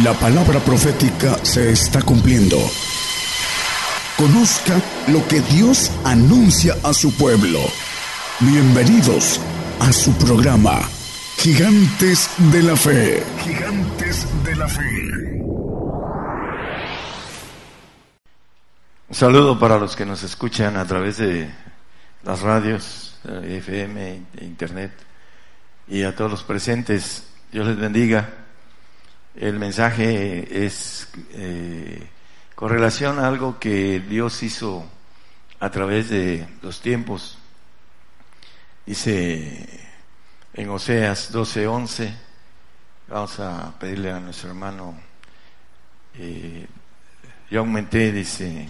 La 0.00 0.14
palabra 0.14 0.58
profética 0.60 1.36
se 1.44 1.70
está 1.70 2.00
cumpliendo. 2.00 2.56
Conozca 4.16 4.80
lo 5.08 5.28
que 5.28 5.42
Dios 5.42 5.92
anuncia 6.02 6.74
a 6.82 6.94
su 6.94 7.14
pueblo. 7.14 7.58
Bienvenidos 8.40 9.38
a 9.80 9.92
su 9.92 10.14
programa, 10.14 10.80
Gigantes 11.36 12.30
de 12.38 12.62
la 12.62 12.74
Fe. 12.74 13.22
Gigantes 13.44 14.26
de 14.42 14.56
la 14.56 14.66
Fe. 14.66 14.82
Un 19.10 19.14
saludo 19.14 19.58
para 19.58 19.76
los 19.76 19.94
que 19.94 20.06
nos 20.06 20.22
escuchan 20.22 20.78
a 20.78 20.86
través 20.86 21.18
de 21.18 21.50
las 22.24 22.40
radios, 22.40 23.20
FM, 23.26 24.22
e 24.38 24.44
Internet, 24.46 24.92
y 25.86 26.02
a 26.04 26.16
todos 26.16 26.30
los 26.30 26.44
presentes. 26.44 27.24
Dios 27.52 27.66
les 27.66 27.76
bendiga. 27.76 28.41
El 29.34 29.58
mensaje 29.58 30.66
es 30.66 31.08
eh, 31.32 32.06
con 32.54 32.68
relación 32.68 33.18
a 33.18 33.28
algo 33.28 33.58
que 33.58 34.00
Dios 34.00 34.42
hizo 34.42 34.84
a 35.58 35.70
través 35.70 36.10
de 36.10 36.46
los 36.60 36.82
tiempos. 36.82 37.38
Dice 38.84 39.88
en 40.52 40.68
Oseas 40.68 41.32
12:11, 41.32 42.14
vamos 43.08 43.40
a 43.40 43.72
pedirle 43.78 44.12
a 44.12 44.20
nuestro 44.20 44.50
hermano, 44.50 44.94
eh, 46.14 46.66
yo 47.50 47.60
aumenté, 47.60 48.12
dice, 48.12 48.68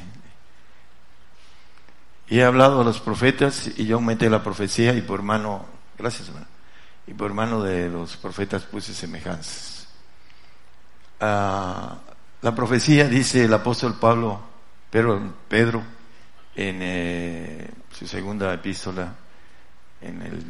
y 2.29 2.38
he 2.38 2.45
hablado 2.45 2.83
a 2.83 2.85
los 2.85 3.01
profetas 3.01 3.69
y 3.77 3.87
yo 3.87 3.97
aumenté 3.97 4.30
la 4.30 4.45
profecía 4.45 4.95
y 4.95 5.02
por 5.02 5.23
mano, 5.23 5.66
gracias 5.99 6.29
hermano, 6.29 6.47
y 7.07 7.15
por 7.15 7.35
mano 7.35 7.63
de 7.63 7.88
los 7.88 8.16
profetas 8.16 8.63
puse 8.63 8.95
semejanzas. 8.95 9.71
Ah, 11.24 12.01
la 12.40 12.52
profecía, 12.52 13.09
dice 13.09 13.45
el 13.45 13.54
apóstol 13.54 13.96
Pablo, 13.96 14.40
Pedro, 14.90 15.34
Pedro 15.48 15.80
en 16.56 16.79
eh, 16.80 17.70
su 17.92 18.09
segunda 18.09 18.52
epístola, 18.52 19.14
en 20.01 20.20
el 20.20 20.42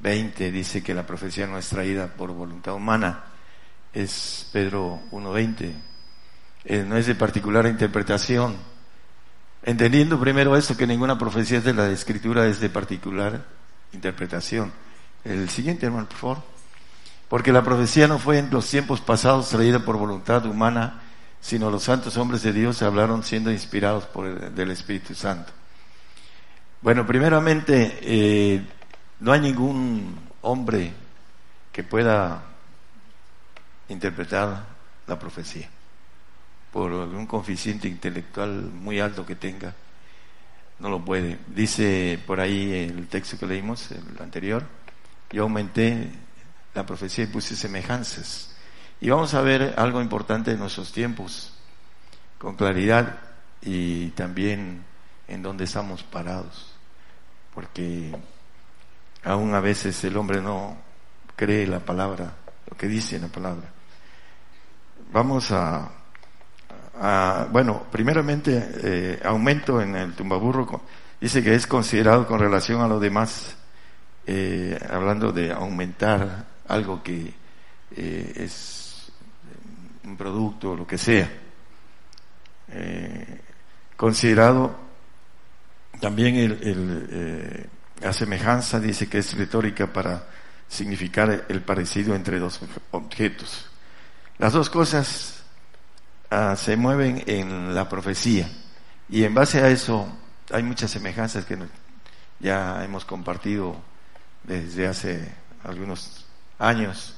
20, 0.00 0.50
dice 0.50 0.82
que 0.82 0.92
la 0.92 1.06
profecía 1.06 1.46
no 1.46 1.56
es 1.56 1.68
traída 1.68 2.08
por 2.08 2.32
voluntad 2.32 2.74
humana. 2.74 3.26
Es 3.92 4.48
Pedro 4.52 5.02
1.20. 5.12 5.72
Eh, 6.64 6.84
no 6.84 6.96
es 6.96 7.06
de 7.06 7.14
particular 7.14 7.64
interpretación. 7.66 8.56
Entendiendo 9.62 10.18
primero 10.18 10.56
esto, 10.56 10.76
que 10.76 10.88
ninguna 10.88 11.16
profecía 11.16 11.60
de 11.60 11.74
la 11.74 11.88
escritura 11.90 12.48
es 12.48 12.58
de 12.58 12.70
particular 12.70 13.44
interpretación. 13.92 14.72
El 15.22 15.48
siguiente, 15.48 15.86
hermano, 15.86 16.08
por 16.08 16.18
favor. 16.18 16.51
Porque 17.32 17.50
la 17.50 17.64
profecía 17.64 18.06
no 18.06 18.18
fue 18.18 18.40
en 18.40 18.50
los 18.50 18.68
tiempos 18.68 19.00
pasados 19.00 19.48
traída 19.48 19.78
por 19.78 19.96
voluntad 19.96 20.44
humana, 20.44 21.00
sino 21.40 21.70
los 21.70 21.84
santos 21.84 22.18
hombres 22.18 22.42
de 22.42 22.52
Dios 22.52 22.82
hablaron 22.82 23.22
siendo 23.22 23.50
inspirados 23.50 24.04
por 24.04 24.26
el 24.26 24.54
del 24.54 24.70
Espíritu 24.70 25.14
Santo. 25.14 25.50
Bueno, 26.82 27.06
primeramente, 27.06 28.00
eh, 28.02 28.62
no 29.20 29.32
hay 29.32 29.40
ningún 29.40 30.14
hombre 30.42 30.92
que 31.72 31.82
pueda 31.82 32.42
interpretar 33.88 34.66
la 35.06 35.18
profecía 35.18 35.70
por 36.70 36.92
algún 36.92 37.24
coeficiente 37.26 37.88
intelectual 37.88 38.50
muy 38.50 39.00
alto 39.00 39.24
que 39.24 39.36
tenga. 39.36 39.72
No 40.80 40.90
lo 40.90 41.02
puede. 41.02 41.38
Dice 41.46 42.20
por 42.26 42.40
ahí 42.40 42.74
el 42.74 43.08
texto 43.08 43.38
que 43.38 43.46
leímos, 43.46 43.90
el 43.90 44.20
anterior, 44.20 44.64
yo 45.30 45.44
aumenté 45.44 46.12
la 46.74 46.86
profecía 46.86 47.24
y 47.24 47.28
puse 47.28 47.56
semejanzas. 47.56 48.54
Y 49.00 49.10
vamos 49.10 49.34
a 49.34 49.42
ver 49.42 49.74
algo 49.76 50.00
importante 50.00 50.52
en 50.52 50.58
nuestros 50.58 50.92
tiempos, 50.92 51.52
con 52.38 52.54
claridad 52.54 53.18
y 53.60 54.08
también 54.10 54.84
en 55.28 55.42
dónde 55.42 55.64
estamos 55.64 56.02
parados, 56.02 56.72
porque 57.54 58.14
aún 59.24 59.54
a 59.54 59.60
veces 59.60 60.02
el 60.04 60.16
hombre 60.16 60.40
no 60.40 60.76
cree 61.36 61.66
la 61.66 61.80
palabra, 61.80 62.34
lo 62.70 62.76
que 62.76 62.86
dice 62.86 63.18
la 63.18 63.28
palabra. 63.28 63.68
Vamos 65.12 65.50
a, 65.50 65.90
bueno, 67.50 67.86
primeramente, 67.90 68.70
eh, 68.82 69.20
aumento 69.24 69.80
en 69.80 69.96
el 69.96 70.14
tumbaburro, 70.14 70.82
dice 71.20 71.42
que 71.42 71.54
es 71.54 71.66
considerado 71.66 72.26
con 72.26 72.38
relación 72.38 72.80
a 72.80 72.88
lo 72.88 73.00
demás, 73.00 73.56
eh, 74.26 74.78
hablando 74.90 75.32
de 75.32 75.52
aumentar 75.52 76.51
algo 76.68 77.02
que 77.02 77.34
eh, 77.96 78.32
es 78.36 79.10
un 80.04 80.16
producto, 80.16 80.74
lo 80.74 80.86
que 80.86 80.98
sea. 80.98 81.30
Eh, 82.68 83.40
considerado 83.96 84.76
también 86.00 86.36
el, 86.36 86.58
eh, 87.10 87.66
la 88.00 88.12
semejanza 88.12 88.80
dice 88.80 89.08
que 89.08 89.18
es 89.18 89.36
retórica 89.36 89.92
para 89.92 90.26
significar 90.68 91.44
el 91.48 91.60
parecido 91.62 92.14
entre 92.14 92.38
dos 92.38 92.60
objetos. 92.90 93.66
Las 94.38 94.54
dos 94.54 94.70
cosas 94.70 95.44
ah, 96.30 96.56
se 96.56 96.76
mueven 96.76 97.22
en 97.26 97.74
la 97.74 97.88
profecía 97.88 98.50
y 99.08 99.24
en 99.24 99.34
base 99.34 99.60
a 99.62 99.68
eso 99.68 100.08
hay 100.50 100.62
muchas 100.62 100.90
semejanzas 100.90 101.44
que 101.44 101.56
ya 102.40 102.82
hemos 102.84 103.04
compartido 103.04 103.76
desde 104.42 104.88
hace 104.88 105.32
algunos 105.62 106.21
años. 106.62 107.16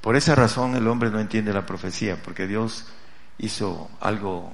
Por 0.00 0.16
esa 0.16 0.34
razón 0.34 0.76
el 0.76 0.86
hombre 0.86 1.10
no 1.10 1.18
entiende 1.18 1.52
la 1.52 1.64
profecía, 1.64 2.22
porque 2.22 2.46
Dios 2.46 2.86
hizo 3.38 3.90
algo 4.00 4.52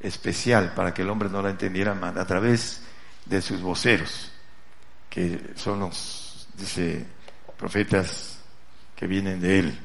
especial 0.00 0.72
para 0.74 0.94
que 0.94 1.02
el 1.02 1.10
hombre 1.10 1.28
no 1.28 1.42
la 1.42 1.50
entendiera 1.50 1.92
a 1.92 2.24
través 2.26 2.82
de 3.24 3.42
sus 3.42 3.60
voceros, 3.60 4.32
que 5.10 5.52
son 5.56 5.80
los, 5.80 6.48
dice, 6.54 7.04
profetas 7.58 8.38
que 8.94 9.06
vienen 9.06 9.40
de 9.40 9.58
él. 9.58 9.78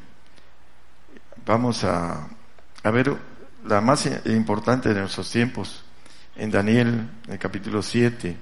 Vamos 1.45 1.83
a, 1.83 2.27
a 2.83 2.91
ver 2.91 3.17
la 3.65 3.81
más 3.81 4.07
importante 4.25 4.93
de 4.93 5.01
nuestros 5.01 5.29
tiempos. 5.29 5.83
En 6.35 6.49
Daniel, 6.51 7.09
en 7.27 7.33
el 7.33 7.39
capítulo 7.39 7.81
7, 7.81 8.37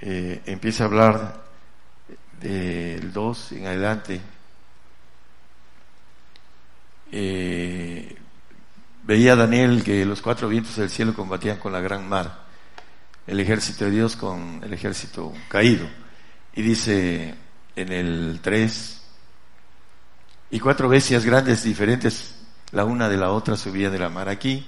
eh, 0.00 0.42
empieza 0.46 0.84
a 0.84 0.86
hablar 0.86 1.47
del 2.40 3.12
2 3.12 3.52
en 3.52 3.66
adelante, 3.66 4.20
eh, 7.10 8.16
veía 9.04 9.36
Daniel 9.36 9.82
que 9.82 10.04
los 10.04 10.20
cuatro 10.20 10.48
vientos 10.48 10.76
del 10.76 10.90
cielo 10.90 11.14
combatían 11.14 11.58
con 11.58 11.72
la 11.72 11.80
gran 11.80 12.08
mar, 12.08 12.46
el 13.26 13.40
ejército 13.40 13.84
de 13.86 13.90
Dios 13.90 14.16
con 14.16 14.60
el 14.62 14.72
ejército 14.72 15.32
caído. 15.48 15.88
Y 16.54 16.62
dice 16.62 17.34
en 17.76 17.92
el 17.92 18.40
3, 18.42 18.98
y 20.50 20.60
cuatro 20.60 20.88
bestias 20.88 21.24
grandes 21.24 21.62
diferentes, 21.62 22.34
la 22.72 22.84
una 22.84 23.08
de 23.08 23.16
la 23.16 23.30
otra 23.30 23.56
subían 23.56 23.92
de 23.92 23.98
la 23.98 24.08
mar. 24.08 24.28
Aquí 24.28 24.66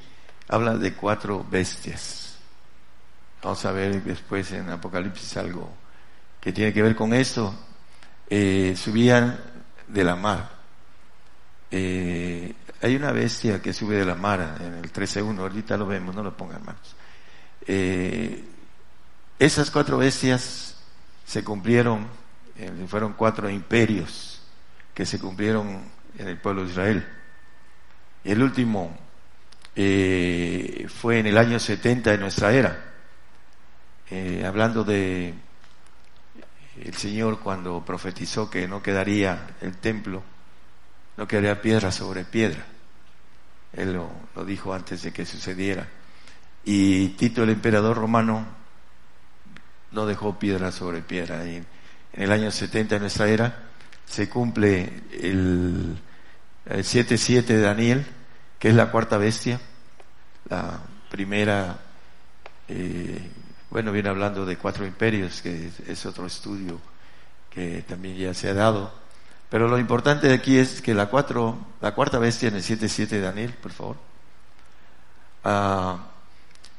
habla 0.48 0.76
de 0.76 0.92
cuatro 0.92 1.46
bestias. 1.50 2.36
Vamos 3.42 3.64
a 3.64 3.72
ver 3.72 4.02
después 4.02 4.52
en 4.52 4.68
Apocalipsis 4.68 5.36
algo 5.38 5.72
que 6.40 6.52
tiene 6.52 6.72
que 6.72 6.82
ver 6.82 6.96
con 6.96 7.12
esto, 7.12 7.54
eh, 8.28 8.74
subían 8.76 9.38
de 9.86 10.04
la 10.04 10.16
mar. 10.16 10.50
Eh, 11.70 12.54
hay 12.80 12.96
una 12.96 13.12
bestia 13.12 13.60
que 13.60 13.72
sube 13.72 13.96
de 13.96 14.06
la 14.06 14.14
mar 14.14 14.56
en 14.60 14.74
el 14.74 14.92
13.1, 14.92 15.38
ahorita 15.38 15.76
lo 15.76 15.86
vemos, 15.86 16.14
no 16.14 16.22
lo 16.22 16.36
pongan 16.36 16.64
manos. 16.64 16.96
Eh, 17.66 18.42
esas 19.38 19.70
cuatro 19.70 19.98
bestias 19.98 20.76
se 21.26 21.44
cumplieron, 21.44 22.06
fueron 22.88 23.14
cuatro 23.14 23.48
imperios 23.48 24.42
que 24.94 25.06
se 25.06 25.18
cumplieron 25.18 25.82
en 26.18 26.28
el 26.28 26.38
pueblo 26.38 26.64
de 26.64 26.70
Israel. 26.70 27.06
El 28.24 28.42
último 28.42 28.98
fue 29.74 31.18
en 31.18 31.26
el 31.26 31.38
año 31.38 31.58
70 31.58 32.10
de 32.10 32.18
nuestra 32.18 32.52
era, 32.52 32.92
hablando 34.44 34.84
de 34.84 35.34
el 36.84 36.94
Señor 36.94 37.40
cuando 37.40 37.84
profetizó 37.84 38.48
que 38.50 38.66
no 38.66 38.82
quedaría 38.82 39.56
el 39.60 39.76
templo, 39.76 40.22
no 41.16 41.28
quedaría 41.28 41.60
piedra 41.60 41.92
sobre 41.92 42.24
piedra. 42.24 42.64
Él 43.72 43.92
lo, 43.92 44.44
dijo 44.44 44.72
antes 44.72 45.02
de 45.02 45.12
que 45.12 45.26
sucediera. 45.26 45.88
Y 46.64 47.08
Tito, 47.10 47.42
el 47.42 47.50
emperador 47.50 47.96
romano, 47.96 48.46
no 49.92 50.06
dejó 50.06 50.38
piedra 50.38 50.72
sobre 50.72 51.02
piedra. 51.02 51.44
Y 51.46 51.56
en 51.56 51.66
el 52.12 52.32
año 52.32 52.50
70 52.50 52.94
de 52.94 53.00
nuestra 53.00 53.28
era 53.28 53.70
se 54.06 54.28
cumple 54.28 55.02
el, 55.20 55.96
7-7 56.66 57.44
de 57.44 57.60
Daniel, 57.60 58.06
que 58.58 58.68
es 58.68 58.74
la 58.74 58.90
cuarta 58.90 59.18
bestia, 59.18 59.60
la 60.48 60.80
primera 61.10 61.78
eh, 62.68 63.28
bueno, 63.70 63.92
viene 63.92 64.08
hablando 64.08 64.44
de 64.44 64.56
cuatro 64.56 64.86
imperios, 64.86 65.40
que 65.42 65.70
es 65.86 66.06
otro 66.06 66.26
estudio 66.26 66.80
que 67.50 67.82
también 67.82 68.16
ya 68.16 68.32
se 68.32 68.48
ha 68.48 68.54
dado. 68.54 68.92
Pero 69.50 69.68
lo 69.68 69.78
importante 69.78 70.32
aquí 70.32 70.56
es 70.56 70.80
que 70.80 70.94
la, 70.94 71.06
cuatro, 71.06 71.58
la 71.80 71.92
cuarta 71.92 72.18
bestia 72.18 72.48
en 72.48 72.54
el 72.54 72.62
7.7 72.62 73.08
de 73.08 73.20
Daniel, 73.20 73.54
por 73.60 73.72
favor. 73.72 73.96
Ah, 75.42 75.98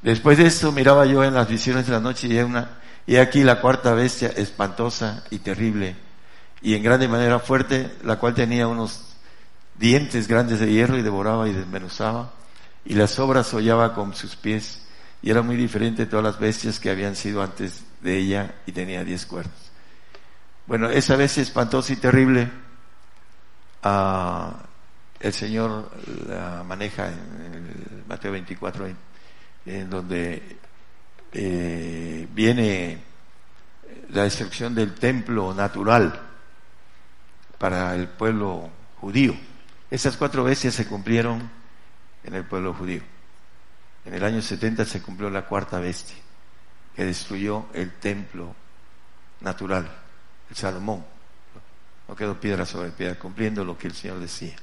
después 0.01 0.37
de 0.37 0.45
esto 0.47 0.71
miraba 0.71 1.05
yo 1.05 1.23
en 1.23 1.33
las 1.33 1.47
visiones 1.47 1.87
de 1.87 1.93
la 1.93 1.99
noche 1.99 2.27
y, 2.27 2.39
una, 2.39 2.79
aquí 3.21 3.43
la 3.43 3.59
cuarta 3.59 3.93
bestia 3.93 4.29
espantosa 4.29 5.23
y 5.29 5.39
terrible 5.39 5.95
y 6.61 6.75
en 6.75 6.83
grande 6.83 7.07
manera 7.07 7.39
fuerte, 7.39 7.91
la 8.03 8.17
cual 8.17 8.35
tenía 8.35 8.67
unos 8.67 9.15
dientes 9.75 10.27
grandes 10.27 10.59
de 10.59 10.71
hierro 10.71 10.97
y 10.97 11.01
devoraba 11.01 11.49
y 11.49 11.53
desmenuzaba 11.53 12.31
y 12.85 12.93
las 12.93 13.17
obras 13.19 13.51
hollaba 13.53 13.95
con 13.95 14.13
sus 14.13 14.35
pies 14.35 14.83
y 15.21 15.29
era 15.29 15.41
muy 15.41 15.55
diferente 15.55 16.05
de 16.05 16.11
todas 16.11 16.25
las 16.25 16.39
bestias 16.39 16.79
que 16.79 16.89
habían 16.89 17.15
sido 17.15 17.43
antes 17.43 17.83
de 18.01 18.17
ella 18.17 18.55
y 18.65 18.71
tenía 18.71 19.03
diez 19.03 19.25
cuernos. 19.25 19.71
Bueno, 20.65 20.89
esa 20.89 21.15
bestia 21.15 21.43
espantosa 21.43 21.93
y 21.93 21.97
terrible, 21.97 22.49
ah, 23.83 24.53
el 25.19 25.33
Señor 25.33 25.91
la 26.27 26.63
maneja 26.63 27.07
en 27.07 28.03
Mateo 28.07 28.31
24, 28.31 28.87
en, 29.65 29.89
donde 29.89 30.57
eh, 31.33 32.27
viene 32.33 32.97
la 34.09 34.23
destrucción 34.23 34.73
del 34.73 34.95
templo 34.95 35.53
natural 35.53 36.19
para 37.57 37.93
el 37.95 38.07
pueblo 38.07 38.69
judío. 38.99 39.35
Esas 39.91 40.17
cuatro 40.17 40.43
bestias 40.43 40.73
se 40.73 40.87
cumplieron 40.87 41.49
en 42.23 42.33
el 42.33 42.43
pueblo 42.45 42.73
judío. 42.73 43.01
En 44.05 44.13
el 44.13 44.23
año 44.23 44.41
70 44.41 44.85
se 44.85 45.01
cumplió 45.01 45.29
la 45.29 45.45
cuarta 45.45 45.79
bestia, 45.79 46.17
que 46.95 47.05
destruyó 47.05 47.67
el 47.73 47.93
templo 47.93 48.55
natural, 49.41 49.89
el 50.49 50.55
Salomón. 50.55 51.05
No 52.07 52.15
quedó 52.15 52.39
piedra 52.39 52.65
sobre 52.65 52.89
piedra, 52.89 53.17
cumpliendo 53.17 53.63
lo 53.63 53.77
que 53.77 53.87
el 53.87 53.93
Señor 53.93 54.19
decía. 54.19 54.55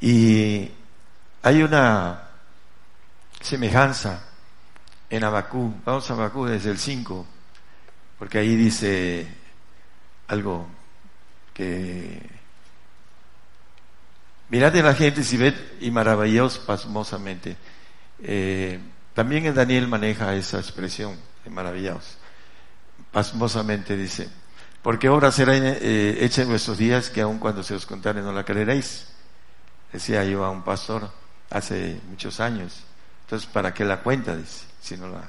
Y 0.00 0.70
hay 1.42 1.62
una 1.62 2.28
semejanza 3.40 4.24
en 5.08 5.24
Abacú. 5.24 5.74
Vamos 5.84 6.10
a 6.10 6.14
Abacú 6.14 6.46
desde 6.46 6.70
el 6.70 6.78
5, 6.78 7.26
porque 8.18 8.38
ahí 8.38 8.56
dice 8.56 9.28
algo 10.28 10.66
que 11.52 12.40
Mirad 14.50 14.74
en 14.74 14.84
la 14.84 14.94
gente 14.94 15.22
si 15.22 15.36
ved 15.36 15.54
y 15.80 15.92
maravillaos 15.92 16.58
pasmosamente. 16.58 17.56
Eh, 18.22 18.78
también 19.14 19.46
en 19.46 19.54
Daniel 19.54 19.88
maneja 19.88 20.34
esa 20.34 20.58
expresión, 20.58 21.16
de 21.44 21.50
maravillaos. 21.50 22.16
Pasmosamente 23.12 23.96
dice, 23.96 24.28
porque 24.82 25.08
obra 25.08 25.32
será 25.32 25.56
eh, 25.56 26.18
hecha 26.20 26.42
en 26.42 26.48
vuestros 26.48 26.78
días 26.78 27.10
que 27.10 27.20
aun 27.20 27.38
cuando 27.38 27.62
se 27.62 27.74
os 27.74 27.86
contare 27.86 28.22
no 28.22 28.32
la 28.32 28.44
creeréis. 28.44 29.08
Decía 29.92 30.24
yo 30.24 30.44
a 30.44 30.50
un 30.50 30.62
pastor 30.62 31.10
hace 31.50 32.00
muchos 32.08 32.40
años. 32.40 32.84
Entonces, 33.22 33.48
¿para 33.48 33.74
qué 33.74 33.84
la 33.84 34.00
cuenta? 34.00 34.36
Dice, 34.36 34.66
si 34.80 34.96
no 34.96 35.08
la... 35.08 35.22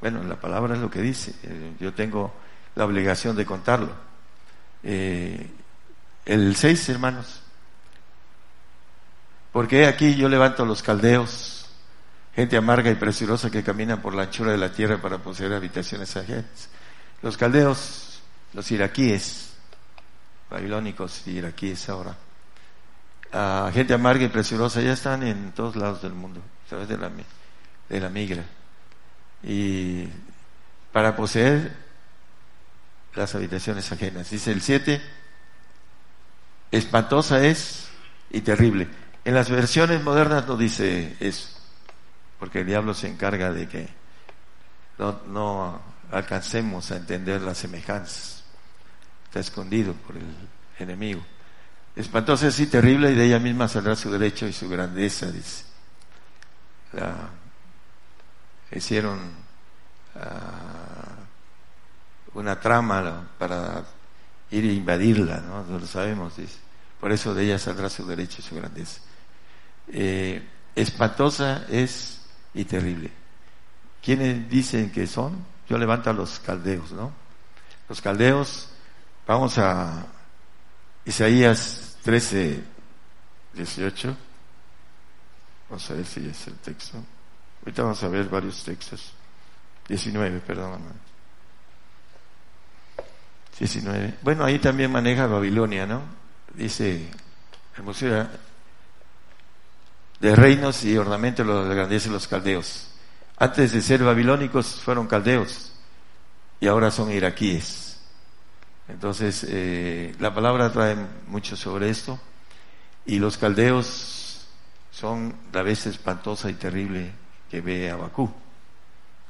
Bueno, 0.00 0.22
la 0.24 0.36
palabra 0.36 0.74
es 0.74 0.80
lo 0.80 0.90
que 0.90 1.00
dice. 1.00 1.34
Eh, 1.42 1.74
yo 1.78 1.92
tengo 1.92 2.34
la 2.74 2.84
obligación 2.84 3.36
de 3.36 3.44
contarlo. 3.44 3.92
El 4.82 6.56
seis, 6.56 6.88
hermanos, 6.88 7.42
porque 9.52 9.86
aquí 9.86 10.16
yo 10.16 10.28
levanto 10.28 10.64
los 10.64 10.82
caldeos, 10.82 11.61
gente 12.34 12.56
amarga 12.56 12.90
y 12.90 12.94
preciosa 12.94 13.50
que 13.50 13.62
camina 13.62 14.00
por 14.00 14.14
la 14.14 14.22
anchura 14.22 14.52
de 14.52 14.58
la 14.58 14.72
tierra 14.72 15.00
para 15.00 15.18
poseer 15.18 15.52
habitaciones 15.52 16.16
ajenas. 16.16 16.68
Los 17.22 17.36
caldeos, 17.36 18.20
los 18.54 18.70
iraquíes, 18.70 19.52
babilónicos 20.50 21.26
y 21.26 21.32
iraquíes 21.32 21.88
ahora, 21.88 22.16
ah, 23.32 23.70
gente 23.72 23.94
amarga 23.94 24.24
y 24.24 24.28
preciosa 24.28 24.80
ya 24.80 24.92
están 24.92 25.22
en 25.22 25.52
todos 25.52 25.76
lados 25.76 26.02
del 26.02 26.12
mundo, 26.12 26.40
a 26.66 26.68
través 26.68 26.88
de 26.88 26.98
la, 26.98 27.10
de 27.88 28.00
la 28.00 28.08
migra. 28.08 28.44
Y 29.42 30.08
para 30.92 31.16
poseer 31.16 31.72
las 33.14 33.34
habitaciones 33.34 33.90
ajenas. 33.92 34.30
Dice 34.30 34.52
el 34.52 34.62
7, 34.62 35.00
espantosa 36.70 37.44
es 37.44 37.88
y 38.30 38.40
terrible. 38.40 38.88
En 39.24 39.34
las 39.34 39.50
versiones 39.50 40.02
modernas 40.02 40.46
no 40.46 40.56
dice 40.56 41.16
eso, 41.20 41.48
porque 42.42 42.62
el 42.62 42.66
diablo 42.66 42.92
se 42.92 43.06
encarga 43.06 43.52
de 43.52 43.68
que 43.68 43.88
no, 44.98 45.80
alcancemos 46.10 46.90
a 46.90 46.96
entender 46.96 47.40
las 47.40 47.58
semejanzas. 47.58 48.42
Está 49.26 49.38
escondido 49.38 49.92
por 49.92 50.16
el 50.16 50.26
enemigo. 50.76 51.24
Espantosa 51.94 52.48
y 52.58 52.66
terrible 52.66 53.12
y 53.12 53.14
de 53.14 53.26
ella 53.26 53.38
misma 53.38 53.68
saldrá 53.68 53.94
su 53.94 54.10
derecho 54.10 54.48
y 54.48 54.52
su 54.52 54.68
grandeza, 54.68 55.30
dice. 55.30 55.66
hicieron 58.72 59.20
ah, 60.16 61.14
una 62.34 62.58
trama 62.58 63.28
para 63.38 63.84
ir 64.50 64.64
a 64.64 64.72
invadirla, 64.72 65.36
¿no? 65.42 65.78
Lo 65.78 65.86
sabemos, 65.86 66.36
dice. 66.38 66.58
Por 66.98 67.12
eso 67.12 67.34
de 67.34 67.44
ella 67.44 67.60
saldrá 67.60 67.88
su 67.88 68.04
derecho 68.04 68.38
y 68.40 68.42
su 68.42 68.56
grandeza 68.56 69.00
eh, 69.86 70.44
espantosa 70.74 71.66
es 71.68 72.21
y 72.54 72.64
terrible. 72.64 73.10
¿Quiénes 74.02 74.48
dicen 74.48 74.90
que 74.90 75.06
son? 75.06 75.44
Yo 75.68 75.78
levanto 75.78 76.10
a 76.10 76.12
los 76.12 76.38
caldeos, 76.40 76.92
¿no? 76.92 77.12
Los 77.88 78.00
caldeos, 78.00 78.68
vamos 79.26 79.58
a 79.58 80.06
Isaías 81.04 81.96
13, 82.02 82.62
18. 83.54 84.16
Vamos 85.70 85.90
a 85.90 85.94
ver 85.94 86.04
si 86.04 86.26
es 86.28 86.46
el 86.48 86.54
texto. 86.56 86.98
Ahorita 87.60 87.82
vamos 87.82 88.02
a 88.02 88.08
ver 88.08 88.28
varios 88.28 88.62
textos. 88.64 89.12
19, 89.88 90.40
perdón. 90.40 90.82
19. 93.58 94.18
Bueno, 94.22 94.44
ahí 94.44 94.58
también 94.58 94.90
maneja 94.90 95.26
Babilonia, 95.26 95.86
¿no? 95.86 96.02
Dice, 96.54 97.08
hermosura, 97.76 98.30
de 100.22 100.36
reinos 100.36 100.84
y 100.84 100.96
ornamentos 100.96 101.44
los 101.44 101.68
de 101.68 101.74
grandeza 101.74 102.06
de 102.06 102.12
los 102.12 102.28
caldeos. 102.28 102.86
Antes 103.38 103.72
de 103.72 103.82
ser 103.82 104.04
babilónicos 104.04 104.80
fueron 104.80 105.08
caldeos 105.08 105.72
y 106.60 106.68
ahora 106.68 106.92
son 106.92 107.10
iraquíes. 107.10 108.00
Entonces, 108.86 109.44
eh, 109.48 110.14
la 110.20 110.32
palabra 110.32 110.70
trae 110.70 110.96
mucho 111.26 111.56
sobre 111.56 111.90
esto 111.90 112.20
y 113.04 113.18
los 113.18 113.36
caldeos 113.36 114.46
son 114.92 115.34
la 115.52 115.62
vez 115.62 115.86
espantosa 115.86 116.48
y 116.48 116.54
terrible 116.54 117.10
que 117.50 117.60
ve 117.60 117.90
Abacú, 117.90 118.32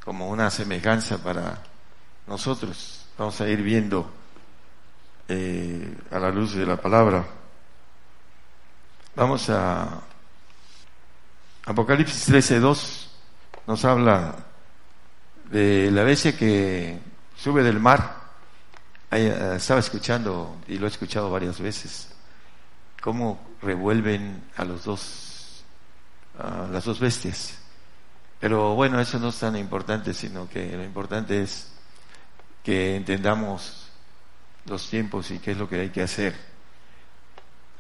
como 0.05 0.29
una 0.29 0.51
semejanza 0.51 1.23
para 1.23 1.63
nosotros. 2.27 3.07
Vamos 3.17 3.41
a 3.41 3.49
ir 3.49 3.63
viendo 3.63 4.13
eh, 5.27 5.97
a 6.11 6.19
la 6.19 6.31
luz 6.31 6.55
de 6.55 6.67
la 6.67 6.77
palabra. 6.77 7.25
Vamos 9.17 9.49
a 9.49 10.03
Apocalipsis 11.65 12.29
13.2 12.29 13.07
nos 13.69 13.85
habla 13.85 14.35
de 15.49 15.93
la 15.93 16.03
bestia 16.03 16.37
que 16.37 16.99
sube 17.37 17.63
del 17.63 17.79
mar. 17.79 18.21
Eh, 19.13 19.55
estaba 19.57 19.79
escuchando, 19.79 20.57
y 20.67 20.79
lo 20.79 20.87
he 20.87 20.89
escuchado 20.89 21.31
varias 21.31 21.61
veces, 21.61 22.09
cómo 23.01 23.39
revuelven 23.63 24.43
a 24.57 24.65
los 24.65 24.85
dos, 24.85 25.65
a 26.37 26.67
las 26.67 26.85
dos 26.85 26.99
bestias. 26.99 27.59
Pero 28.41 28.75
bueno, 28.75 28.99
eso 28.99 29.21
no 29.21 29.29
es 29.29 29.39
tan 29.39 29.55
importante, 29.57 30.15
sino 30.15 30.49
que 30.49 30.77
lo 30.77 30.83
importante 30.83 31.43
es 31.43 31.71
que 32.65 32.97
entendamos 32.97 33.89
los 34.67 34.91
tiempos 34.91 35.31
y 35.31 35.39
qué 35.39 35.53
es 35.53 35.59
lo 35.59 35.69
que 35.69 35.79
hay 35.79 35.91
que 35.91 36.03
hacer. 36.03 36.52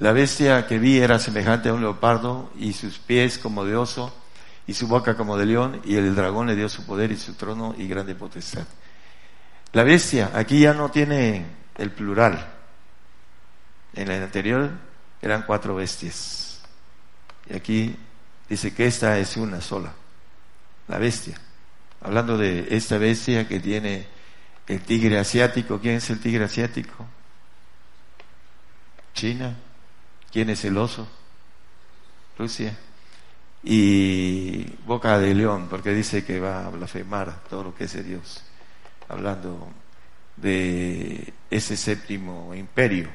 La 0.02 0.10
bestia 0.10 0.66
que 0.66 0.80
vi 0.80 0.98
era 0.98 1.20
semejante 1.20 1.68
a 1.68 1.74
un 1.74 1.80
leopardo 1.80 2.50
y 2.58 2.72
sus 2.72 2.98
pies 2.98 3.38
como 3.38 3.64
de 3.64 3.76
oso 3.76 4.12
y 4.66 4.74
su 4.74 4.88
boca 4.88 5.16
como 5.16 5.38
de 5.38 5.46
león 5.46 5.80
y 5.84 5.94
el 5.94 6.16
dragón 6.16 6.48
le 6.48 6.56
dio 6.56 6.68
su 6.68 6.84
poder 6.84 7.12
y 7.12 7.16
su 7.16 7.34
trono 7.34 7.72
y 7.78 7.86
grande 7.86 8.16
potestad. 8.16 8.66
La 9.72 9.84
bestia 9.84 10.32
aquí 10.34 10.58
ya 10.58 10.74
no 10.74 10.90
tiene 10.90 11.46
el 11.78 11.92
plural. 11.92 12.52
En 13.94 14.10
el 14.10 14.24
anterior 14.24 14.72
eran 15.20 15.42
cuatro 15.42 15.76
bestias. 15.76 16.62
Y 17.48 17.54
aquí 17.54 17.96
dice 18.48 18.74
que 18.74 18.86
esta 18.86 19.20
es 19.20 19.36
una 19.36 19.60
sola, 19.60 19.92
la 20.88 20.98
bestia. 20.98 21.38
Hablando 22.00 22.36
de 22.36 22.66
esta 22.70 22.98
bestia 22.98 23.46
que 23.46 23.60
tiene 23.60 24.08
el 24.66 24.80
tigre 24.80 25.20
asiático. 25.20 25.78
¿Quién 25.78 25.94
es 25.94 26.10
el 26.10 26.18
tigre 26.18 26.42
asiático? 26.42 27.06
China. 29.14 29.54
¿Quién 30.32 30.48
es 30.48 30.64
el 30.64 30.78
oso? 30.78 31.06
Rusia. 32.38 32.76
Y 33.62 34.64
boca 34.86 35.18
de 35.18 35.34
león, 35.34 35.68
porque 35.68 35.92
dice 35.92 36.24
que 36.24 36.40
va 36.40 36.66
a 36.66 36.70
blasfemar 36.70 37.44
todo 37.50 37.64
lo 37.64 37.74
que 37.74 37.84
es 37.84 37.92
de 37.92 38.02
Dios, 38.02 38.42
hablando 39.08 39.68
de 40.36 41.34
ese 41.50 41.76
séptimo 41.76 42.54
imperio. 42.54 43.10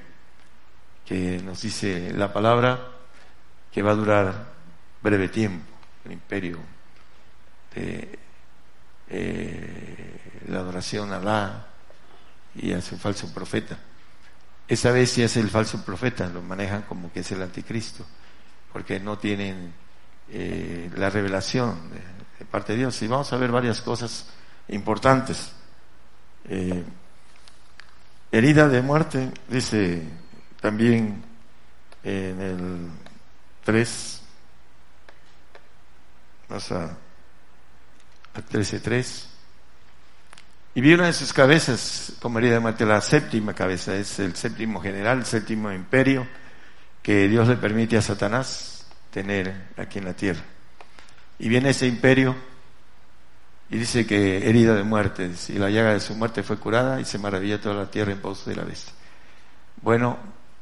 que 1.06 1.42
nos 1.42 1.62
dice 1.62 2.12
la 2.14 2.34
palabra 2.34 2.86
que 3.72 3.82
va 3.82 3.92
a 3.92 3.96
durar 3.96 4.54
breve 5.02 5.30
tiempo, 5.30 5.66
el 6.04 6.12
imperio 6.12 6.60
de 7.74 8.20
eh, 9.10 10.42
la 10.48 10.60
adoración 10.60 11.14
a 11.14 11.18
Alá 11.18 11.68
y 12.56 12.74
a 12.74 12.82
su 12.82 12.98
falso 12.98 13.34
profeta. 13.34 13.78
Esa 14.68 14.92
bestia 14.92 15.26
es 15.26 15.38
el 15.38 15.50
falso 15.50 15.84
profeta, 15.84 16.28
lo 16.28 16.42
manejan 16.42 16.82
como 16.82 17.12
que 17.12 17.22
es 17.22 17.32
el 17.32 17.42
anticristo, 17.42 18.06
porque 18.74 19.00
no 19.00 19.18
tienen 19.18 19.74
eh, 20.30 20.92
la 20.96 21.10
revelación 21.10 21.90
de, 21.90 22.46
parte 22.46 22.74
de 22.74 22.80
Dios. 22.80 23.02
Y 23.02 23.08
vamos 23.08 23.32
a 23.32 23.38
ver 23.38 23.50
varias 23.50 23.82
cosas 23.82 24.28
importantes. 24.68 25.54
Eh, 26.50 26.84
herida 28.30 28.68
de 28.68 28.82
muerte, 28.82 29.32
dice 29.48 30.04
también 30.60 31.24
en 32.04 32.42
el 32.42 32.90
3, 33.64 34.22
vamos 36.50 36.72
a, 36.74 36.84
a 38.34 38.42
13.3. 38.42 39.37
Y 40.78 40.82
vi 40.82 40.94
una 40.94 41.08
de 41.08 41.14
sus 41.14 41.34
cabezas 41.34 42.14
como 42.22 42.38
herida 42.38 42.54
de 42.54 42.60
muerte, 42.60 42.86
la 42.86 43.02
séptima 43.02 43.56
cabeza, 43.56 43.96
es 43.96 44.20
el 44.20 44.36
séptimo 44.36 44.80
general, 44.80 45.18
el 45.18 45.26
séptimo 45.26 45.72
imperio 45.72 46.28
que 47.02 47.28
Dios 47.28 47.48
le 47.48 47.58
permite 47.58 47.98
a 47.98 48.02
Satanás 48.04 48.86
tener 49.10 49.70
aquí 49.76 49.98
en 49.98 50.06
la 50.06 50.14
tierra. 50.14 50.44
Y 51.40 51.50
viene 51.50 51.72
ese 51.72 51.88
imperio 51.88 52.36
y 53.72 53.80
dice 53.80 54.06
que 54.06 54.48
herida 54.48 54.76
de 54.76 54.84
muerte, 54.84 55.32
y 55.50 55.54
la 55.54 55.72
llaga 55.72 55.94
de 55.94 56.00
su 56.00 56.14
muerte 56.14 56.44
fue 56.44 56.58
curada 56.58 57.02
y 57.02 57.06
se 57.06 57.18
maravilla 57.18 57.60
toda 57.60 57.74
la 57.74 57.90
tierra 57.90 58.12
en 58.12 58.22
pos 58.22 58.46
de 58.46 58.56
la 58.56 58.64
bestia. 58.64 58.94
Bueno, 59.82 60.20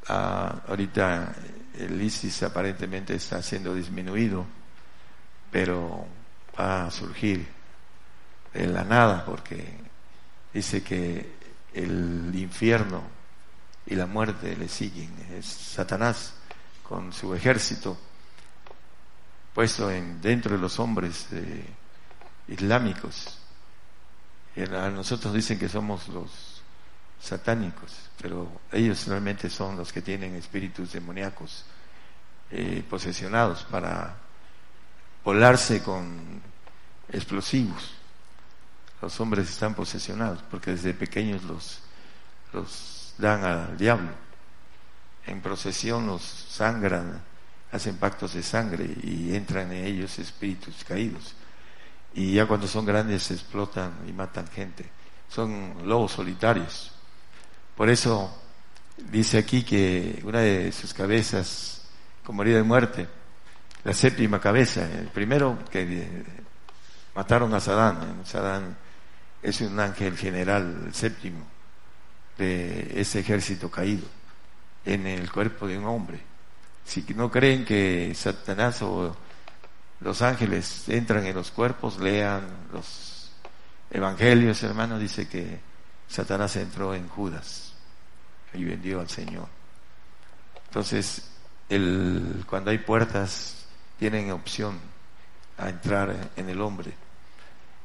ah, 0.08 0.62
ahorita 0.66 1.34
el 1.78 2.00
ISIS 2.00 2.42
aparentemente 2.42 3.14
está 3.14 3.42
siendo 3.42 3.74
disminuido, 3.74 4.46
pero 5.50 6.06
va 6.58 6.86
a 6.86 6.90
surgir 6.90 7.46
de 8.54 8.66
la 8.66 8.82
nada 8.82 9.22
porque 9.22 9.84
dice 10.56 10.82
que 10.82 11.34
el 11.74 12.32
infierno 12.34 13.02
y 13.86 13.94
la 13.94 14.06
muerte 14.06 14.56
le 14.56 14.68
siguen. 14.68 15.10
Es 15.38 15.46
Satanás 15.46 16.34
con 16.82 17.12
su 17.12 17.34
ejército 17.34 17.96
puesto 19.54 19.90
en, 19.90 20.20
dentro 20.20 20.54
de 20.56 20.60
los 20.60 20.78
hombres. 20.78 21.28
Eh, 21.32 21.64
islámicos. 22.48 23.38
A 24.56 24.88
nosotros 24.88 25.34
dicen 25.34 25.58
que 25.58 25.68
somos 25.68 26.08
los 26.08 26.62
satánicos, 27.20 27.92
pero 28.20 28.60
ellos 28.72 29.06
realmente 29.06 29.50
son 29.50 29.76
los 29.76 29.92
que 29.92 30.02
tienen 30.02 30.34
espíritus 30.34 30.92
demoníacos 30.92 31.64
eh, 32.50 32.84
posesionados 32.88 33.64
para 33.64 34.16
volarse 35.24 35.82
con 35.82 36.40
explosivos. 37.12 37.94
Los 39.00 39.20
hombres 39.20 39.50
están 39.50 39.74
posesionados 39.74 40.42
porque 40.50 40.72
desde 40.72 40.94
pequeños 40.94 41.42
los, 41.44 41.80
los 42.52 43.14
dan 43.18 43.44
al 43.44 43.76
diablo. 43.76 44.10
En 45.26 45.40
procesión 45.40 46.06
los 46.06 46.22
sangran, 46.22 47.22
hacen 47.72 47.96
pactos 47.96 48.34
de 48.34 48.42
sangre 48.42 48.88
y 49.02 49.34
entran 49.34 49.72
en 49.72 49.84
ellos 49.84 50.18
espíritus 50.18 50.84
caídos 50.84 51.34
y 52.16 52.32
ya 52.32 52.46
cuando 52.46 52.66
son 52.66 52.86
grandes 52.86 53.30
explotan 53.30 53.92
y 54.08 54.12
matan 54.12 54.48
gente. 54.48 54.86
Son 55.28 55.74
lobos 55.84 56.12
solitarios. 56.12 56.90
Por 57.76 57.90
eso 57.90 58.34
dice 58.96 59.36
aquí 59.36 59.62
que 59.62 60.22
una 60.24 60.40
de 60.40 60.72
sus 60.72 60.94
cabezas, 60.94 61.82
como 62.24 62.42
herida 62.42 62.56
de 62.56 62.62
muerte, 62.62 63.06
la 63.84 63.92
séptima 63.92 64.40
cabeza, 64.40 64.90
el 64.90 65.08
primero 65.08 65.58
que 65.70 66.24
mataron 67.14 67.52
a 67.52 67.60
Sadán, 67.60 68.22
Sadán 68.24 68.78
es 69.42 69.60
un 69.60 69.78
ángel 69.78 70.16
general, 70.16 70.84
el 70.86 70.94
séptimo 70.94 71.46
de 72.38 73.00
ese 73.00 73.20
ejército 73.20 73.70
caído 73.70 74.06
en 74.84 75.06
el 75.06 75.30
cuerpo 75.30 75.66
de 75.66 75.78
un 75.78 75.84
hombre. 75.84 76.20
Si 76.84 77.04
no 77.14 77.30
creen 77.30 77.64
que 77.64 78.12
Satanás 78.14 78.82
o 78.82 79.16
los 80.00 80.22
ángeles 80.22 80.88
entran 80.88 81.26
en 81.26 81.34
los 81.34 81.50
cuerpos, 81.50 81.98
lean 81.98 82.46
los 82.72 83.32
evangelios, 83.90 84.62
hermano, 84.62 84.98
dice 84.98 85.28
que 85.28 85.60
Satanás 86.08 86.54
entró 86.56 86.94
en 86.94 87.08
Judas 87.08 87.72
y 88.52 88.64
vendió 88.64 89.00
al 89.00 89.08
Señor. 89.08 89.48
Entonces, 90.68 91.30
el, 91.68 92.44
cuando 92.48 92.70
hay 92.70 92.78
puertas, 92.78 93.66
tienen 93.98 94.30
opción 94.30 94.78
a 95.58 95.68
entrar 95.68 96.30
en 96.36 96.48
el 96.48 96.60
hombre. 96.60 96.92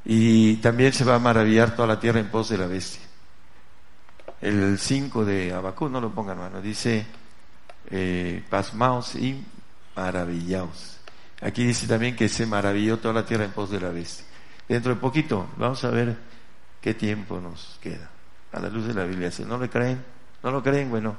Y 0.06 0.56
también 0.58 0.94
se 0.94 1.04
va 1.04 1.16
a 1.16 1.20
maravillar 1.20 1.76
toda 1.76 1.88
la 1.88 2.00
tierra 2.00 2.20
en 2.20 2.30
pos 2.30 2.50
de 2.50 2.58
la 2.58 2.68
bestia. 2.68 3.02
El 4.42 4.80
5 4.80 5.24
de 5.26 5.54
Abacú, 5.54 5.88
no 5.88 6.02
lo 6.02 6.12
pongan, 6.12 6.38
hermano, 6.38 6.62
dice, 6.62 7.06
eh, 7.92 8.44
pasmaos 8.50 9.16
y 9.16 9.46
maravillaos. 9.96 11.00
Aquí 11.42 11.64
dice 11.64 11.88
también 11.88 12.16
que 12.16 12.30
se 12.30 12.46
maravilló 12.46 12.98
toda 12.98 13.14
la 13.14 13.26
tierra 13.26 13.46
en 13.46 13.52
pos 13.52 13.70
de 13.70 13.80
la 13.80 13.90
bestia. 13.90 14.26
Dentro 14.68 14.94
de 14.94 15.00
poquito 15.00 15.50
vamos 15.58 15.84
a 15.84 15.90
ver 15.90 16.16
qué 16.80 16.94
tiempo 16.94 17.40
nos 17.40 17.78
queda. 17.82 18.10
A 18.54 18.60
la 18.60 18.70
luz 18.70 18.88
de 18.88 18.94
la 18.94 19.06
Biblia. 19.06 19.32
Si 19.32 19.44
no 19.44 19.58
le 19.58 19.70
creen, 19.70 20.04
no 20.44 20.52
lo 20.52 20.62
creen, 20.64 20.90
bueno, 20.90 21.16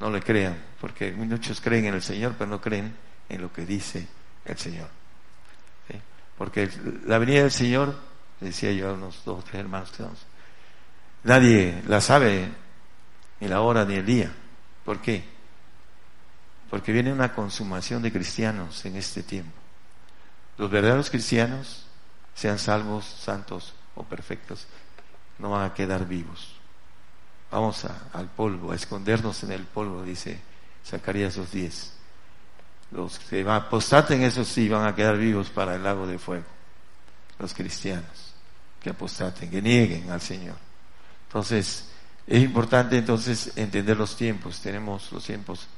no 0.00 0.10
le 0.10 0.20
crean, 0.20 0.56
porque 0.80 1.12
muchos 1.12 1.60
creen 1.60 1.86
en 1.86 1.94
el 1.94 2.02
Señor, 2.02 2.34
pero 2.38 2.50
no 2.50 2.60
creen 2.60 2.94
en 3.28 3.40
lo 3.40 3.52
que 3.52 3.64
dice 3.64 4.06
el 4.44 4.56
Señor. 4.56 4.88
Porque 6.38 6.68
la 7.06 7.18
venida 7.18 7.42
del 7.42 7.52
Señor, 7.52 7.96
decía 8.40 8.72
yo 8.72 8.90
a 8.90 8.92
unos 8.92 9.24
dos 9.24 9.40
o 9.40 9.42
tres 9.42 9.60
hermanos, 9.60 9.92
nadie 11.24 11.82
la 11.86 12.00
sabe, 12.00 12.48
ni 13.40 13.48
la 13.48 13.60
hora 13.60 13.84
ni 13.84 13.94
el 13.94 14.06
día. 14.06 14.32
¿Por 14.84 15.00
qué? 15.00 15.36
porque 16.70 16.92
viene 16.92 17.12
una 17.12 17.32
consumación 17.32 18.02
de 18.02 18.12
cristianos 18.12 18.84
en 18.84 18.96
este 18.96 19.22
tiempo. 19.22 19.56
Los 20.58 20.70
verdaderos 20.70 21.10
cristianos, 21.10 21.86
sean 22.34 22.58
salvos, 22.58 23.04
santos 23.04 23.74
o 23.94 24.02
perfectos, 24.02 24.66
no 25.38 25.50
van 25.50 25.70
a 25.70 25.74
quedar 25.74 26.06
vivos. 26.06 26.56
Vamos 27.50 27.86
al 28.12 28.28
polvo, 28.28 28.72
a 28.72 28.74
escondernos 28.74 29.42
en 29.44 29.52
el 29.52 29.64
polvo, 29.64 30.02
dice 30.02 30.40
Zacarías 30.84 31.38
2.10. 31.38 31.95
Los 32.90 33.18
que 33.18 33.48
apostaten, 33.48 34.22
esos 34.22 34.48
sí, 34.48 34.68
van 34.68 34.86
a 34.86 34.94
quedar 34.94 35.16
vivos 35.16 35.50
para 35.50 35.74
el 35.74 35.82
lago 35.82 36.06
de 36.06 36.18
fuego. 36.18 36.44
Los 37.38 37.52
cristianos 37.52 38.34
que 38.80 38.90
apostaten, 38.90 39.50
que 39.50 39.60
nieguen 39.60 40.10
al 40.10 40.20
Señor. 40.20 40.56
Entonces, 41.26 41.88
es 42.26 42.42
importante 42.42 42.96
entonces 42.96 43.52
entender 43.56 43.96
los 43.96 44.16
tiempos. 44.16 44.60
Tenemos 44.60 45.10
los 45.12 45.24
tiempos 45.24 45.68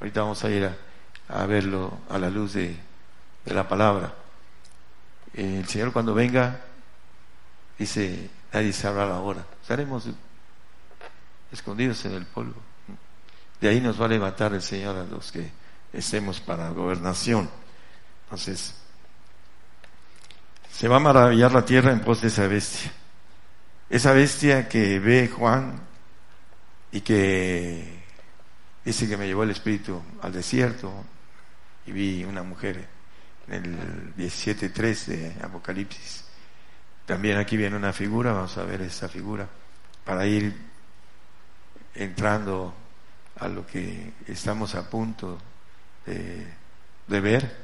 Ahorita 0.00 0.20
vamos 0.22 0.44
a 0.44 0.50
ir 0.50 0.70
a, 1.28 1.46
verlo 1.46 1.98
a 2.08 2.18
la 2.18 2.30
luz 2.30 2.52
de, 2.52 2.76
la 3.46 3.66
palabra. 3.66 4.14
el 5.34 5.66
Señor 5.66 5.92
cuando 5.92 6.14
venga, 6.14 6.60
dice, 7.78 8.30
nadie 8.52 8.72
sabrá 8.72 9.06
la 9.06 9.18
hora. 9.18 9.44
Estaremos 9.60 10.04
escondidos 11.50 12.04
en 12.04 12.14
el 12.14 12.26
polvo. 12.26 12.60
De 13.60 13.68
ahí 13.68 13.80
nos 13.80 14.00
va 14.00 14.04
a 14.04 14.08
levantar 14.08 14.54
el 14.54 14.62
Señor 14.62 14.96
a 14.96 15.04
los 15.04 15.32
que 15.32 15.50
estemos 15.92 16.40
para 16.40 16.70
gobernación. 16.70 17.48
Entonces, 18.24 18.74
se 20.70 20.88
va 20.88 20.96
a 20.96 21.00
maravillar 21.00 21.52
la 21.52 21.64
tierra 21.64 21.92
en 21.92 22.00
pos 22.00 22.20
de 22.20 22.28
esa 22.28 22.46
bestia. 22.46 22.92
Esa 23.90 24.12
bestia 24.12 24.68
que 24.68 24.98
ve 24.98 25.28
Juan 25.28 25.80
y 26.92 27.00
que 27.00 27.98
Dice 28.88 29.06
que 29.06 29.18
me 29.18 29.26
llevó 29.26 29.42
el 29.42 29.50
Espíritu 29.50 30.00
al 30.22 30.32
desierto 30.32 30.90
y 31.84 31.92
vi 31.92 32.24
una 32.24 32.42
mujer 32.42 32.88
en 33.46 33.52
el 33.52 34.16
17.3 34.16 35.04
de 35.04 35.34
Apocalipsis. 35.42 36.24
También 37.04 37.36
aquí 37.36 37.58
viene 37.58 37.76
una 37.76 37.92
figura, 37.92 38.32
vamos 38.32 38.56
a 38.56 38.64
ver 38.64 38.80
esa 38.80 39.06
figura, 39.06 39.46
para 40.06 40.26
ir 40.26 40.56
entrando 41.96 42.72
a 43.38 43.48
lo 43.48 43.66
que 43.66 44.14
estamos 44.26 44.74
a 44.74 44.88
punto 44.88 45.36
de, 46.08 46.46
de 47.06 47.20
ver. 47.20 47.56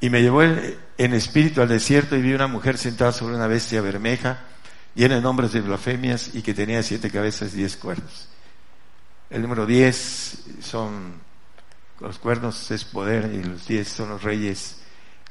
Y 0.00 0.10
me 0.10 0.22
llevó 0.22 0.42
en 0.42 1.14
espíritu 1.14 1.62
al 1.62 1.68
desierto 1.68 2.16
y 2.16 2.22
vi 2.22 2.34
una 2.34 2.46
mujer 2.46 2.76
sentada 2.76 3.12
sobre 3.12 3.36
una 3.36 3.46
bestia 3.46 3.80
bermeja, 3.80 4.40
llena 4.94 5.16
de 5.16 5.22
nombres 5.22 5.52
de 5.52 5.60
blasfemias 5.60 6.34
y 6.34 6.42
que 6.42 6.54
tenía 6.54 6.82
siete 6.82 7.10
cabezas 7.10 7.54
y 7.54 7.58
diez 7.58 7.76
cuernos. 7.76 8.28
El 9.30 9.42
número 9.42 9.66
10 9.66 10.44
son 10.60 11.14
los 12.00 12.18
cuernos 12.18 12.70
es 12.70 12.84
poder 12.84 13.32
y 13.32 13.42
los 13.42 13.66
10 13.66 13.88
son 13.88 14.08
los 14.10 14.22
reyes. 14.22 14.78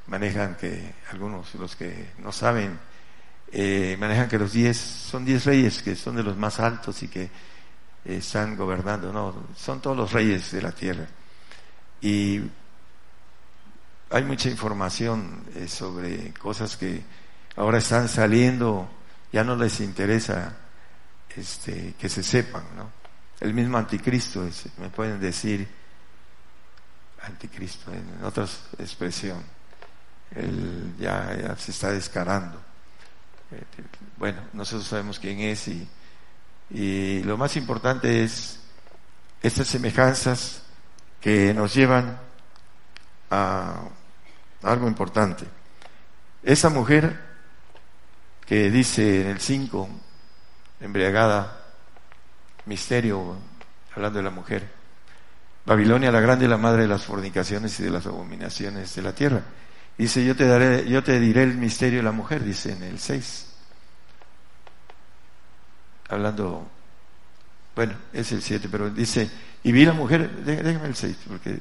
Manejan 0.08 0.56
que 0.56 0.94
algunos, 1.12 1.54
los 1.56 1.76
que 1.76 2.12
no 2.20 2.32
saben, 2.32 2.80
eh, 3.52 3.96
manejan 4.00 4.28
que 4.28 4.40
los 4.40 4.52
10 4.54 4.76
son 4.76 5.24
10 5.24 5.46
reyes 5.46 5.82
que 5.82 5.96
son 5.96 6.16
de 6.16 6.24
los 6.24 6.36
más 6.36 6.60
altos 6.60 7.04
y 7.04 7.08
que 7.08 7.30
están 8.04 8.58
gobernando, 8.58 9.14
no, 9.14 9.48
son 9.56 9.82
todos 9.82 9.96
los 9.96 10.12
reyes 10.12 10.52
de 10.52 10.62
la 10.62 10.72
tierra. 10.72 11.06
Y 12.04 12.42
hay 14.10 14.24
mucha 14.26 14.50
información 14.50 15.42
eh, 15.56 15.70
sobre 15.70 16.34
cosas 16.34 16.76
que 16.76 17.02
ahora 17.56 17.78
están 17.78 18.10
saliendo, 18.10 18.90
ya 19.32 19.46
no 19.46 19.56
les 19.56 19.80
interesa 19.80 20.54
este, 21.34 21.94
que 21.98 22.10
se 22.10 22.22
sepan, 22.22 22.64
¿no? 22.76 22.92
El 23.40 23.54
mismo 23.54 23.78
anticristo, 23.78 24.46
me 24.80 24.90
pueden 24.90 25.20
decir 25.22 25.66
anticristo 27.22 27.94
en 27.94 28.26
otra 28.26 28.48
expresión, 28.80 29.42
él 30.36 30.96
ya, 31.00 31.56
se 31.58 31.72
está 31.72 31.94
descarando. 31.94 32.62
Eh, 33.50 33.64
bueno, 34.18 34.42
nosotros 34.52 34.90
sabemos 34.90 35.20
quién 35.20 35.40
es 35.40 35.70
y, 35.70 35.88
y 36.70 37.24
lo 37.24 37.38
más 37.38 37.56
importante 37.56 38.26
es 38.26 38.60
estas 39.42 39.70
semejanzas 39.70 40.64
que 41.24 41.54
nos 41.54 41.74
llevan 41.74 42.20
a 43.32 43.80
algo 44.62 44.88
importante. 44.90 45.46
Esa 46.44 46.70
mujer 46.70 47.18
que 48.46 48.70
dice 48.70 49.22
en 49.22 49.28
el 49.28 49.40
5, 49.40 49.90
embriagada, 50.82 51.62
misterio, 52.66 53.38
hablando 53.96 54.20
de 54.20 54.24
la 54.24 54.32
mujer, 54.32 54.70
Babilonia 55.66 56.12
la 56.12 56.20
grande, 56.20 56.46
la 56.46 56.58
madre 56.58 56.82
de 56.82 56.90
las 56.90 57.06
fornicaciones 57.06 57.80
y 57.80 57.84
de 57.84 57.90
las 57.90 58.06
abominaciones 58.06 58.94
de 58.94 59.02
la 59.02 59.16
tierra. 59.16 59.42
Dice, 59.98 60.26
yo 60.26 60.36
te 60.36 60.46
daré, 60.46 60.90
yo 60.90 61.04
te 61.04 61.22
diré 61.22 61.44
el 61.44 61.56
misterio 61.56 62.00
de 62.00 62.04
la 62.04 62.12
mujer, 62.12 62.44
dice 62.44 62.74
en 62.74 62.84
el 62.84 63.00
6. 63.00 63.48
Hablando, 66.10 66.68
bueno, 67.76 67.94
es 68.14 68.32
el 68.32 68.42
7, 68.42 68.68
pero 68.72 68.90
dice, 68.90 69.30
y 69.64 69.72
vi 69.72 69.86
la 69.86 69.94
mujer, 69.94 70.30
déjame 70.44 70.88
el 70.88 70.96
6, 70.96 71.18
porque 71.28 71.60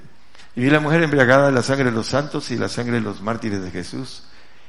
y 0.54 0.60
vi 0.60 0.70
la 0.70 0.80
mujer 0.80 1.02
embriagada 1.02 1.46
de 1.46 1.52
la 1.52 1.62
sangre 1.62 1.86
de 1.86 1.92
los 1.92 2.08
santos 2.08 2.50
y 2.50 2.58
la 2.58 2.68
sangre 2.68 2.94
de 2.94 3.00
los 3.00 3.22
mártires 3.22 3.62
de 3.62 3.70
Jesús. 3.70 4.24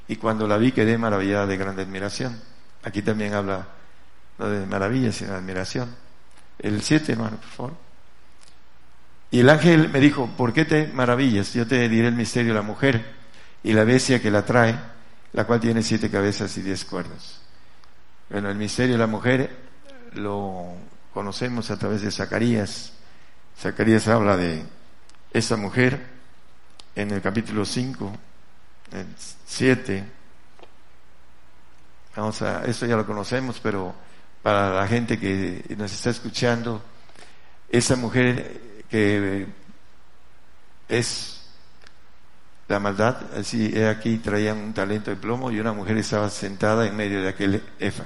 Y 0.08 0.16
cuando 0.16 0.48
la 0.48 0.58
vi 0.58 0.72
quedé 0.72 0.98
maravillada 0.98 1.46
de 1.46 1.58
grande 1.58 1.84
admiración. 1.84 2.40
Aquí 2.84 3.02
también 3.02 3.34
habla 3.34 3.68
no 4.38 4.50
de 4.50 4.66
maravilla, 4.66 5.12
sino 5.12 5.32
de 5.32 5.38
admiración. 5.38 5.94
El 6.60 6.82
7, 6.82 7.12
hermano, 7.12 7.38
por 7.38 7.50
favor. 7.50 7.74
Y 9.32 9.40
el 9.40 9.50
ángel 9.50 9.90
me 9.90 10.00
dijo, 10.00 10.30
¿por 10.38 10.54
qué 10.54 10.64
te 10.64 10.88
maravillas? 10.88 11.54
Yo 11.54 11.68
te 11.68 11.90
diré 11.90 12.08
el 12.08 12.16
misterio 12.16 12.54
de 12.54 12.60
la 12.60 12.66
mujer 12.66 13.04
y 13.64 13.74
la 13.74 13.84
bestia 13.84 14.22
que 14.22 14.32
la 14.32 14.46
trae, 14.46 14.78
la 15.34 15.46
cual 15.46 15.60
tiene 15.60 15.82
siete 15.82 16.10
cabezas 16.10 16.56
y 16.58 16.62
diez 16.62 16.86
cuernos. 16.86 17.42
Bueno, 18.30 18.50
el 18.50 18.58
misterio 18.58 18.94
de 18.94 19.00
la 19.00 19.08
mujer 19.08 19.50
lo 20.14 20.76
conocemos 21.13 21.70
a 21.72 21.77
través 21.77 22.01
de 22.01 22.12
Zacarías. 22.12 22.93
Zacarías 23.60 24.08
habla 24.08 24.36
de 24.36 24.63
esa 25.32 25.55
mujer 25.58 26.00
en 26.96 27.12
el 27.12 27.22
capítulo 27.22 27.65
5, 27.65 28.12
el 28.91 29.08
7. 29.46 30.03
Vamos 32.15 32.41
a, 32.41 32.65
eso 32.65 32.86
ya 32.86 32.96
lo 32.96 33.05
conocemos, 33.05 33.60
pero 33.62 33.93
para 34.41 34.74
la 34.74 34.88
gente 34.88 35.20
que 35.20 35.63
nos 35.77 35.91
está 35.93 36.10
escuchando, 36.10 36.82
esa 37.70 37.96
mujer 37.96 38.84
que 38.89 39.48
es 40.88 41.43
la 42.67 42.79
maldad, 42.79 43.17
así 43.38 43.82
aquí 43.84 44.17
traían 44.17 44.58
un 44.58 44.74
talento 44.74 45.12
de 45.12 45.17
plomo 45.17 45.51
y 45.51 45.60
una 45.60 45.74
mujer 45.74 45.98
estaba 45.98 46.29
sentada 46.29 46.88
en 46.88 46.96
medio 46.96 47.22
de 47.22 47.29
aquel 47.29 47.63
efa. 47.79 48.05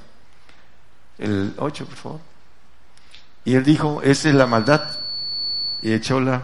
El 1.17 1.53
8, 1.57 1.85
por 1.85 1.95
favor. 1.95 2.37
Y 3.48 3.56
él 3.56 3.63
dijo, 3.63 4.01
esa 4.04 4.27
es 4.27 4.36
la 4.36 4.46
maldad. 4.46 4.84
Y 5.82 5.94
echó 5.94 6.20
la 6.20 6.42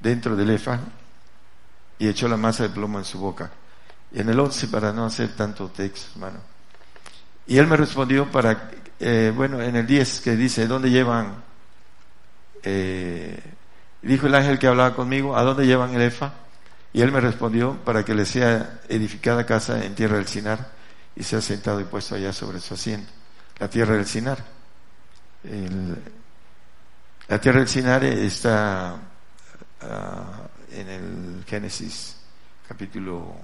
dentro 0.00 0.34
del 0.34 0.50
efa 0.50 0.80
y 1.96 2.08
echó 2.08 2.26
la 2.26 2.36
masa 2.36 2.64
de 2.64 2.70
plomo 2.70 2.98
en 2.98 3.04
su 3.04 3.20
boca. 3.20 3.52
Y 4.12 4.20
en 4.20 4.30
el 4.30 4.40
11, 4.40 4.66
para 4.66 4.92
no 4.92 5.04
hacer 5.04 5.36
tanto 5.36 5.68
texto, 5.68 6.10
hermano. 6.14 6.40
Y 7.46 7.58
él 7.58 7.68
me 7.68 7.76
respondió 7.76 8.28
para, 8.32 8.68
eh, 8.98 9.32
bueno, 9.32 9.62
en 9.62 9.76
el 9.76 9.86
10 9.86 10.22
que 10.22 10.34
dice, 10.34 10.66
¿dónde 10.66 10.90
llevan? 10.90 11.36
Eh, 12.64 13.40
dijo 14.02 14.26
el 14.26 14.34
ángel 14.34 14.58
que 14.58 14.66
hablaba 14.66 14.96
conmigo, 14.96 15.36
¿a 15.36 15.44
dónde 15.44 15.68
llevan 15.68 15.94
el 15.94 16.02
efa? 16.02 16.32
Y 16.92 17.00
él 17.00 17.12
me 17.12 17.20
respondió 17.20 17.76
para 17.84 18.04
que 18.04 18.16
le 18.16 18.26
sea 18.26 18.80
edificada 18.88 19.46
casa 19.46 19.84
en 19.84 19.94
tierra 19.94 20.16
del 20.16 20.26
Sinar 20.26 20.72
y 21.14 21.22
sea 21.22 21.40
sentado 21.40 21.80
y 21.80 21.84
puesto 21.84 22.16
allá 22.16 22.32
sobre 22.32 22.58
su 22.58 22.74
asiento. 22.74 23.12
La 23.60 23.70
tierra 23.70 23.94
del 23.94 24.06
Sinar. 24.06 24.53
La 27.28 27.40
tierra 27.40 27.58
del 27.58 27.68
Sinar 27.68 28.04
está 28.04 28.98
Ah, 29.86 30.48
en 30.72 30.88
el 30.88 31.44
Génesis 31.46 32.16
capítulo 32.66 33.34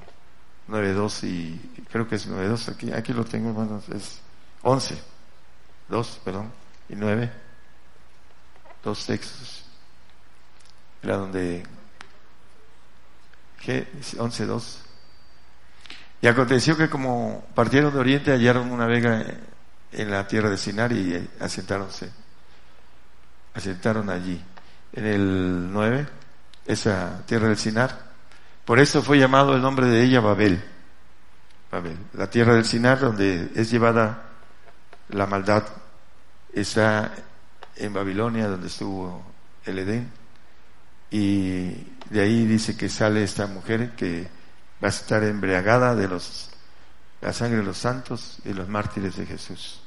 9.2 0.69 1.25
y 1.25 1.85
creo 1.91 2.09
que 2.09 2.17
es 2.17 2.29
9.2, 2.29 2.73
aquí, 2.73 2.93
aquí 2.93 3.13
lo 3.13 3.25
tengo 3.25 3.51
hermanos, 3.51 3.89
es 3.91 4.21
11, 4.63 4.99
2, 5.89 6.21
perdón, 6.25 6.51
y 6.89 6.97
9, 6.97 7.31
dos 8.83 9.05
textos, 9.05 9.65
era 11.03 11.19
donde, 11.19 11.63
¿qué? 13.63 13.87
11.2. 13.93 14.79
Y 16.23 16.27
aconteció 16.27 16.77
que 16.77 16.89
como 16.89 17.45
partieron 17.55 17.93
de 17.93 18.01
oriente 18.01 18.33
hallaron 18.33 18.73
una 18.73 18.87
vega 18.87 19.27
en 19.93 20.11
la 20.11 20.27
tierra 20.27 20.51
de 20.51 20.57
Sinar 20.57 20.93
y 20.93 21.29
asentáronse, 21.41 22.11
asentaron 23.55 24.11
allí. 24.11 24.43
En 24.93 25.07
el 25.07 25.73
9 25.73 26.07
esa 26.67 27.23
tierra 27.27 27.49
del 27.49 27.59
Sinar. 27.59 28.11
Por 28.65 28.79
eso 28.79 29.03
fue 29.03 29.19
llamado 29.19 29.55
el 29.55 29.63
nombre 29.63 29.87
de 29.87 30.03
ella 30.03 30.21
Babel. 30.21 30.63
Babel, 31.71 31.97
la 32.15 32.29
tierra 32.29 32.55
del 32.55 32.65
Sinar 32.65 33.01
donde 33.01 33.51
es 33.55 33.71
llevada 33.71 34.25
la 35.09 35.27
maldad 35.27 35.65
está 36.53 37.13
en 37.77 37.93
Babilonia 37.93 38.49
donde 38.49 38.69
estuvo 38.69 39.25
el 39.65 39.79
Edén 39.79 40.11
y 41.11 41.71
de 42.11 42.21
ahí 42.21 42.47
dice 42.47 42.77
que 42.77 42.89
sale 42.89 43.23
esta 43.23 43.47
mujer 43.47 43.93
que 43.97 44.29
va 44.83 44.89
a 44.89 44.91
estar 44.91 45.23
embriagada 45.25 45.95
de 45.95 46.09
los 46.09 46.50
la 47.21 47.33
sangre 47.33 47.59
de 47.59 47.65
los 47.65 47.79
santos 47.79 48.39
y 48.45 48.53
los 48.53 48.69
mártires 48.69 49.17
de 49.17 49.27
Jesús. 49.27 49.81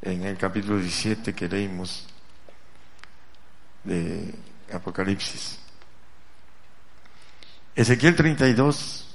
En 0.00 0.24
el 0.24 0.36
capítulo 0.36 0.78
17 0.78 1.34
que 1.34 1.48
leímos 1.48 2.06
de 3.84 4.34
Apocalipsis. 4.72 5.58
Ezequiel 7.74 8.16
32, 8.16 9.14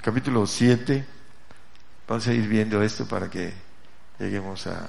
capítulo 0.00 0.46
7. 0.46 1.06
Vamos 2.08 2.26
a 2.26 2.32
ir 2.32 2.48
viendo 2.48 2.82
esto 2.82 3.06
para 3.06 3.28
que 3.28 3.52
lleguemos 4.18 4.66
a 4.66 4.88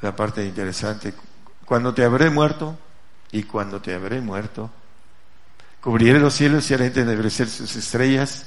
la 0.00 0.14
parte 0.14 0.44
interesante. 0.44 1.14
Cuando 1.64 1.94
te 1.94 2.04
habré 2.04 2.30
muerto, 2.30 2.78
y 3.32 3.44
cuando 3.44 3.80
te 3.80 3.94
habré 3.94 4.20
muerto, 4.20 4.70
cubriré 5.80 6.20
los 6.20 6.34
cielos 6.34 6.70
y 6.70 6.74
haré 6.74 6.92
ennegrecer 6.94 7.48
sus 7.48 7.74
estrellas, 7.74 8.46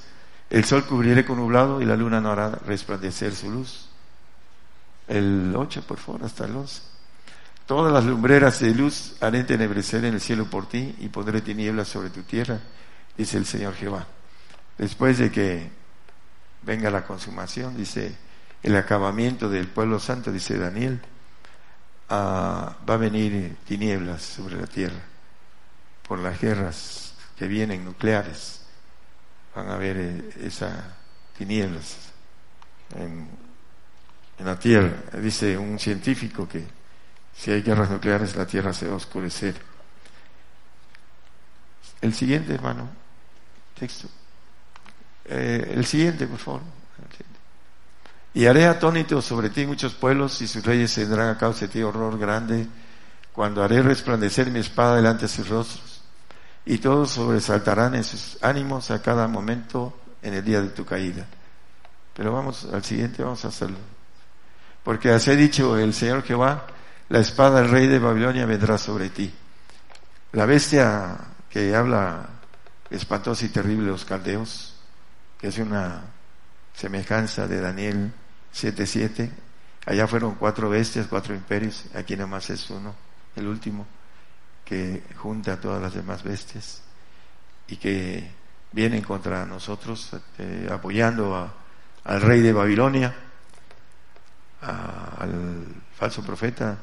el 0.49 0.63
sol 0.65 0.85
cubriré 0.85 1.25
con 1.25 1.37
nublado 1.37 1.81
y 1.81 1.85
la 1.85 1.95
luna 1.95 2.21
no 2.21 2.31
hará 2.31 2.49
resplandecer 2.65 3.33
su 3.33 3.51
luz. 3.51 3.89
El 5.07 5.53
8, 5.55 5.83
por 5.83 5.97
favor, 5.97 6.23
hasta 6.23 6.45
el 6.45 6.55
11. 6.55 6.81
Todas 7.65 7.91
las 7.91 8.05
lumbreras 8.05 8.59
de 8.59 8.73
luz 8.75 9.15
haré 9.21 9.43
tenebrecer 9.43 10.05
en 10.05 10.13
el 10.13 10.21
cielo 10.21 10.45
por 10.45 10.67
ti 10.67 10.95
y 10.99 11.09
pondré 11.09 11.41
tinieblas 11.41 11.87
sobre 11.87 12.11
tu 12.11 12.21
tierra, 12.21 12.59
dice 13.17 13.37
el 13.37 13.45
Señor 13.45 13.73
Jehová. 13.73 14.05
Después 14.77 15.17
de 15.17 15.31
que 15.31 15.71
venga 16.61 16.91
la 16.91 17.05
consumación, 17.05 17.75
dice 17.75 18.15
el 18.61 18.75
acabamiento 18.75 19.49
del 19.49 19.67
pueblo 19.67 19.99
santo, 19.99 20.31
dice 20.31 20.57
Daniel, 20.57 21.01
ah, 22.09 22.77
va 22.87 22.93
a 22.93 22.97
venir 22.97 23.57
tinieblas 23.67 24.21
sobre 24.21 24.59
la 24.59 24.67
tierra 24.67 25.01
por 26.07 26.19
las 26.19 26.39
guerras 26.39 27.13
que 27.37 27.47
vienen 27.47 27.83
nucleares. 27.83 28.64
Van 29.55 29.69
a 29.69 29.75
haber 29.75 29.97
eh, 29.97 30.29
esas 30.41 30.73
tinieblas 31.37 31.97
en 32.95 33.27
la 34.39 34.59
tierra. 34.59 34.93
Dice 35.19 35.57
un 35.57 35.79
científico 35.79 36.47
que 36.47 36.65
si 37.35 37.51
hay 37.51 37.61
guerras 37.61 37.89
nucleares, 37.89 38.35
la 38.35 38.45
tierra 38.45 38.73
se 38.73 38.87
va 38.87 38.93
a 38.93 38.97
oscurecer. 38.97 39.55
El 42.01 42.13
siguiente, 42.13 42.53
hermano, 42.53 42.87
texto. 43.77 44.07
Eh, 45.25 45.73
el 45.75 45.85
siguiente, 45.85 46.27
por 46.27 46.39
favor. 46.39 46.61
Y 48.33 48.45
haré 48.47 48.65
atónito 48.65 49.21
sobre 49.21 49.49
ti 49.49 49.65
muchos 49.65 49.93
pueblos 49.93 50.41
y 50.41 50.47
sus 50.47 50.65
reyes 50.65 50.93
tendrán 50.93 51.29
a 51.29 51.37
causa 51.37 51.61
de 51.61 51.67
ti 51.69 51.81
horror 51.81 52.19
grande 52.19 52.67
cuando 53.31 53.63
haré 53.63 53.81
resplandecer 53.81 54.51
mi 54.51 54.59
espada 54.59 54.97
delante 54.97 55.23
de 55.23 55.27
sus 55.29 55.47
rostros. 55.47 55.94
Y 56.65 56.79
todos 56.79 57.11
sobresaltarán 57.11 57.95
en 57.95 58.03
sus 58.03 58.37
ánimos 58.41 58.89
a 58.91 59.01
cada 59.01 59.27
momento 59.27 59.97
en 60.21 60.33
el 60.33 60.43
día 60.43 60.61
de 60.61 60.69
tu 60.69 60.83
caída. 60.85 61.25
Pero 62.15 62.33
vamos 62.33 62.67
al 62.71 62.83
siguiente, 62.83 63.23
vamos 63.23 63.45
a 63.45 63.49
hacerlo. 63.49 63.77
porque 64.83 65.09
así 65.11 65.31
ha 65.31 65.35
dicho 65.35 65.77
el 65.77 65.93
Señor 65.93 66.23
Jehová, 66.23 66.67
la 67.09 67.19
espada 67.19 67.61
del 67.61 67.71
rey 67.71 67.87
de 67.87 67.99
Babilonia 67.99 68.45
vendrá 68.45 68.77
sobre 68.77 69.09
ti. 69.09 69.33
La 70.31 70.45
bestia 70.45 71.17
que 71.49 71.75
habla 71.75 72.29
espantosa 72.89 73.45
y 73.45 73.49
terrible 73.49 73.87
los 73.87 74.05
caldeos, 74.05 74.75
que 75.39 75.47
es 75.47 75.57
una 75.57 76.01
semejanza 76.73 77.47
de 77.47 77.61
Daniel 77.61 78.11
7.7, 78.53 79.31
allá 79.85 80.07
fueron 80.07 80.35
cuatro 80.35 80.69
bestias, 80.69 81.07
cuatro 81.07 81.33
imperios, 81.33 81.85
aquí 81.95 82.15
nada 82.15 82.27
más 82.27 82.49
es 82.49 82.69
uno, 82.69 82.93
el 83.35 83.47
último, 83.47 83.85
que 84.65 85.03
junta 85.15 85.53
a 85.53 85.61
todas 85.61 85.81
las 85.81 85.93
demás 85.93 86.23
bestias 86.23 86.81
y 87.67 87.77
que 87.77 88.29
vienen 88.71 89.03
contra 89.03 89.45
nosotros 89.45 90.11
eh, 90.39 90.67
apoyando 90.69 91.53
al 92.03 92.21
rey 92.21 92.41
de 92.41 92.51
Babilonia, 92.51 93.15
al 94.61 95.65
falso 95.95 96.23
profeta, 96.23 96.77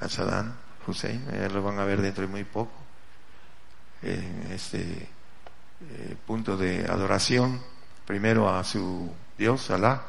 a 0.00 0.08
Saddam 0.08 0.52
Hussein, 0.86 1.24
ya 1.32 1.48
lo 1.48 1.62
van 1.62 1.78
a 1.78 1.84
ver 1.84 2.02
dentro 2.02 2.22
de 2.22 2.28
muy 2.28 2.44
poco, 2.44 2.72
en 4.02 4.48
este 4.50 4.80
eh, 4.80 6.16
punto 6.26 6.56
de 6.56 6.86
adoración, 6.86 7.60
primero 8.06 8.48
a 8.48 8.64
su 8.64 9.12
Dios, 9.38 9.70
Alá, 9.70 10.02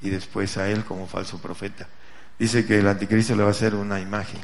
y 0.00 0.10
después 0.10 0.56
a 0.58 0.68
él 0.68 0.84
como 0.84 1.06
falso 1.06 1.40
profeta. 1.40 1.88
Dice 2.38 2.66
que 2.66 2.78
el 2.78 2.88
anticristo 2.88 3.34
le 3.34 3.42
va 3.42 3.48
a 3.48 3.52
hacer 3.52 3.74
una 3.74 4.00
imagen 4.00 4.40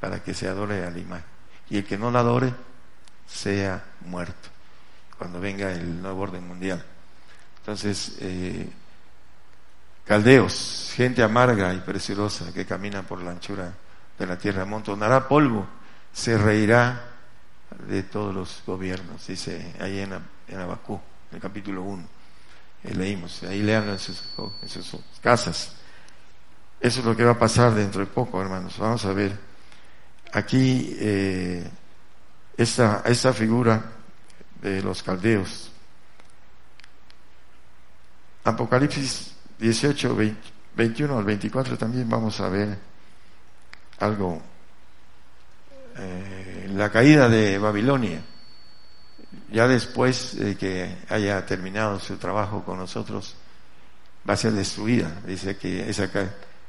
para 0.00 0.22
que 0.22 0.34
se 0.34 0.48
adore 0.48 0.84
a 0.84 0.90
la 0.90 0.98
imagen. 0.98 1.39
Y 1.70 1.78
el 1.78 1.86
que 1.86 1.96
no 1.96 2.10
la 2.10 2.20
adore 2.20 2.52
sea 3.26 3.82
muerto 4.06 4.48
cuando 5.16 5.38
venga 5.38 5.70
el 5.72 6.00
nuevo 6.00 6.22
orden 6.22 6.46
mundial. 6.46 6.82
Entonces, 7.58 8.16
eh, 8.20 8.68
caldeos, 10.04 10.92
gente 10.94 11.22
amarga 11.22 11.74
y 11.74 11.80
preciosa 11.80 12.52
que 12.52 12.64
camina 12.64 13.02
por 13.02 13.22
la 13.22 13.32
anchura 13.32 13.72
de 14.18 14.26
la 14.26 14.38
tierra, 14.38 14.62
amontonará 14.62 15.28
polvo, 15.28 15.66
se 16.12 16.38
reirá 16.38 17.04
de 17.86 18.02
todos 18.02 18.34
los 18.34 18.62
gobiernos, 18.66 19.26
dice 19.26 19.74
ahí 19.78 20.00
en, 20.00 20.14
en 20.48 20.58
Abacú, 20.58 20.98
en 21.30 21.36
el 21.36 21.42
capítulo 21.42 21.82
1. 21.82 22.02
Eh, 22.84 22.94
leímos, 22.94 23.42
ahí 23.42 23.62
leanlo 23.62 23.92
en 23.92 23.98
en 23.98 24.68
sus 24.68 25.00
casas. 25.20 25.74
Eso 26.80 27.00
es 27.00 27.06
lo 27.06 27.14
que 27.14 27.24
va 27.24 27.32
a 27.32 27.38
pasar 27.38 27.74
dentro 27.74 28.00
de 28.00 28.06
poco, 28.06 28.40
hermanos. 28.40 28.78
Vamos 28.78 29.04
a 29.04 29.12
ver. 29.12 29.49
Aquí, 30.32 30.96
eh, 31.00 31.68
esta, 32.56 33.32
figura 33.32 33.82
de 34.62 34.82
los 34.82 35.02
caldeos. 35.02 35.72
Apocalipsis 38.44 39.34
18, 39.58 40.16
21 40.76 41.18
al 41.18 41.24
24 41.24 41.76
también 41.76 42.08
vamos 42.08 42.40
a 42.40 42.48
ver 42.48 42.78
algo. 43.98 44.40
Eh, 45.96 46.70
la 46.74 46.90
caída 46.90 47.28
de 47.28 47.58
Babilonia, 47.58 48.22
ya 49.50 49.66
después 49.66 50.38
de 50.38 50.56
que 50.56 50.98
haya 51.08 51.44
terminado 51.44 51.98
su 51.98 52.16
trabajo 52.16 52.64
con 52.64 52.78
nosotros, 52.78 53.34
va 54.28 54.34
a 54.34 54.36
ser 54.36 54.52
destruida. 54.52 55.10
Dice 55.26 55.56
que 55.56 55.90
esa 55.90 56.08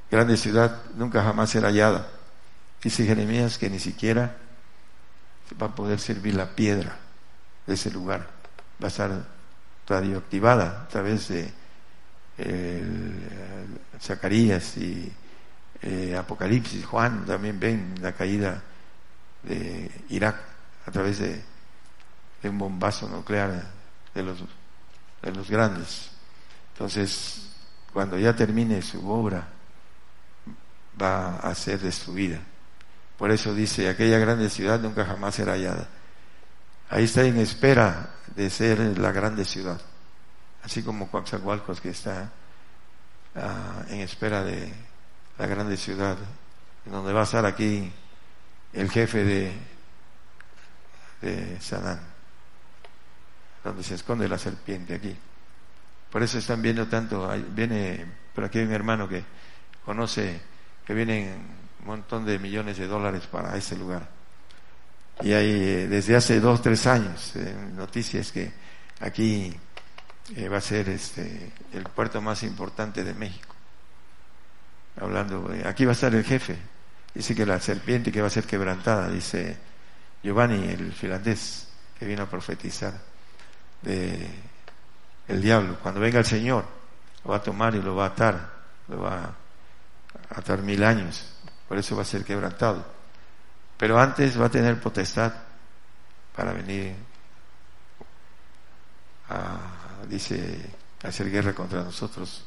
grande 0.10 0.36
ciudad 0.36 0.82
nunca 0.96 1.24
jamás 1.24 1.52
será 1.52 1.68
hallada. 1.68 2.21
Dice 2.84 3.06
Jeremías 3.06 3.58
que 3.58 3.70
ni 3.70 3.80
siquiera 3.80 4.38
va 5.62 5.68
a 5.68 5.76
poder 5.76 6.00
servir 6.00 6.36
la 6.36 6.56
piedra 6.56 6.98
de 7.68 7.74
ese 7.74 7.92
lugar. 7.92 8.28
Va 8.82 8.86
a 8.86 8.88
estar 8.88 9.26
radioactivada 9.88 10.84
a 10.84 10.88
través 10.88 11.28
de 11.28 11.52
Zacarías 14.00 14.78
y 14.78 15.12
eh, 15.82 16.16
Apocalipsis, 16.18 16.86
Juan 16.86 17.26
también 17.26 17.60
ven 17.60 17.96
la 18.02 18.14
caída 18.14 18.62
de 19.44 19.90
Irak 20.10 20.36
a 20.86 20.92
través 20.92 21.20
de, 21.20 21.42
un 22.44 22.58
bombazo 22.58 23.08
nuclear 23.08 23.64
de 24.14 24.24
los, 24.24 24.40
de 25.22 25.32
los 25.32 25.50
grandes. 25.50 26.10
Entonces, 26.74 27.50
cuando 27.94 28.18
ya 28.18 28.36
termine 28.36 28.82
su 28.82 29.08
obra, 29.08 29.48
va 31.00 31.38
a 31.38 31.54
ser 31.54 31.80
destruida. 31.80 32.40
Por 33.22 33.30
eso 33.30 33.54
dice, 33.54 33.88
aquella 33.88 34.18
grande 34.18 34.50
ciudad 34.50 34.80
nunca 34.80 35.06
jamás 35.06 35.36
será 35.36 35.52
hallada. 35.52 35.88
Ahí 36.90 37.04
está 37.04 37.24
en 37.24 37.38
espera 37.38 38.16
de 38.36 38.50
ser 38.50 38.98
la 38.98 39.12
grande 39.12 39.46
ciudad, 39.46 39.80
así 40.64 40.82
como 40.82 41.08
Coatzacoalcos 41.08 41.82
que 41.82 41.90
está 41.90 42.32
ah, 43.36 43.84
en 43.90 44.00
espera 44.00 44.44
de 44.44 44.74
la 45.38 45.46
grande 45.46 45.78
ciudad, 45.78 46.18
donde 46.84 47.14
va 47.14 47.22
a 47.22 47.26
estar 47.26 47.46
aquí 47.46 47.94
el 48.74 48.90
jefe 48.90 49.24
de, 49.24 49.54
de 51.22 51.62
Sanán, 51.62 52.00
donde 53.64 53.84
se 53.84 53.94
esconde 53.94 54.28
la 54.28 54.40
serpiente 54.40 54.96
aquí. 54.96 55.16
Por 56.12 56.24
eso 56.24 56.40
están 56.40 56.64
viendo 56.64 56.88
tanto, 56.88 57.30
viene 57.50 58.04
por 58.34 58.46
aquí 58.46 58.58
un 58.58 58.72
hermano 58.72 59.08
que 59.08 59.24
conoce 59.86 60.42
que 60.84 60.96
vienen 60.96 61.61
un 61.82 61.88
montón 61.88 62.26
de 62.26 62.40
millones 62.40 62.78
de 62.78 62.88
dólares 62.88 63.28
para 63.28 63.56
ese 63.58 63.76
lugar 63.76 64.22
y 65.24 65.34
hay 65.34 65.52
eh, 65.52 65.88
desde 65.88 66.16
hace 66.16 66.40
dos, 66.40 66.62
tres 66.62 66.88
años 66.88 67.36
eh, 67.36 67.56
noticias 67.76 68.32
que 68.32 68.52
aquí 69.00 69.54
eh, 70.36 70.50
va 70.50 70.58
a 70.58 70.62
ser 70.62 70.90
este, 70.90 71.52
el 71.74 71.84
puerto 71.84 72.22
más 72.22 72.44
importante 72.44 73.04
de 73.04 73.14
México. 73.14 73.56
Hablando, 75.00 75.52
aquí 75.66 75.86
va 75.86 75.92
a 75.92 75.94
estar 75.94 76.14
el 76.14 76.24
jefe. 76.24 76.58
Dice 77.14 77.36
que 77.36 77.46
la 77.46 77.60
serpiente 77.60 78.12
que 78.12 78.22
va 78.22 78.28
a 78.28 78.32
ser 78.32 78.46
quebrantada, 78.46 79.10
dice 79.10 79.58
Giovanni, 80.24 80.70
el 80.70 80.92
finlandés, 80.92 81.68
que 81.98 82.06
vino 82.06 82.24
a 82.24 82.30
profetizar 82.30 82.94
de 83.82 84.28
el 85.28 85.42
diablo. 85.42 85.78
Cuando 85.82 86.00
venga 86.00 86.20
el 86.20 86.26
Señor, 86.26 86.66
lo 87.24 87.32
va 87.32 87.38
a 87.38 87.44
tomar 87.44 87.76
y 87.76 87.82
lo 87.82 87.96
va 87.96 88.06
a 88.06 88.08
atar, 88.08 88.50
lo 88.88 89.02
va 89.02 89.24
a 90.30 90.40
atar 90.40 90.62
mil 90.62 90.84
años. 90.84 91.31
Por 91.72 91.78
eso 91.78 91.96
va 91.96 92.02
a 92.02 92.06
ser 92.06 92.26
quebrantado. 92.26 92.86
Pero 93.78 93.98
antes 93.98 94.38
va 94.38 94.48
a 94.48 94.52
tener 94.52 94.78
potestad 94.82 95.32
para 96.36 96.52
venir 96.52 96.94
a, 99.30 100.04
dice, 100.06 100.70
hacer 101.02 101.32
guerra 101.32 101.56
contra 101.56 101.82
nosotros. 101.82 102.44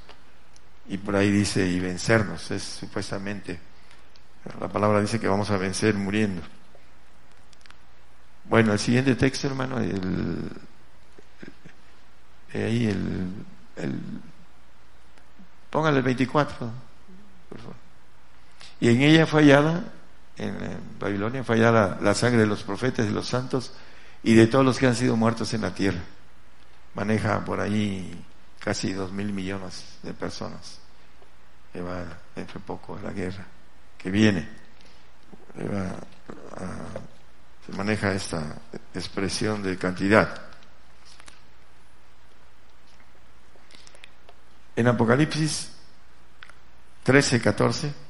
Y 0.89 0.99
por 0.99 1.17
ahí 1.17 1.31
dice, 1.31 1.67
y 1.67 1.81
vencernos, 1.81 2.51
es 2.51 2.63
supuestamente. 2.65 3.59
La 4.61 4.69
palabra 4.69 5.01
dice 5.01 5.19
que 5.19 5.27
vamos 5.27 5.51
a 5.51 5.57
vencer 5.57 5.95
muriendo. 5.95 6.43
Bueno, 8.45 8.75
el 8.75 8.79
siguiente 8.79 9.15
texto, 9.15 9.47
hermano, 9.47 9.79
el, 9.79 10.51
ahí 12.53 12.89
el, 12.89 13.33
el 13.77 14.01
póngale 15.71 15.97
el 15.97 16.05
24, 16.05 16.71
por 17.49 17.59
favor. 17.59 17.84
Y 18.81 18.91
en 18.91 19.03
ella 19.03 19.27
fue 19.27 19.43
hallada 19.43 19.85
en 20.37 20.99
Babilonia 20.99 21.45
fue 21.45 21.57
allá 21.57 21.97
la, 22.01 22.15
sangre 22.15 22.41
de 22.41 22.47
los 22.47 22.63
profetas 22.65 23.07
y 23.07 23.11
los 23.11 23.29
santos 23.29 23.73
y 24.23 24.35
de 24.35 24.47
todos 24.47 24.65
los 24.65 24.79
que 24.79 24.87
han 24.87 24.97
sido 24.97 25.17
muertos 25.17 25.55
en 25.55 25.61
la 25.63 25.75
tierra. 25.75 26.01
Maneja 26.95 27.45
por 27.45 27.61
ahí 27.61 28.25
casi 28.59 28.93
dos 28.93 29.13
mil 29.13 29.33
millones 29.33 29.85
de 30.03 30.13
personas. 30.13 30.81
Que 31.73 31.81
va 31.83 32.05
entre 32.37 32.61
poco 32.61 32.99
la 33.03 33.13
guerra 33.13 33.45
que 33.99 34.11
viene. 34.11 34.49
se 37.67 37.73
maneja 37.77 38.13
esta 38.13 38.43
expresión 38.95 39.63
de 39.63 39.77
cantidad. 39.77 40.43
En 44.77 44.89
Apocalipsis 44.89 45.71
13, 47.05 47.41
14 47.41 48.04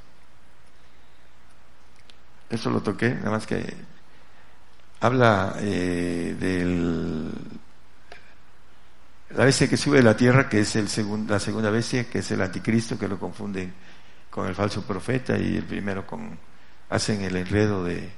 eso 2.51 2.71
lo 2.71 2.81
toqué, 2.81 3.11
nada 3.15 3.31
más 3.31 3.47
que 3.47 3.75
habla 5.01 5.57
eh, 5.59 6.37
del 6.39 7.31
la 9.31 9.45
bestia 9.45 9.69
que 9.69 9.77
sube 9.77 9.99
de 9.99 10.05
la 10.05 10.17
tierra, 10.17 10.49
que 10.49 10.61
es 10.61 10.77
el 10.77 10.87
la 11.27 11.41
segunda 11.41 11.71
bestia, 11.71 12.09
que 12.09 12.21
es 12.21 12.31
el 12.31 12.41
anticristo, 12.41 12.99
que 12.99 13.09
lo 13.09 13.19
confunden 13.19 13.75
con 14.31 14.47
el 14.47 14.55
falso 14.55 14.83
profeta 14.83 15.37
y 15.37 15.57
el 15.57 15.65
primero 15.65 16.07
con 16.07 16.39
hacen 16.89 17.23
el 17.23 17.37
enredo 17.37 17.83
de, 17.83 18.11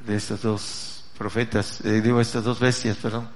de 0.00 0.16
estos 0.16 0.42
dos 0.42 1.10
profetas, 1.18 1.80
eh, 1.84 2.00
digo 2.00 2.20
estas 2.20 2.44
dos 2.44 2.60
bestias, 2.60 2.96
perdón, 2.96 3.28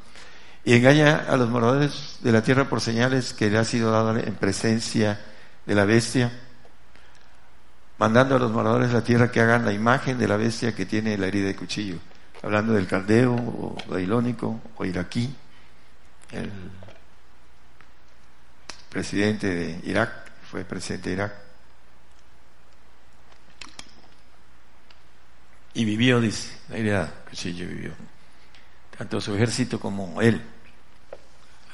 y 0.65 0.75
engaña 0.75 1.25
a 1.29 1.37
los 1.37 1.49
moradores 1.49 2.19
de 2.23 2.33
la 2.33 2.43
tierra 2.43 2.69
por 2.69 2.81
señales 2.81 3.33
que 3.33 3.51
le 3.51 3.59
ha 3.59 3.65
sido 3.65 3.91
dado 3.91 4.17
en 4.17 4.35
presencia 4.35 5.21
de 5.67 5.75
la 5.75 5.85
bestia 5.85 6.33
mandando 8.01 8.37
a 8.37 8.39
los 8.39 8.51
moradores 8.51 8.89
de 8.89 8.95
la 8.95 9.05
tierra 9.05 9.31
que 9.31 9.41
hagan 9.41 9.67
la 9.67 9.75
imagen 9.75 10.17
de 10.17 10.27
la 10.27 10.39
bestia 10.39 10.75
que 10.75 10.87
tiene 10.87 11.19
la 11.19 11.27
herida 11.27 11.49
de 11.49 11.55
cuchillo, 11.55 11.99
hablando 12.43 12.73
del 12.73 12.87
caldeo 12.87 13.35
o 13.35 13.77
babilónico 13.87 14.59
o 14.75 14.85
iraquí, 14.87 15.37
el 16.33 16.51
presidente 18.89 19.55
de 19.55 19.81
Irak, 19.85 20.33
fue 20.51 20.65
presidente 20.65 21.11
de 21.11 21.15
Irak, 21.15 21.35
y 25.75 25.85
vivió, 25.85 26.23
dice, 26.23 26.57
la 26.71 26.79
herida 26.79 27.05
de 27.05 27.13
cuchillo 27.29 27.69
vivió, 27.69 27.93
tanto 28.97 29.21
su 29.21 29.35
ejército 29.35 29.79
como 29.79 30.23
él. 30.23 30.41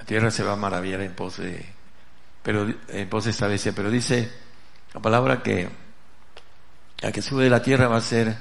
La 0.01 0.05
tierra 0.05 0.33
se 0.33 0.43
va 0.43 0.55
a 0.55 0.57
maravillar 0.57 1.03
en 1.03 1.15
pos 1.15 1.37
de, 1.37 1.65
pero 2.43 2.67
en 2.89 3.09
pos 3.09 3.27
de 3.27 3.31
esta 3.31 3.47
bestia, 3.47 3.73
pero 3.73 3.93
dice 3.93 4.29
la 4.93 5.01
palabra 5.01 5.41
que 5.41 5.86
la 7.01 7.13
que 7.13 7.23
sube 7.23 7.45
de 7.45 7.51
la 7.51 7.63
tierra 7.63 7.89
va 7.89 7.97
a 7.97 8.01
ser 8.01 8.37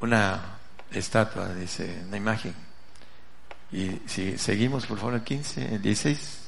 una 0.00 0.58
estatua, 0.92 1.54
dice, 1.54 2.02
una 2.06 2.16
imagen. 2.16 2.54
Y 3.72 4.00
si 4.06 4.36
seguimos, 4.38 4.86
por 4.86 4.98
favor, 4.98 5.14
el 5.14 5.22
15, 5.22 5.74
el 5.74 5.82
16. 5.82 6.40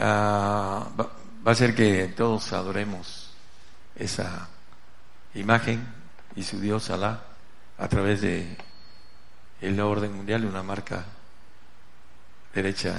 Ah, 0.00 0.88
va, 0.98 1.10
va, 1.46 1.52
a 1.52 1.54
ser 1.54 1.74
que 1.74 2.08
todos 2.08 2.52
adoremos 2.52 3.30
esa 3.96 4.48
imagen 5.34 5.86
y 6.36 6.42
su 6.42 6.60
Dios 6.60 6.90
Alá 6.90 7.20
a 7.78 7.88
través 7.88 8.20
de 8.20 8.56
el 9.60 9.80
orden 9.80 10.12
mundial, 10.12 10.44
una 10.44 10.62
marca 10.62 11.04
derecha 12.54 12.94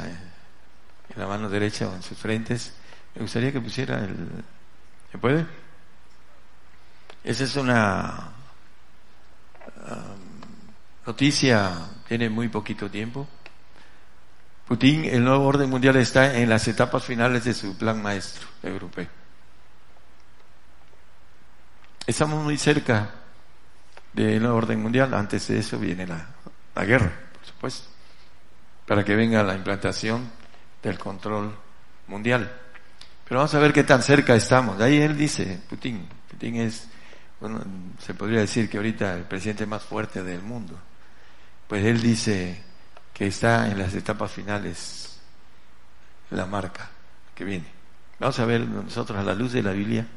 en 1.10 1.20
la 1.20 1.28
mano 1.28 1.50
derecha 1.50 1.88
o 1.88 1.96
en 1.96 2.04
sus 2.04 2.18
frentes. 2.18 2.74
Me 3.20 3.24
gustaría 3.24 3.52
que 3.52 3.60
pusiera 3.60 4.00
el... 4.00 4.16
¿Se 5.12 5.18
puede? 5.18 5.46
Esa 7.22 7.44
es 7.44 7.56
una 7.58 8.30
um, 9.76 11.06
noticia, 11.06 11.70
tiene 12.08 12.30
muy 12.30 12.48
poquito 12.48 12.90
tiempo. 12.90 13.28
Putin, 14.66 15.04
el 15.04 15.22
nuevo 15.22 15.46
orden 15.46 15.70
mundial 15.70 15.98
está 15.98 16.38
en 16.38 16.48
las 16.48 16.66
etapas 16.70 17.04
finales 17.04 17.44
de 17.44 17.54
su 17.54 17.78
plan 17.78 18.02
maestro 18.02 18.48
europeo. 18.64 19.10
Estamos 22.08 22.42
muy 22.42 22.58
cerca 22.58 23.10
del 24.14 24.42
nuevo 24.42 24.60
orden 24.60 24.82
mundial. 24.82 25.14
Antes 25.14 25.46
de 25.50 25.60
eso 25.60 25.78
viene 25.78 26.08
la, 26.08 26.26
la 26.74 26.86
guerra, 26.86 27.12
por 27.34 27.46
supuesto, 27.46 27.90
para 28.88 29.04
que 29.04 29.14
venga 29.14 29.44
la 29.44 29.56
implantación 29.56 30.32
del 30.82 30.98
control 30.98 31.54
mundial. 32.08 32.69
Pero 33.30 33.42
vamos 33.42 33.54
a 33.54 33.60
ver 33.60 33.72
qué 33.72 33.84
tan 33.84 34.02
cerca 34.02 34.34
estamos. 34.34 34.82
Ahí 34.82 34.98
él 34.98 35.16
dice, 35.16 35.60
Putin, 35.70 36.10
Putin 36.32 36.56
es, 36.56 36.88
bueno, 37.40 37.62
se 38.00 38.16
podría 38.16 38.40
decir 38.40 38.68
que 38.68 38.78
ahorita 38.78 39.14
el 39.14 39.26
presidente 39.26 39.68
más 39.68 39.84
fuerte 39.84 40.24
del 40.24 40.42
mundo. 40.42 40.76
Pues 41.68 41.86
él 41.86 42.02
dice 42.02 42.60
que 43.14 43.28
está 43.28 43.70
en 43.70 43.78
las 43.78 43.94
etapas 43.94 44.32
finales 44.32 45.20
la 46.32 46.48
marca 46.48 46.90
que 47.36 47.46
viene. 47.46 47.68
Vamos 48.18 48.40
a 48.40 48.46
ver 48.46 48.62
nosotros 48.62 49.20
a 49.20 49.24
la 49.24 49.36
luz 49.36 49.54
de 49.54 49.62
la 49.62 49.74
Biblia 49.74 50.08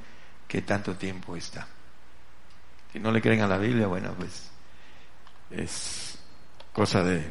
qué 0.48 0.62
tanto 0.62 0.94
tiempo 0.94 1.36
está. 1.36 1.66
Si 2.94 2.98
no 2.98 3.12
le 3.12 3.20
creen 3.20 3.42
a 3.42 3.46
la 3.46 3.58
Biblia, 3.58 3.88
bueno, 3.88 4.14
pues 4.16 4.50
es 5.50 6.18
cosa 6.72 7.04
de 7.04 7.30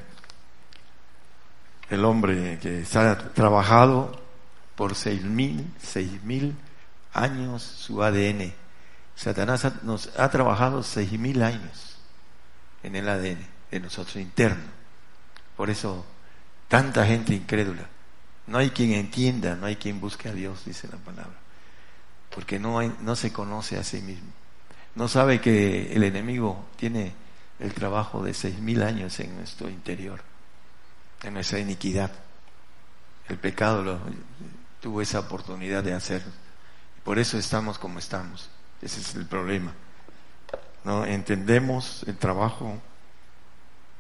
el 1.90 2.06
hombre 2.06 2.60
que 2.62 2.86
ha 2.94 3.18
trabajado 3.34 4.21
por 4.82 4.96
seis 4.96 5.22
mil, 5.22 5.72
seis 5.80 6.24
mil 6.24 6.56
años 7.14 7.62
su 7.62 8.02
ADN. 8.02 8.52
Satanás 9.16 9.84
nos 9.84 10.10
ha 10.18 10.32
trabajado 10.32 10.82
seis 10.82 11.12
mil 11.20 11.44
años 11.44 11.98
en 12.82 12.96
el 12.96 13.08
ADN 13.08 13.46
de 13.70 13.80
nosotros 13.80 14.16
interno. 14.16 14.64
Por 15.56 15.70
eso 15.70 16.04
tanta 16.68 17.06
gente 17.06 17.36
incrédula. 17.36 17.88
No 18.48 18.58
hay 18.58 18.72
quien 18.72 18.94
entienda, 18.94 19.56
no 19.56 19.68
hay 19.68 19.76
quien 19.76 20.02
busque 20.02 20.30
a 20.30 20.34
Dios, 20.34 20.66
dice 20.66 20.88
la 20.88 20.98
palabra. 20.98 21.38
Porque 22.34 22.58
no, 22.58 22.82
no 22.82 23.16
se 23.16 23.32
conoce 23.32 23.78
a 23.78 23.84
sí 23.84 24.02
mismo. 24.02 24.32
No 24.96 25.08
sabe 25.08 25.40
que 25.42 25.94
el 25.94 26.02
enemigo 26.02 26.66
tiene 26.76 27.14
el 27.60 27.72
trabajo 27.76 28.24
de 28.24 28.34
seis 28.34 28.58
mil 28.58 28.82
años 28.82 29.20
en 29.20 29.36
nuestro 29.36 29.70
interior 29.70 30.24
en 31.22 31.36
nuestra 31.36 31.60
iniquidad. 31.60 32.10
El 33.30 33.38
pecado 33.38 33.84
lo, 33.84 34.00
tuvo 34.82 35.02
esa 35.02 35.20
oportunidad 35.20 35.84
de 35.84 35.94
hacer. 35.94 36.24
Por 37.04 37.20
eso 37.20 37.38
estamos 37.38 37.78
como 37.78 38.00
estamos. 38.00 38.50
Ese 38.82 39.00
es 39.00 39.16
el 39.16 39.26
problema. 39.26 39.74
¿No? 40.84 41.06
Entendemos 41.06 42.04
el 42.08 42.18
trabajo 42.18 42.82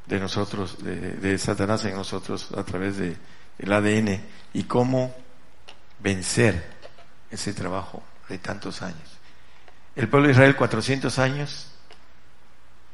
de 0.07 0.19
nosotros, 0.19 0.83
de, 0.83 1.37
Satanás 1.37 1.85
en 1.85 1.95
nosotros 1.95 2.51
a 2.57 2.63
través 2.63 2.97
del 2.97 3.17
el 3.59 3.71
ADN 3.71 4.19
y 4.53 4.63
cómo 4.63 5.15
vencer 5.99 6.65
ese 7.29 7.53
trabajo 7.53 8.03
de 8.27 8.39
tantos 8.39 8.81
años. 8.81 9.19
El 9.95 10.09
pueblo 10.09 10.27
de 10.27 10.33
Israel 10.33 10.55
400 10.55 11.19
años 11.19 11.67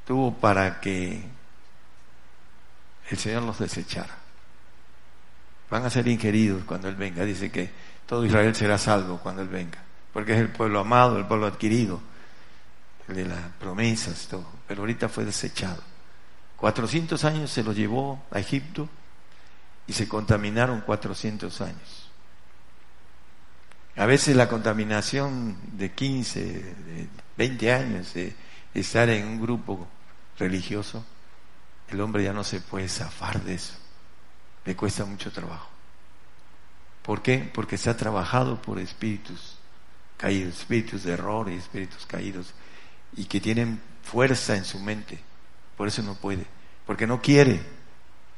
tuvo 0.05 0.33
para 0.33 0.81
que 0.81 1.23
el 3.09 3.17
Señor 3.17 3.43
los 3.43 3.59
desechara. 3.59 4.26
Van 5.69 5.85
a 5.85 5.89
ser 5.89 6.07
ingeridos 6.07 6.63
cuando 6.63 6.87
Él 6.87 6.95
venga. 6.95 7.25
Dice 7.25 7.51
que 7.51 7.69
todo 8.05 8.25
Israel 8.25 8.55
será 8.55 8.77
salvo 8.77 9.17
cuando 9.17 9.41
Él 9.41 9.49
venga. 9.49 9.83
Porque 10.13 10.33
es 10.33 10.39
el 10.39 10.49
pueblo 10.49 10.79
amado, 10.79 11.17
el 11.17 11.25
pueblo 11.25 11.45
adquirido, 11.47 11.99
el 13.07 13.15
de 13.15 13.25
las 13.25 13.39
promesas, 13.59 14.27
todo. 14.27 14.47
Pero 14.67 14.81
ahorita 14.81 15.09
fue 15.09 15.25
desechado. 15.25 15.81
400 16.57 17.23
años 17.25 17.51
se 17.51 17.63
lo 17.63 17.71
llevó 17.71 18.23
a 18.31 18.39
Egipto 18.39 18.89
y 19.85 19.93
se 19.93 20.07
contaminaron 20.07 20.81
400 20.81 21.61
años. 21.61 22.09
A 23.95 24.05
veces 24.05 24.35
la 24.35 24.47
contaminación 24.47 25.57
de 25.73 25.91
15, 25.91 26.39
de 26.43 27.09
20 27.37 27.73
años, 27.73 28.13
de 28.13 28.35
estar 28.73 29.09
en 29.09 29.27
un 29.27 29.41
grupo 29.41 29.87
religioso, 30.37 31.03
el 31.89 32.01
hombre 32.01 32.23
ya 32.23 32.33
no 32.33 32.43
se 32.43 32.59
puede 32.59 32.89
zafar 32.89 33.41
de 33.43 33.55
eso. 33.55 33.73
Le 34.67 34.75
cuesta 34.75 35.05
mucho 35.05 35.31
trabajo. 35.31 35.69
¿Por 37.01 37.21
qué? 37.21 37.49
Porque 37.53 37.77
se 37.77 37.89
ha 37.89 37.95
trabajado 37.95 38.61
por 38.61 38.79
espíritus 38.79 39.57
caídos, 40.17 40.59
espíritus 40.59 41.03
de 41.03 41.13
error 41.13 41.49
y 41.49 41.53
espíritus 41.53 42.05
caídos, 42.05 42.53
y 43.15 43.23
que 43.25 43.39
tienen 43.39 43.81
fuerza 44.03 44.57
en 44.57 44.65
su 44.65 44.77
mente. 44.79 45.21
Por 45.77 45.87
eso 45.87 46.03
no 46.03 46.15
puede. 46.15 46.45
Porque 46.85 47.07
no 47.07 47.21
quiere. 47.21 47.61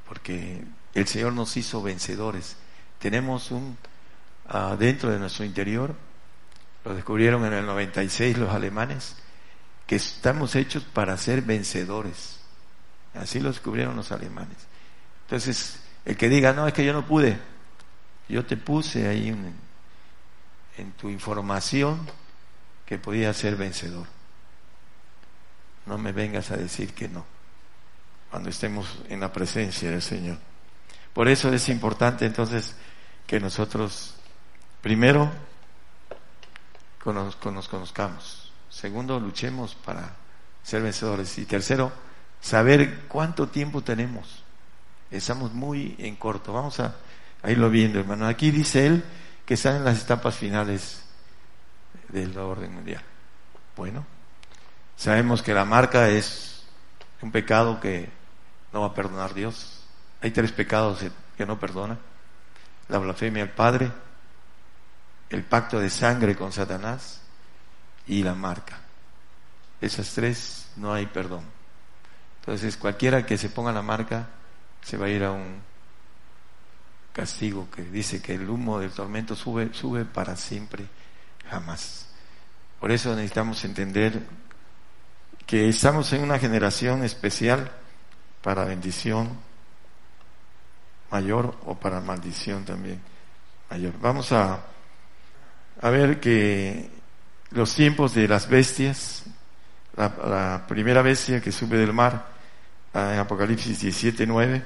Porque 0.08 0.64
el 0.94 1.08
Señor 1.08 1.34
nos 1.34 1.58
hizo 1.58 1.82
vencedores. 1.82 2.58
Tenemos 3.00 3.50
un 3.50 3.76
uh, 4.54 4.76
dentro 4.78 5.10
de 5.10 5.18
nuestro 5.18 5.46
interior, 5.46 5.96
lo 6.86 6.94
descubrieron 6.94 7.44
en 7.44 7.54
el 7.54 7.66
96 7.66 8.38
los 8.38 8.54
alemanes, 8.54 9.16
que 9.88 9.96
estamos 9.96 10.56
hechos 10.56 10.84
para 10.84 11.18
ser 11.18 11.42
vencedores. 11.42 12.40
Así 13.16 13.40
lo 13.40 13.50
descubrieron 13.50 13.96
los 13.96 14.12
alemanes. 14.12 14.58
Entonces, 15.24 15.79
el 16.06 16.18
que 16.18 16.30
diga, 16.30 16.54
no, 16.54 16.68
es 16.68 16.74
que 16.74 16.86
yo 16.86 16.94
no 16.94 17.06
pude, 17.06 17.40
yo 18.28 18.46
te 18.46 18.58
puse 18.58 19.08
ahí 19.08 19.30
en, 19.30 19.70
tu 20.98 21.10
información 21.10 22.10
que 22.86 22.98
podía 22.98 23.34
ser 23.34 23.58
vencedor. 23.58 24.08
No 25.86 25.98
me 25.98 26.14
vengas 26.14 26.52
a 26.52 26.58
decir 26.58 26.94
que 26.94 27.10
no, 27.10 27.26
cuando 28.32 28.50
estemos 28.50 29.00
en 29.10 29.20
la 29.20 29.34
presencia 29.34 29.92
del 29.92 30.02
Señor. 30.02 30.38
Por 31.14 31.28
eso 31.28 31.52
es 31.52 31.68
importante 31.68 32.26
entonces 32.26 32.76
que 33.28 33.40
nosotros, 33.40 34.16
primero, 34.82 35.30
nos 37.14 37.68
conozcamos. 37.68 38.52
Segundo, 38.70 39.20
luchemos 39.20 39.76
para 39.76 40.16
ser 40.64 40.82
vencedores. 40.82 41.38
Y 41.38 41.46
tercero, 41.46 41.92
saber 42.42 43.02
cuánto 43.08 43.48
tiempo 43.48 43.82
tenemos. 43.82 44.44
Estamos 45.12 45.54
muy 45.54 45.96
en 45.98 46.16
corto. 46.16 46.54
Vamos 46.54 46.80
a, 46.80 46.96
irlo 47.46 47.70
viendo, 47.70 48.00
hermano. 48.00 48.28
Aquí 48.28 48.52
dice 48.52 48.86
él 48.86 49.04
que 49.46 49.56
están 49.56 49.78
en 49.78 49.86
las 49.86 50.02
etapas 50.04 50.36
finales 50.36 51.04
del 52.10 52.38
orden 52.38 52.74
mundial. 52.74 53.02
Bueno, 53.76 54.06
sabemos 54.96 55.42
que 55.42 55.54
la 55.54 55.66
marca 55.66 56.10
es 56.10 56.64
un 57.22 57.32
pecado 57.32 57.80
que 57.80 58.10
no 58.72 58.82
va 58.82 58.88
a 58.88 58.94
perdonar 58.94 59.34
Dios. 59.34 59.84
Hay 60.22 60.32
tres 60.32 60.52
pecados 60.52 61.04
que 61.38 61.46
no 61.46 61.60
perdona. 61.60 61.98
La 62.90 62.98
blasfemia 62.98 63.44
al 63.44 63.52
Padre, 63.52 63.92
el 65.30 65.44
pacto 65.44 65.80
de 65.80 65.90
sangre 65.90 66.36
con 66.36 66.52
Satanás 66.52 67.22
y 68.06 68.24
la 68.24 68.36
marca. 68.36 68.80
Esas 69.82 70.14
tres 70.14 70.70
no 70.76 70.94
hay 70.94 71.06
perdón. 71.06 71.44
Entonces 72.42 72.78
cualquiera 72.78 73.26
que 73.26 73.38
se 73.38 73.50
ponga 73.50 73.72
la 73.72 73.82
marca 73.82 74.28
se 74.82 74.98
va 74.98 75.08
a 75.08 75.10
ir 75.10 75.24
a 75.24 75.32
un 75.32 75.62
castigo 77.14 77.68
que 77.70 77.84
dice 77.84 78.22
que 78.22 78.36
el 78.36 78.50
humo 78.50 78.80
del 78.80 78.92
tormento 78.92 79.36
sube, 79.36 79.74
sube 79.74 80.06
para 80.06 80.36
siempre, 80.36 80.86
jamás. 81.50 82.08
Por 82.80 82.92
eso 82.92 83.14
necesitamos 83.16 83.64
entender 83.66 84.22
que 85.46 85.68
estamos 85.68 86.14
en 86.14 86.24
una 86.24 86.40
generación 86.40 87.04
especial 87.04 87.72
para 88.42 88.66
bendición 88.66 89.38
mayor 91.12 91.58
o 91.66 91.76
para 91.76 92.00
maldición 92.00 92.66
también 92.66 93.02
mayor. 93.70 93.94
Vamos 94.00 94.32
a, 94.32 94.60
a 95.82 95.90
ver 95.90 96.20
que 96.20 96.90
los 97.52 97.74
tiempos 97.74 98.14
de 98.14 98.28
las 98.28 98.48
bestias, 98.48 99.24
la, 99.96 100.66
primera 100.68 101.02
bestia 101.02 101.42
que 101.42 101.52
sube 101.52 101.78
del 101.78 101.94
mar, 101.94 102.28
en 102.94 103.20
Apocalipsis 103.20 103.80
17, 103.82 104.26
9, 104.26 104.64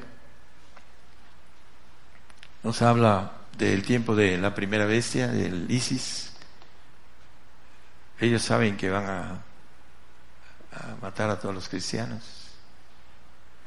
nos 2.63 2.81
habla 2.81 3.33
del 3.57 3.83
tiempo 3.83 4.15
de 4.15 4.37
la 4.37 4.55
primera 4.55 4.85
bestia, 4.85 5.27
del 5.27 5.69
ISIS. 5.69 6.31
Ellos 8.19 8.41
saben 8.41 8.77
que 8.77 8.89
van 8.89 9.05
a, 9.05 9.31
a 10.71 10.95
matar 11.01 11.29
a 11.29 11.39
todos 11.39 11.53
los 11.53 11.67
cristianos. 11.67 12.23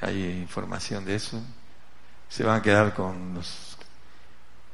Hay 0.01 0.25
información 0.41 1.05
de 1.05 1.17
eso. 1.17 1.41
Se 2.29 2.45
van 2.45 2.61
a 2.61 2.63
quedar 2.63 2.95
con 2.95 3.35
los... 3.35 3.77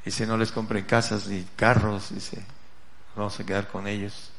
Dice, 0.04 0.26
no 0.26 0.36
les 0.36 0.50
compren 0.50 0.84
casas 0.84 1.26
ni 1.28 1.44
carros, 1.56 2.12
dice, 2.12 2.42
vamos 3.14 3.38
a 3.38 3.44
quedar 3.44 3.68
con 3.68 3.86
ellos. 3.86 4.30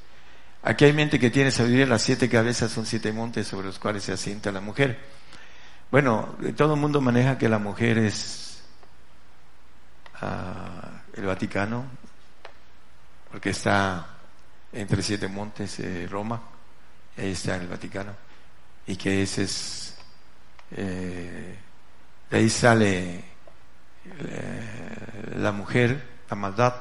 Aquí 0.61 0.85
hay 0.85 0.93
mente 0.93 1.19
que 1.19 1.29
tiene 1.29 1.51
sabiduría, 1.51 1.85
las 1.85 2.01
siete 2.01 2.29
cabezas 2.29 2.71
son 2.71 2.85
siete 2.85 3.13
montes 3.13 3.47
sobre 3.47 3.67
los 3.67 3.79
cuales 3.79 4.03
se 4.03 4.13
asienta 4.13 4.51
la 4.51 4.61
mujer. 4.61 5.12
Bueno, 5.93 6.35
todo 6.57 6.73
el 6.73 6.79
mundo 6.79 7.01
maneja 7.01 7.37
que 7.37 7.47
la 7.47 7.59
mujer 7.59 7.99
es 7.99 8.63
ah, 10.21 11.03
el 11.13 11.23
Vaticano, 11.23 11.85
porque 13.31 13.51
está 13.51 14.07
entre 14.71 15.03
siete 15.03 15.27
montes, 15.27 15.79
eh, 15.81 16.07
Roma, 16.09 16.41
ahí 17.15 17.33
está 17.33 17.57
el 17.57 17.67
Vaticano, 17.67 18.11
y 18.87 18.95
que 18.95 19.21
ese 19.21 19.43
es, 19.43 19.95
eh, 20.71 21.59
de 22.27 22.37
ahí 22.37 22.49
sale 22.49 23.25
eh, 24.17 25.35
la 25.35 25.51
mujer, 25.51 26.23
la 26.27 26.35
maldad. 26.35 26.73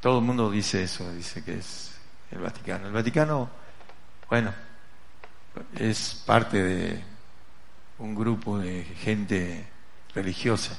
Todo 0.00 0.20
el 0.20 0.24
mundo 0.24 0.52
dice 0.52 0.84
eso, 0.84 1.12
dice 1.12 1.42
que 1.42 1.58
es 1.58 1.96
el 2.30 2.38
Vaticano. 2.38 2.86
El 2.86 2.92
Vaticano, 2.92 3.50
bueno, 4.30 4.54
es 5.74 6.22
parte 6.24 6.62
de 6.62 7.13
un 7.98 8.14
grupo 8.14 8.58
de 8.58 8.84
gente 8.84 9.66
religiosa. 10.14 10.78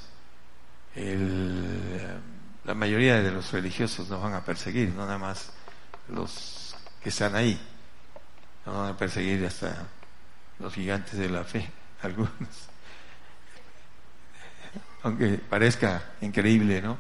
la 0.95 2.73
mayoría 2.73 3.21
de 3.21 3.32
los 3.32 3.51
religiosos 3.51 4.10
nos 4.10 4.21
van 4.21 4.34
a 4.34 4.43
perseguir, 4.43 4.89
no 4.89 5.06
nada 5.06 5.17
más 5.17 5.51
los 6.10 6.75
que 7.01 7.10
están 7.10 7.36
ahí. 7.36 7.60
Nos 8.65 8.75
van 8.75 8.93
a 8.93 8.97
perseguir 8.97 9.45
hasta 9.45 9.88
los 10.60 10.73
gigantes 10.73 11.17
de 11.19 11.30
la 11.30 11.43
fe, 11.43 11.69
algunos. 12.01 12.69
Aunque 15.04 15.38
parezca 15.38 16.13
increíble, 16.21 16.82
¿no? 16.82 16.97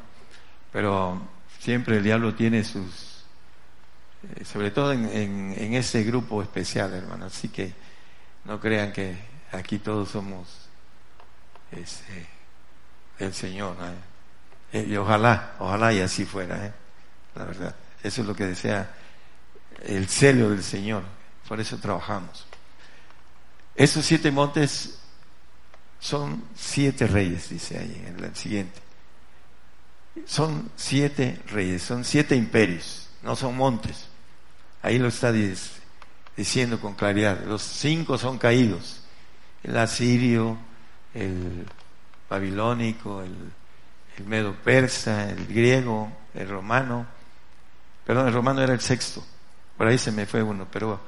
Pero 0.71 1.21
siempre 1.59 1.97
el 1.97 2.03
diablo 2.03 2.35
tiene 2.35 2.63
sus 2.63 3.15
eh, 4.35 4.45
sobre 4.45 4.71
todo 4.71 4.91
en, 4.91 5.05
en, 5.57 5.73
ese 5.73 6.03
grupo 6.03 6.41
especial, 6.41 6.93
hermano. 6.93 7.25
Así 7.25 7.49
que 7.49 7.73
no 8.45 8.59
crean 8.59 8.91
que 8.91 9.34
aquí 9.55 9.79
todos 9.79 10.09
somos 10.09 10.47
este, 11.71 12.27
el 13.19 13.33
Señor. 13.33 13.75
Eh, 14.73 14.85
y 14.89 14.95
ojalá, 14.97 15.55
ojalá 15.59 15.93
y 15.93 16.01
así 16.01 16.25
fuera, 16.25 16.65
¿eh? 16.65 16.73
la 17.35 17.45
verdad. 17.45 17.75
Eso 18.03 18.21
es 18.21 18.27
lo 18.27 18.35
que 18.35 18.45
desea 18.45 18.93
el 19.83 20.07
celo 20.07 20.49
del 20.49 20.63
Señor. 20.63 21.03
Por 21.47 21.59
eso 21.59 21.77
trabajamos. 21.77 22.45
Esos 23.75 24.05
siete 24.05 24.31
montes 24.31 24.99
son 25.99 26.43
siete 26.55 27.07
reyes, 27.07 27.49
dice 27.49 27.77
ahí 27.77 28.03
en 28.07 28.23
el 28.23 28.35
siguiente. 28.35 28.79
Son 30.25 30.71
siete 30.75 31.41
reyes, 31.47 31.83
son 31.83 32.05
siete 32.05 32.35
imperios, 32.35 33.09
no 33.21 33.35
son 33.35 33.57
montes. 33.57 34.07
Ahí 34.81 34.97
lo 34.97 35.09
está 35.09 35.33
diciendo 36.37 36.79
con 36.79 36.93
claridad. 36.93 37.43
Los 37.45 37.63
cinco 37.63 38.17
son 38.17 38.37
caídos. 38.37 39.01
El 39.65 39.75
asirio, 39.77 40.57
el 41.15 41.65
babilónico, 42.29 43.23
el, 43.23 43.35
medo 44.27 44.53
persa, 44.53 45.29
el 45.29 45.47
griego, 45.47 46.11
el 46.35 46.47
romano. 46.47 47.05
Perdón, 48.05 48.27
el 48.27 48.33
romano 48.33 48.61
era 48.61 48.73
el 48.73 48.79
sexto. 48.79 49.25
Por 49.75 49.87
ahí 49.87 49.97
se 49.97 50.11
me 50.11 50.27
fue 50.27 50.43
uno, 50.43 50.67
pero 50.71 51.01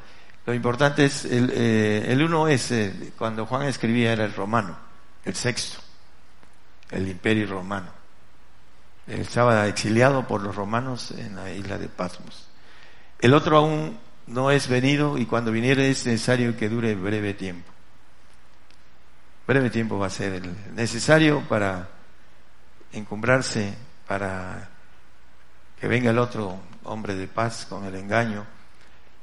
lo 0.48 0.54
importante 0.56 1.06
es, 1.06 1.24
el, 1.26 1.52
eh, 1.54 2.18
uno 2.20 2.48
es, 2.48 2.72
eh, 2.72 3.14
cuando 3.16 3.46
Juan 3.46 3.68
escribía 3.68 4.12
era 4.12 4.26
el 4.26 4.34
romano, 4.34 4.76
el 5.24 5.36
sexto, 5.36 5.78
el 6.90 7.08
imperio 7.08 7.46
romano. 7.48 7.92
Él 9.06 9.22
estaba 9.22 9.68
exiliado 9.68 10.28
por 10.28 10.42
los 10.42 10.56
romanos 10.56 11.12
en 11.12 11.36
la 11.36 11.52
isla 11.52 11.78
de 11.78 11.90
Patmos. 11.90 12.48
El 13.20 13.36
otro 13.36 13.58
aún 13.58 14.00
no 14.26 14.50
es 14.50 14.68
venido 14.68 15.18
y 15.18 15.28
cuando 15.28 15.52
viniere 15.52 15.90
es 15.90 16.08
necesario 16.08 16.58
que 16.58 16.70
dure 16.70 16.96
breve 16.96 17.36
tiempo. 17.36 17.77
Breve 19.48 19.70
tiempo 19.70 19.98
va 19.98 20.08
a 20.08 20.10
ser 20.10 20.34
el 20.34 20.76
necesario 20.76 21.42
para 21.48 21.88
encumbrarse, 22.92 23.74
para 24.06 24.70
que 25.80 25.88
venga 25.88 26.10
el 26.10 26.18
otro 26.18 26.60
hombre 26.84 27.16
de 27.16 27.30
paz 27.30 27.66
con 27.66 27.86
el 27.86 27.96
engaño 27.96 28.46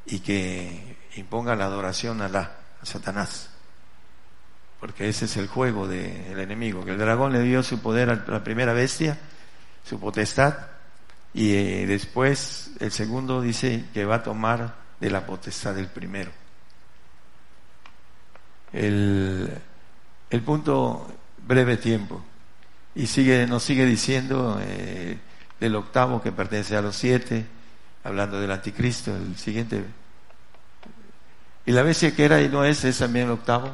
y 0.07 0.21
que 0.21 0.97
imponga 1.17 1.55
la 1.55 1.67
adoración 1.67 2.23
a, 2.23 2.29
la, 2.31 2.57
a 2.81 2.87
Satanás. 2.87 3.51
Porque 4.81 5.11
ese 5.11 5.27
es 5.27 5.37
el 5.37 5.47
juego 5.47 5.87
del 5.87 6.41
enemigo, 6.41 6.87
que 6.87 6.93
el 6.93 6.99
dragón 6.99 7.35
le 7.35 7.43
dio 7.43 7.63
su 7.63 7.83
poder 7.83 8.09
a 8.09 8.25
la 8.27 8.43
primera 8.43 8.73
bestia, 8.73 9.19
su 9.85 10.01
potestad, 10.01 10.55
y 11.35 11.55
eh, 11.55 11.87
después 11.87 12.71
el 12.81 12.93
segundo 12.93 13.43
dice 13.43 13.85
que 13.93 14.07
va 14.07 14.17
a 14.17 14.23
tomar 14.23 14.75
de 15.01 15.11
la 15.11 15.27
potestad 15.27 15.75
del 15.75 15.89
primero. 15.89 16.31
El, 18.73 19.53
el 20.35 20.43
punto 20.43 21.07
breve 21.47 21.77
tiempo. 21.77 22.23
Y 22.95 23.07
sigue, 23.07 23.47
nos 23.47 23.63
sigue 23.63 23.87
diciendo 23.87 24.61
eh, 24.61 25.19
del 25.61 25.77
octavo 25.77 26.21
que 26.21 26.33
pertenece 26.33 26.77
a 26.77 26.83
los 26.83 26.97
siete, 26.97 27.47
hablando 28.03 28.41
del 28.41 28.51
anticristo, 28.51 29.15
el 29.17 29.37
siguiente. 29.37 29.85
Y 31.67 31.73
la 31.73 31.83
bestia 31.83 32.15
que 32.15 32.25
era 32.25 32.41
y 32.43 32.49
no 32.49 32.65
es, 32.65 32.85
es 32.85 32.99
también 32.99 33.27
el 33.27 33.33
octavo. 33.33 33.71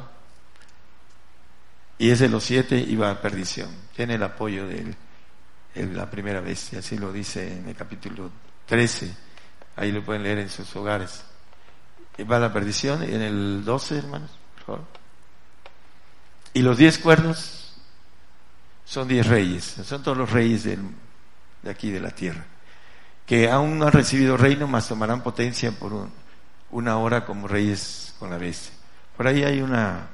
Y 1.97 2.09
es 2.09 2.19
de 2.19 2.29
los 2.29 2.43
siete 2.43 2.95
va 2.95 3.11
a 3.11 3.21
perdición. 3.21 3.69
Tiene 3.95 4.15
el 4.15 4.23
apoyo 4.23 4.67
del 4.67 4.95
la 5.75 6.09
primera 6.09 6.41
bestia, 6.41 6.79
así 6.79 6.97
lo 6.97 7.13
dice 7.13 7.59
en 7.59 7.69
el 7.69 7.75
capítulo 7.75 8.29
13, 8.65 9.15
ahí 9.77 9.91
lo 9.91 10.03
pueden 10.03 10.23
leer 10.23 10.39
en 10.39 10.49
sus 10.49 10.75
hogares. 10.75 11.23
Y 12.17 12.23
va 12.23 12.37
a 12.37 12.39
la 12.39 12.53
perdición, 12.53 13.03
y 13.03 13.13
en 13.15 13.21
el 13.21 13.63
12, 13.63 13.97
hermanos. 13.97 14.31
Y 16.53 16.61
los 16.61 16.77
diez 16.77 16.97
cuernos 16.97 17.73
son 18.85 19.07
diez 19.07 19.25
reyes, 19.27 19.63
son 19.83 20.03
todos 20.03 20.17
los 20.17 20.31
reyes 20.31 20.63
de 20.65 20.77
aquí 21.69 21.91
de 21.91 22.01
la 22.01 22.11
tierra, 22.11 22.43
que 23.25 23.49
aún 23.49 23.79
no 23.79 23.85
han 23.85 23.93
recibido 23.93 24.35
reino, 24.35 24.67
mas 24.67 24.89
tomarán 24.89 25.23
potencia 25.23 25.71
por 25.71 26.09
una 26.71 26.97
hora 26.97 27.25
como 27.25 27.47
reyes 27.47 28.13
con 28.19 28.29
la 28.29 28.37
bestia. 28.37 28.73
Por 29.15 29.27
ahí 29.27 29.43
hay 29.43 29.61
una... 29.61 30.07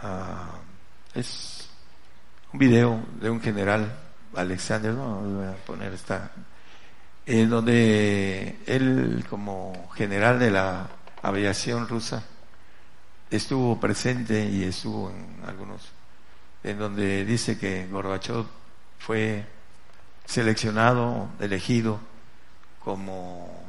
Uh, 0.00 1.18
es 1.18 1.68
un 2.52 2.58
video 2.60 3.02
de 3.20 3.30
un 3.30 3.40
general, 3.40 3.92
Alexander, 4.36 4.92
no 4.92 5.20
voy 5.20 5.46
a 5.46 5.56
poner 5.66 5.92
esta, 5.92 6.30
en 7.26 7.50
donde 7.50 8.60
él 8.66 9.24
como 9.28 9.90
general 9.94 10.38
de 10.38 10.52
la 10.52 10.88
aviación 11.20 11.88
rusa 11.88 12.22
estuvo 13.30 13.78
presente 13.78 14.48
y 14.48 14.64
estuvo 14.64 15.10
en 15.10 15.42
algunos, 15.46 15.88
en 16.64 16.78
donde 16.78 17.24
dice 17.24 17.58
que 17.58 17.86
Gorbachev 17.86 18.44
fue 18.98 19.44
seleccionado, 20.24 21.30
elegido 21.40 22.00
como 22.80 23.64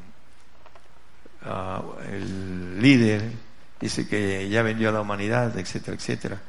ah, 1.44 1.82
el 2.12 2.82
líder, 2.82 3.32
dice 3.80 4.08
que 4.08 4.50
ya 4.50 4.62
vendió 4.62 4.90
a 4.90 4.92
la 4.94 5.02
humanidad, 5.02 5.58
etcétera, 5.58 5.96
etcétera 5.96 6.42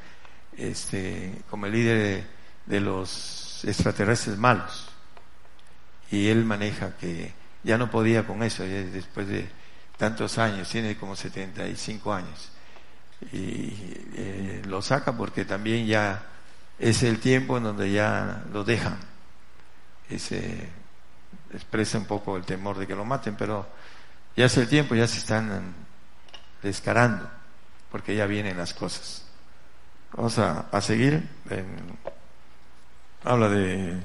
este, 0.61 1.43
como 1.49 1.66
el 1.66 1.72
líder 1.72 2.24
de, 2.66 2.80
los 2.80 3.64
extraterrestres 3.64 4.37
malos. 4.37 4.89
Y 6.11 6.28
él 6.28 6.45
maneja 6.45 6.97
que 6.97 7.32
ya 7.62 7.78
no 7.78 7.91
podía 7.91 8.26
con 8.26 8.43
eso, 8.43 8.64
después 8.64 9.28
de 9.28 9.49
tantos 9.97 10.39
años, 10.39 10.68
tiene 10.68 10.97
como 10.97 11.16
75 11.16 12.12
años. 12.12 12.51
Y 13.33 13.73
eh, 14.14 14.62
lo 14.66 14.81
saca 14.83 15.16
porque 15.16 15.45
también 15.45 15.87
ya 15.87 16.23
es 16.79 17.03
el 17.03 17.21
tiempo 17.21 17.59
en 17.59 17.64
donde 17.64 17.93
ya 17.93 18.43
lo 18.53 18.64
dejan. 18.64 18.99
Ese 20.09 20.68
expresa 21.53 21.99
un 21.99 22.07
poco 22.07 22.37
el 22.37 22.45
temor 22.45 22.79
de 22.79 22.87
que 22.87 22.95
lo 22.95 23.05
maten, 23.05 23.37
pero 23.37 23.66
ya 24.37 24.47
es 24.47 24.57
el 24.57 24.68
tiempo, 24.68 24.95
ya 24.95 25.07
se 25.07 25.18
están 25.18 25.75
descarando, 26.62 27.29
porque 27.91 28.14
ya 28.16 28.27
vienen 28.27 28.57
las 28.57 28.73
cosas. 28.75 29.25
Vamos 30.12 30.39
a, 30.39 30.81
seguir. 30.81 31.29
habla 33.25 33.49
de 33.49 34.01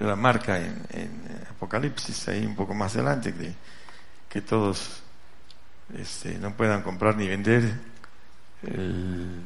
la 0.00 0.16
marca 0.16 0.58
en, 0.58 1.44
Apocalipsis, 1.50 2.28
ahí 2.28 2.44
un 2.44 2.56
poco 2.56 2.74
más 2.74 2.94
adelante, 2.94 3.32
que, 3.32 3.54
que 4.28 4.42
todos 4.42 5.02
este, 5.96 6.36
no 6.38 6.54
puedan 6.54 6.82
comprar 6.82 7.16
ni 7.16 7.28
vender 7.28 7.93
el, 8.66 9.42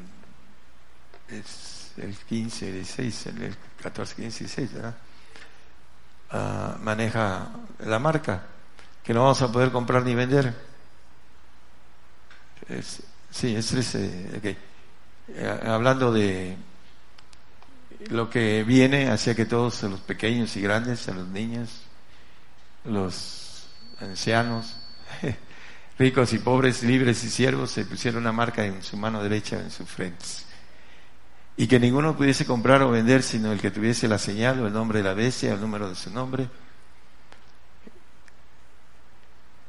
el 1.28 2.16
15, 2.16 2.72
16, 2.72 3.26
el 3.26 3.56
14, 3.82 4.14
15, 4.16 4.38
16, 4.44 4.72
¿verdad? 4.74 4.94
Ah, 6.30 6.76
maneja 6.80 7.48
la 7.80 7.98
marca, 7.98 8.42
que 9.02 9.14
no 9.14 9.22
vamos 9.22 9.40
a 9.42 9.50
poder 9.50 9.70
comprar 9.70 10.02
ni 10.02 10.14
vender. 10.14 10.54
sí, 13.30 13.56
es 13.56 13.66
13, 13.68 14.56
eh, 15.28 15.58
hablando 15.64 16.12
de 16.12 16.56
lo 18.10 18.30
que 18.30 18.62
viene 18.64 19.10
hacia 19.10 19.34
que 19.34 19.46
todos 19.46 19.82
los 19.84 20.00
pequeños 20.00 20.56
y 20.56 20.60
grandes, 20.60 21.08
a 21.08 21.12
los 21.12 21.28
niños, 21.28 21.82
los 22.84 23.68
ancianos, 24.00 24.76
ricos 25.98 26.32
y 26.32 26.38
pobres, 26.38 26.82
libres 26.82 27.24
y 27.24 27.30
siervos, 27.30 27.72
se 27.72 27.84
pusieron 27.84 28.22
una 28.22 28.32
marca 28.32 28.64
en 28.64 28.82
su 28.82 28.96
mano 28.96 29.22
derecha, 29.22 29.58
en 29.58 29.70
sus 29.70 29.88
frentes. 29.88 30.44
Y 31.56 31.66
que 31.66 31.80
ninguno 31.80 32.16
pudiese 32.16 32.46
comprar 32.46 32.82
o 32.82 32.90
vender 32.90 33.22
sino 33.22 33.50
el 33.50 33.60
que 33.60 33.72
tuviese 33.72 34.06
la 34.06 34.18
señal 34.18 34.60
o 34.60 34.68
el 34.68 34.72
nombre 34.72 34.98
de 34.98 35.04
la 35.04 35.14
bestia, 35.14 35.54
el 35.54 35.60
número 35.60 35.88
de 35.88 35.96
su 35.96 36.10
nombre. 36.10 36.48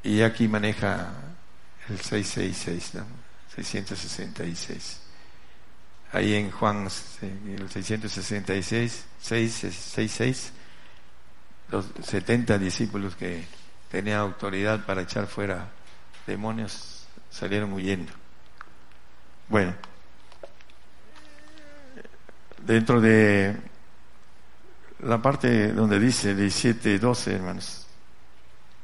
Y 0.03 0.21
aquí 0.21 0.47
maneja 0.47 1.11
el 1.89 1.99
666, 1.99 2.93
¿no? 2.93 3.05
666. 3.55 5.01
Ahí 6.11 6.35
en 6.35 6.51
Juan, 6.51 6.83
el 6.83 7.69
666, 7.69 9.05
666, 9.19 10.51
los 11.71 11.85
70 12.03 12.57
discípulos 12.59 13.15
que 13.15 13.45
tenían 13.89 14.19
autoridad 14.19 14.85
para 14.85 15.01
echar 15.01 15.27
fuera 15.27 15.69
demonios 16.25 17.07
salieron 17.29 17.73
huyendo. 17.73 18.11
Bueno, 19.47 19.73
dentro 22.65 23.01
de 23.01 23.55
la 24.99 25.21
parte 25.21 25.71
donde 25.71 25.99
dice 25.99 26.35
17, 26.35 26.99
12, 26.99 27.35
hermanos, 27.35 27.87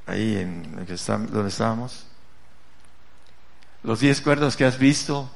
ahí 0.07 0.37
en 0.37 0.75
donde 0.75 1.49
estábamos, 1.49 2.07
los 3.83 3.99
diez 3.99 4.21
cuerdos 4.21 4.55
que 4.55 4.65
has 4.65 4.79
visto 4.79 5.29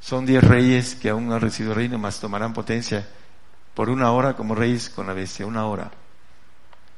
son 0.00 0.24
diez 0.24 0.42
reyes 0.42 0.94
que 0.94 1.10
aún 1.10 1.28
no 1.28 1.34
han 1.34 1.40
recibido 1.40 1.74
reino, 1.74 1.98
mas 1.98 2.20
tomarán 2.20 2.52
potencia 2.52 3.06
por 3.74 3.90
una 3.90 4.12
hora 4.12 4.34
como 4.34 4.54
reyes 4.54 4.88
con 4.88 5.06
la 5.06 5.12
bestia, 5.12 5.46
una 5.46 5.66
hora. 5.66 5.90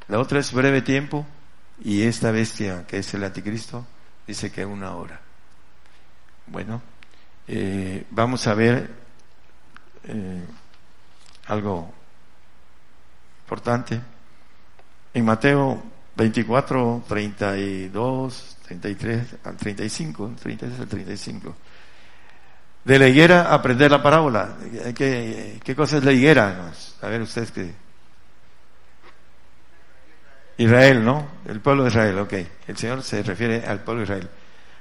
La 0.09 0.20
otra 0.20 0.39
es 0.39 0.53
breve 0.53 0.82
tiempo 0.82 1.26
y 1.82 2.03
esta 2.03 2.30
bestia 2.30 2.87
que 2.87 2.99
es 2.99 3.14
el 3.14 3.24
anticristo 3.24 3.87
dice 4.27 4.51
que 4.51 4.64
una 4.64 4.95
hora. 4.95 5.20
Bueno, 6.47 6.83
eh, 7.49 8.05
vamos 8.11 8.47
a 8.47 8.55
ver 8.55 8.91
eh, 10.05 10.45
algo 11.47 11.93
importante. 13.45 14.01
En 15.14 15.24
Mateo 15.24 15.83
24, 16.16 17.05
32, 17.09 18.57
33 18.66 19.37
al 19.45 19.57
35, 19.57 20.33
33 20.43 20.81
al 20.81 20.89
35. 20.89 21.57
De 22.85 22.99
la 22.99 23.09
higuera 23.09 23.53
aprender 23.53 23.91
la 23.91 24.03
parábola. 24.03 24.57
¿Qué, 24.95 25.61
qué 25.62 25.74
cosa 25.74 25.99
es 25.99 26.05
la 26.05 26.12
higuera? 26.12 26.72
A 27.03 27.09
ver 27.09 27.22
ustedes 27.22 27.51
qué. 27.51 27.86
Israel, 30.59 31.04
¿no? 31.04 31.28
El 31.46 31.61
pueblo 31.61 31.84
de 31.84 31.90
Israel, 31.90 32.18
ok. 32.18 32.32
El 32.66 32.76
Señor 32.76 33.02
se 33.02 33.22
refiere 33.22 33.66
al 33.66 33.80
pueblo 33.80 34.00
de 34.00 34.04
Israel. 34.04 34.28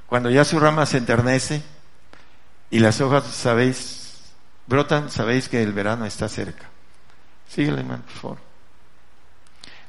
Cuando 0.08 0.30
ya 0.30 0.46
su 0.46 0.60
rama 0.60 0.86
se 0.86 0.98
enternece 0.98 1.62
y 2.70 2.80
las 2.80 3.02
hojas, 3.02 3.26
sabéis, 3.26 4.22
brotan, 4.68 5.10
sabéis 5.10 5.50
que 5.50 5.62
el 5.62 5.74
verano 5.74 6.06
está 6.06 6.30
cerca. 6.30 6.70
Síguele, 7.50 7.84
por 7.84 8.00
favor. 8.22 8.38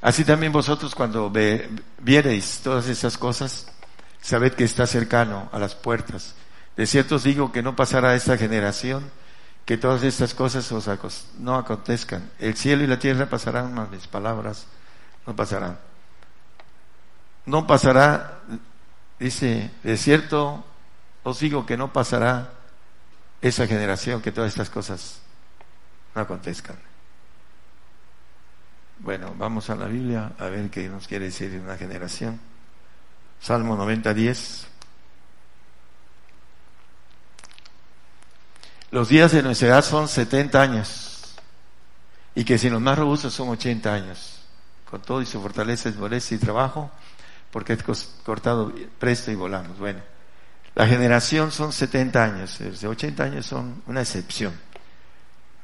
Así 0.00 0.24
también 0.24 0.52
vosotros 0.52 0.94
cuando 0.94 1.32
viereis 1.98 2.60
todas 2.62 2.88
esas 2.88 3.16
cosas, 3.16 3.66
sabed 4.20 4.52
que 4.52 4.64
está 4.64 4.86
cercano 4.86 5.48
a 5.52 5.58
las 5.58 5.74
puertas. 5.74 6.34
De 6.76 6.86
cierto 6.86 7.16
os 7.16 7.24
digo 7.24 7.52
que 7.52 7.62
no 7.62 7.74
pasará 7.74 8.14
esta 8.14 8.36
generación 8.36 9.10
que 9.64 9.78
todas 9.78 10.02
estas 10.04 10.34
cosas 10.34 10.70
os 10.70 10.88
no 11.38 11.56
acontezcan. 11.56 12.30
El 12.38 12.56
cielo 12.56 12.84
y 12.84 12.86
la 12.86 12.98
tierra 12.98 13.26
pasarán, 13.28 13.74
mas 13.74 13.90
mis 13.90 14.06
palabras 14.06 14.66
no 15.26 15.34
pasarán. 15.34 15.78
No 17.44 17.66
pasará, 17.66 18.40
dice, 19.18 19.70
de 19.82 19.96
cierto 19.96 20.64
os 21.22 21.40
digo 21.40 21.66
que 21.66 21.76
no 21.76 21.92
pasará 21.92 22.52
esa 23.40 23.66
generación 23.66 24.22
que 24.22 24.32
todas 24.32 24.52
estas 24.52 24.70
cosas 24.70 25.20
no 26.14 26.22
acontezcan. 26.22 26.76
Bueno, 28.98 29.34
vamos 29.36 29.68
a 29.68 29.76
la 29.76 29.86
Biblia 29.86 30.32
a 30.38 30.46
ver 30.46 30.70
qué 30.70 30.88
nos 30.88 31.06
quiere 31.06 31.26
decir 31.26 31.60
una 31.62 31.76
generación. 31.76 32.40
Salmo 33.40 33.76
90, 33.76 34.14
10. 34.14 34.66
Los 38.92 39.08
días 39.08 39.32
de 39.32 39.42
nuestra 39.42 39.68
edad 39.68 39.84
son 39.84 40.08
70 40.08 40.62
años 40.62 41.34
y 42.34 42.44
que 42.44 42.56
si 42.56 42.70
los 42.70 42.80
más 42.80 42.98
robustos 42.98 43.34
son 43.34 43.48
80 43.48 43.92
años. 43.92 44.35
Con 44.90 45.02
todo 45.02 45.20
y 45.20 45.26
su 45.26 45.40
fortaleza 45.40 45.88
es 45.88 45.96
molestia 45.96 46.36
y 46.36 46.40
trabajo 46.40 46.90
porque 47.50 47.72
es 47.72 47.82
cortado 48.24 48.72
presto 48.98 49.30
y 49.30 49.34
volamos. 49.34 49.78
Bueno, 49.78 50.00
la 50.74 50.86
generación 50.86 51.50
son 51.50 51.72
70 51.72 52.22
años, 52.22 52.58
de 52.58 52.86
80 52.86 53.24
años 53.24 53.46
son 53.46 53.82
una 53.86 54.02
excepción. 54.02 54.52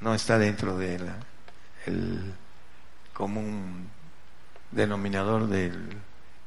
No 0.00 0.14
está 0.14 0.38
dentro 0.38 0.76
del 0.76 1.12
común 3.12 3.88
denominador 4.70 5.48
del 5.48 5.96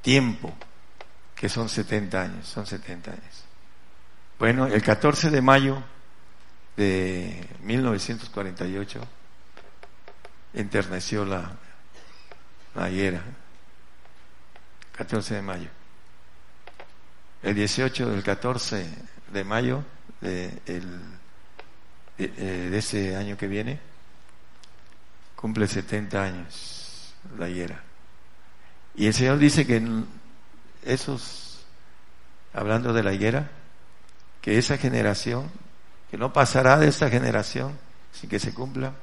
tiempo, 0.02 0.54
que 1.36 1.48
son 1.48 1.70
70 1.70 2.22
años, 2.22 2.48
son 2.48 2.66
70 2.66 3.12
años. 3.12 3.46
Bueno, 4.40 4.68
el 4.68 4.82
14 4.82 5.30
de 5.30 5.42
mayo 5.42 5.82
de 6.76 7.48
1948 7.62 9.00
enterneció 10.54 11.24
la, 11.24 11.52
higuera, 12.90 13.24
14 14.98 15.36
de 15.36 15.42
mayo. 15.42 15.70
El 17.42 17.56
18 17.56 18.10
del 18.10 18.24
14 18.24 18.88
de 19.32 19.44
mayo 19.44 19.84
de, 20.22 20.62
el, 20.66 21.00
de, 22.18 22.26
eh, 22.38 22.70
de 22.70 22.78
ese 22.78 23.16
año 23.16 23.38
que 23.38 23.48
viene, 23.48 23.80
cumple 25.36 25.68
70 25.68 26.24
años 26.24 27.14
la 27.38 27.50
higuera. 27.50 27.82
Y 28.96 29.08
el 29.08 29.14
Señor 29.14 29.38
dice 29.38 29.66
que 29.66 29.82
esos, 30.84 31.66
hablando 32.54 32.94
de 32.94 33.04
la 33.04 33.14
higuera, 33.14 33.50
que 34.42 34.58
esa 34.58 34.78
generación, 34.78 35.52
que 36.10 36.18
no 36.18 36.32
pasará 36.32 36.78
de 36.78 36.88
esta 36.88 37.10
generación 37.10 37.78
sin 38.14 38.30
que 38.30 38.40
se 38.40 38.54
cumpla 38.54 38.94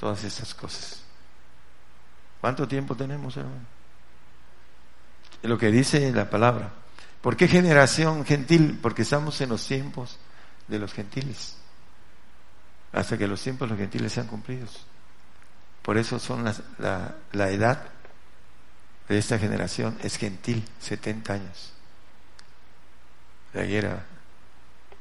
todas 0.00 0.24
estas 0.24 0.54
cosas. 0.54 1.05
¿Cuánto 2.46 2.68
tiempo 2.68 2.94
tenemos, 2.94 3.36
hermano? 3.36 3.66
Lo 5.42 5.58
que 5.58 5.72
dice 5.72 6.12
la 6.12 6.30
palabra. 6.30 6.70
¿Por 7.20 7.36
qué 7.36 7.48
generación 7.48 8.24
gentil? 8.24 8.78
Porque 8.80 9.02
estamos 9.02 9.40
en 9.40 9.48
los 9.48 9.66
tiempos 9.66 10.16
de 10.68 10.78
los 10.78 10.92
gentiles. 10.92 11.56
Hasta 12.92 13.18
que 13.18 13.26
los 13.26 13.42
tiempos 13.42 13.66
de 13.66 13.70
los 13.70 13.80
gentiles 13.80 14.12
sean 14.12 14.28
cumplidos. 14.28 14.86
Por 15.82 15.98
eso 15.98 16.20
son 16.20 16.44
la, 16.78 17.16
la 17.32 17.50
edad 17.50 17.82
de 19.08 19.18
esta 19.18 19.40
generación 19.40 19.98
es 20.04 20.16
gentil, 20.16 20.64
70 20.78 21.32
años. 21.32 21.72
De 23.54 23.60
ayer 23.62 23.86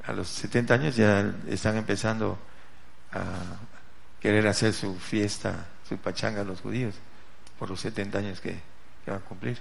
a, 0.08 0.14
los 0.14 0.30
70 0.30 0.74
años 0.74 0.96
ya 0.96 1.32
están 1.48 1.78
empezando 1.78 2.40
a 3.12 3.36
querer 4.20 4.48
hacer 4.48 4.74
su 4.74 4.96
fiesta, 4.96 5.68
su 5.88 5.96
pachanga 6.00 6.42
a 6.42 6.44
los 6.44 6.62
judíos, 6.62 6.96
por 7.60 7.70
los 7.70 7.80
70 7.82 8.18
años 8.20 8.42
que, 8.42 8.60
van 9.06 9.18
a 9.18 9.20
cumplir. 9.20 9.60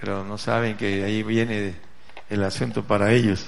Pero 0.00 0.24
no 0.24 0.38
saben 0.38 0.76
que 0.76 1.04
ahí 1.04 1.22
viene 1.22 1.74
el 2.28 2.44
asunto 2.44 2.84
para 2.84 3.12
ellos. 3.12 3.44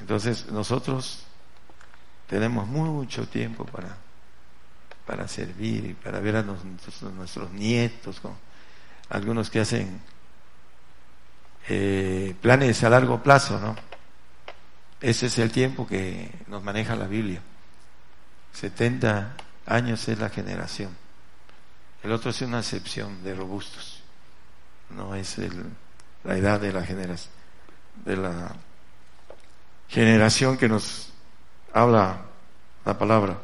Entonces 0.00 0.50
nosotros 0.50 1.24
tenemos 2.28 2.66
mucho 2.66 3.26
tiempo 3.28 3.64
para 3.64 3.96
para 5.08 5.26
servir 5.26 5.86
y 5.86 5.94
para 5.94 6.20
ver 6.20 6.36
a 6.36 6.42
nuestros, 6.42 7.50
nietos, 7.52 8.20
con 8.20 8.34
algunos 9.08 9.48
que 9.48 9.60
hacen 9.60 10.02
eh, 11.66 12.36
planes 12.42 12.84
a 12.84 12.90
largo 12.90 13.22
plazo, 13.22 13.58
¿no? 13.58 13.74
Ese 15.00 15.28
es 15.28 15.38
el 15.38 15.50
tiempo 15.50 15.86
que 15.86 16.30
nos 16.46 16.62
maneja 16.62 16.94
la 16.94 17.06
Biblia. 17.06 17.40
70 18.52 19.34
años 19.64 20.06
es 20.08 20.18
la 20.18 20.28
generación. 20.28 20.94
El 22.02 22.12
otro 22.12 22.30
es 22.30 22.40
una 22.42 22.60
excepción 22.60 23.22
de 23.24 23.34
robustos. 23.34 24.02
No 24.90 25.14
es 25.14 25.38
el, 25.38 25.64
la 26.24 26.36
edad 26.36 26.60
de 26.60 26.72
la 26.72 26.84
generación, 26.84 27.32
de 28.04 28.16
la 28.16 28.56
generación 29.88 30.56
que 30.56 30.68
nos 30.68 31.12
habla 31.72 32.22
la 32.84 32.98
palabra. 32.98 33.38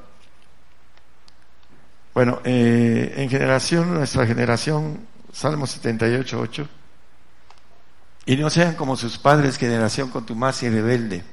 Bueno, 2.14 2.40
eh, 2.44 3.12
en 3.16 3.28
generación, 3.28 3.92
nuestra 3.92 4.26
generación, 4.26 5.06
Salmo 5.32 5.66
78, 5.66 6.40
8, 6.40 6.68
y 8.26 8.36
no 8.36 8.48
sean 8.50 8.76
como 8.76 8.96
sus 8.96 9.18
padres, 9.18 9.58
generación 9.58 10.10
contumaz 10.10 10.62
y 10.62 10.70
rebelde, 10.70 11.24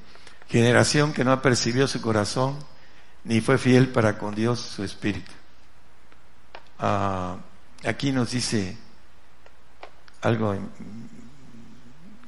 generación 0.49 1.13
que 1.13 1.23
no 1.23 1.31
apercibió 1.31 1.87
su 1.87 2.01
corazón, 2.01 2.57
ni 3.23 3.41
fue 3.41 3.59
fiel 3.59 3.89
para 3.89 4.17
con 4.17 4.33
Dios 4.33 4.59
su 4.59 4.83
espíritu. 4.83 5.31
Ah, 6.83 7.37
aquí 7.85 8.11
nos 8.11 8.31
dice 8.31 8.75
algo 10.23 10.55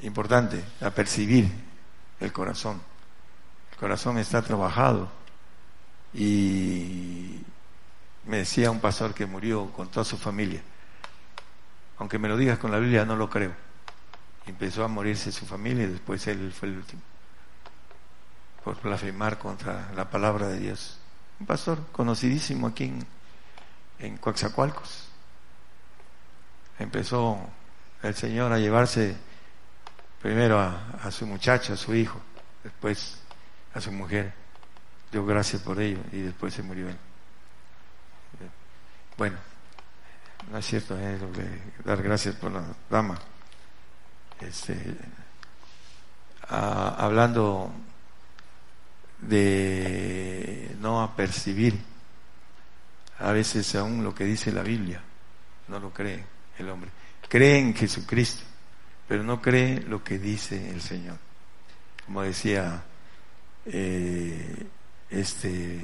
importante, 0.04 0.64
apercibir 0.80 1.50
el 2.20 2.32
corazón. 2.32 2.80
El 3.72 3.78
corazón 3.80 4.20
está 4.20 4.44
trabajado 4.44 5.10
y 6.14 7.42
me 8.28 8.38
decía 8.38 8.70
un 8.70 8.80
pastor 8.80 9.16
que 9.16 9.26
murió 9.26 9.72
con 9.72 9.90
toda 9.90 10.04
su 10.04 10.20
familia. 10.20 10.62
Aunque 11.98 12.20
me 12.20 12.28
lo 12.28 12.38
digas 12.38 12.60
con 12.60 12.70
la 12.70 12.78
Biblia, 12.78 13.06
no 13.06 13.16
lo 13.16 13.32
creo. 13.32 13.54
Empezó 14.46 14.84
a 14.84 14.88
morirse 14.88 15.32
su 15.32 15.48
familia 15.48 15.86
y 15.86 15.94
después 15.94 16.28
él 16.28 16.54
fue 16.54 16.70
el 16.70 16.78
último. 16.78 17.02
Por 18.64 18.80
blasfemar 18.80 19.40
contra 19.40 19.92
la 19.96 20.12
palabra 20.12 20.48
de 20.50 20.60
Dios. 20.60 21.00
Un 21.40 21.48
pastor 21.48 21.80
conocidísimo 21.92 22.68
aquí 22.68 22.84
en, 22.84 23.04
en 24.00 24.18
Coaxacualcos. 24.18 25.08
Empezó 26.80 27.40
el 28.02 28.16
Señor 28.16 28.52
a 28.52 28.60
llevarse 28.60 29.16
primero 30.22 30.60
a, 30.60 31.12
su 31.12 31.26
muchacho, 31.28 31.74
a 31.74 31.78
su 31.78 31.94
hijo, 31.94 32.20
después 32.64 33.20
a 33.74 33.82
su 33.82 33.92
mujer. 33.92 34.34
Dio 35.12 35.26
gracias 35.26 35.62
por 35.62 35.80
ello 35.80 36.00
y 36.12 36.22
después 36.22 36.54
se 36.54 36.64
murió 36.64 36.90
él. 36.90 36.98
Bueno, 39.18 39.38
no 40.52 40.58
es 40.58 40.66
cierto, 40.66 40.98
es 40.98 41.22
de 41.38 41.62
dar 41.86 42.02
gracias 42.02 42.36
por 42.36 42.52
la 42.52 42.64
dama. 42.90 43.20
Este, 44.40 44.98
hablando 46.50 47.72
de 49.22 50.76
no 50.80 51.02
apercibir 51.02 51.93
a 53.24 53.32
veces 53.32 53.74
aún 53.76 54.04
lo 54.04 54.14
que 54.14 54.26
dice 54.26 54.52
la 54.52 54.64
Biblia, 54.64 55.02
no 55.70 55.80
lo 55.80 55.92
cree 55.92 56.26
el 56.58 56.70
hombre. 56.70 56.92
Cree 57.30 57.58
en 57.58 57.74
Jesucristo, 57.74 58.44
pero 59.08 59.24
no 59.24 59.42
cree 59.42 59.82
lo 59.82 60.04
que 60.04 60.20
dice 60.20 60.70
el 60.70 60.82
Señor. 60.82 61.18
Como 62.06 62.22
decía 62.22 62.84
eh, 63.66 64.68
este 65.10 65.80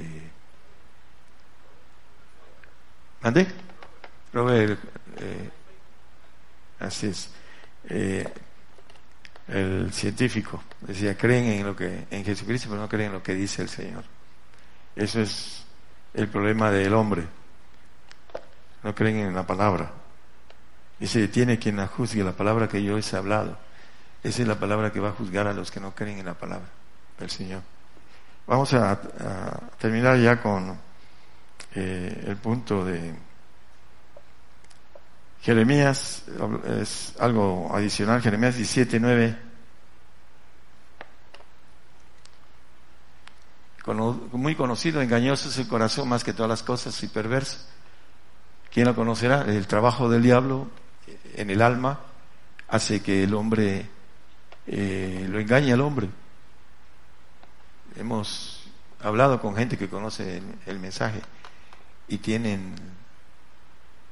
¿Ande? 3.22 3.48
Robert, 4.34 4.80
eh, 5.18 5.50
así 6.80 7.08
es. 7.08 7.30
Eh, 7.86 8.28
el 9.48 9.92
científico 9.94 10.62
decía, 10.82 11.18
creen 11.18 11.46
en 11.46 11.66
lo 11.66 11.76
que 11.76 12.06
en 12.12 12.26
Jesucristo, 12.26 12.68
pero 12.70 12.82
no 12.82 12.90
creen 12.90 13.08
en 13.08 13.14
lo 13.14 13.24
que 13.24 13.34
dice 13.34 13.62
el 13.62 13.70
Señor. 13.70 14.04
Eso 14.96 15.22
es 15.22 15.59
el 16.14 16.28
problema 16.28 16.72
del 16.72 16.94
hombre. 16.94 17.24
No 18.84 18.96
creen 18.96 19.18
en 19.18 19.36
la 19.36 19.46
palabra. 19.46 19.92
Dice, 21.00 21.28
tiene 21.28 21.60
quien 21.60 21.78
la 21.78 21.88
juzgue, 21.88 22.24
la 22.24 22.34
palabra 22.34 22.68
que 22.68 22.84
yo 22.84 22.98
he 22.98 23.16
hablado. 23.16 23.58
Esa 24.24 24.42
es 24.42 24.48
la 24.48 24.60
palabra 24.60 24.92
que 24.92 25.00
va 25.00 25.10
a 25.10 25.14
juzgar 25.14 25.48
a 25.48 25.54
los 25.54 25.72
que 25.72 25.80
no 25.80 25.96
creen 25.96 26.20
en 26.20 26.26
la 26.26 26.34
palabra 26.34 26.68
del 27.18 27.30
Señor. 27.30 27.62
Vamos 28.48 28.74
a 28.74 29.00
terminar 29.78 30.18
ya 30.18 30.42
con 30.42 30.78
eh, 31.76 32.24
el 32.28 32.36
punto 32.38 32.84
de 32.84 33.14
Jeremías, 35.42 36.24
es 36.82 37.14
algo 37.20 37.72
adicional, 37.74 38.22
Jeremías 38.22 38.56
17, 38.56 39.00
9. 39.00 39.49
Muy 43.86 44.56
conocido, 44.56 45.02
engañoso 45.02 45.50
es 45.50 45.58
el 45.58 45.68
corazón 45.68 46.10
más 46.10 46.24
que 46.24 46.34
todas 46.34 46.50
las 46.50 46.64
cosas 46.64 47.02
y 47.04 47.08
perverso. 47.08 47.58
¿Quién 48.72 48.86
lo 48.86 48.96
conocerá? 48.96 49.42
El 49.42 49.66
trabajo 49.68 50.10
del 50.10 50.22
diablo 50.22 50.68
en 51.36 51.50
el 51.50 51.62
alma 51.62 52.00
hace 52.68 53.02
que 53.02 53.24
el 53.24 53.34
hombre 53.34 53.90
eh, 54.68 55.26
lo 55.30 55.40
engañe 55.40 55.74
al 55.74 55.82
hombre. 55.82 56.10
Hemos 57.96 58.64
hablado 59.02 59.42
con 59.42 59.56
gente 59.56 59.78
que 59.78 59.90
conoce 59.90 60.42
el 60.66 60.80
mensaje 60.80 61.22
y 62.08 62.20
tienen 62.20 62.76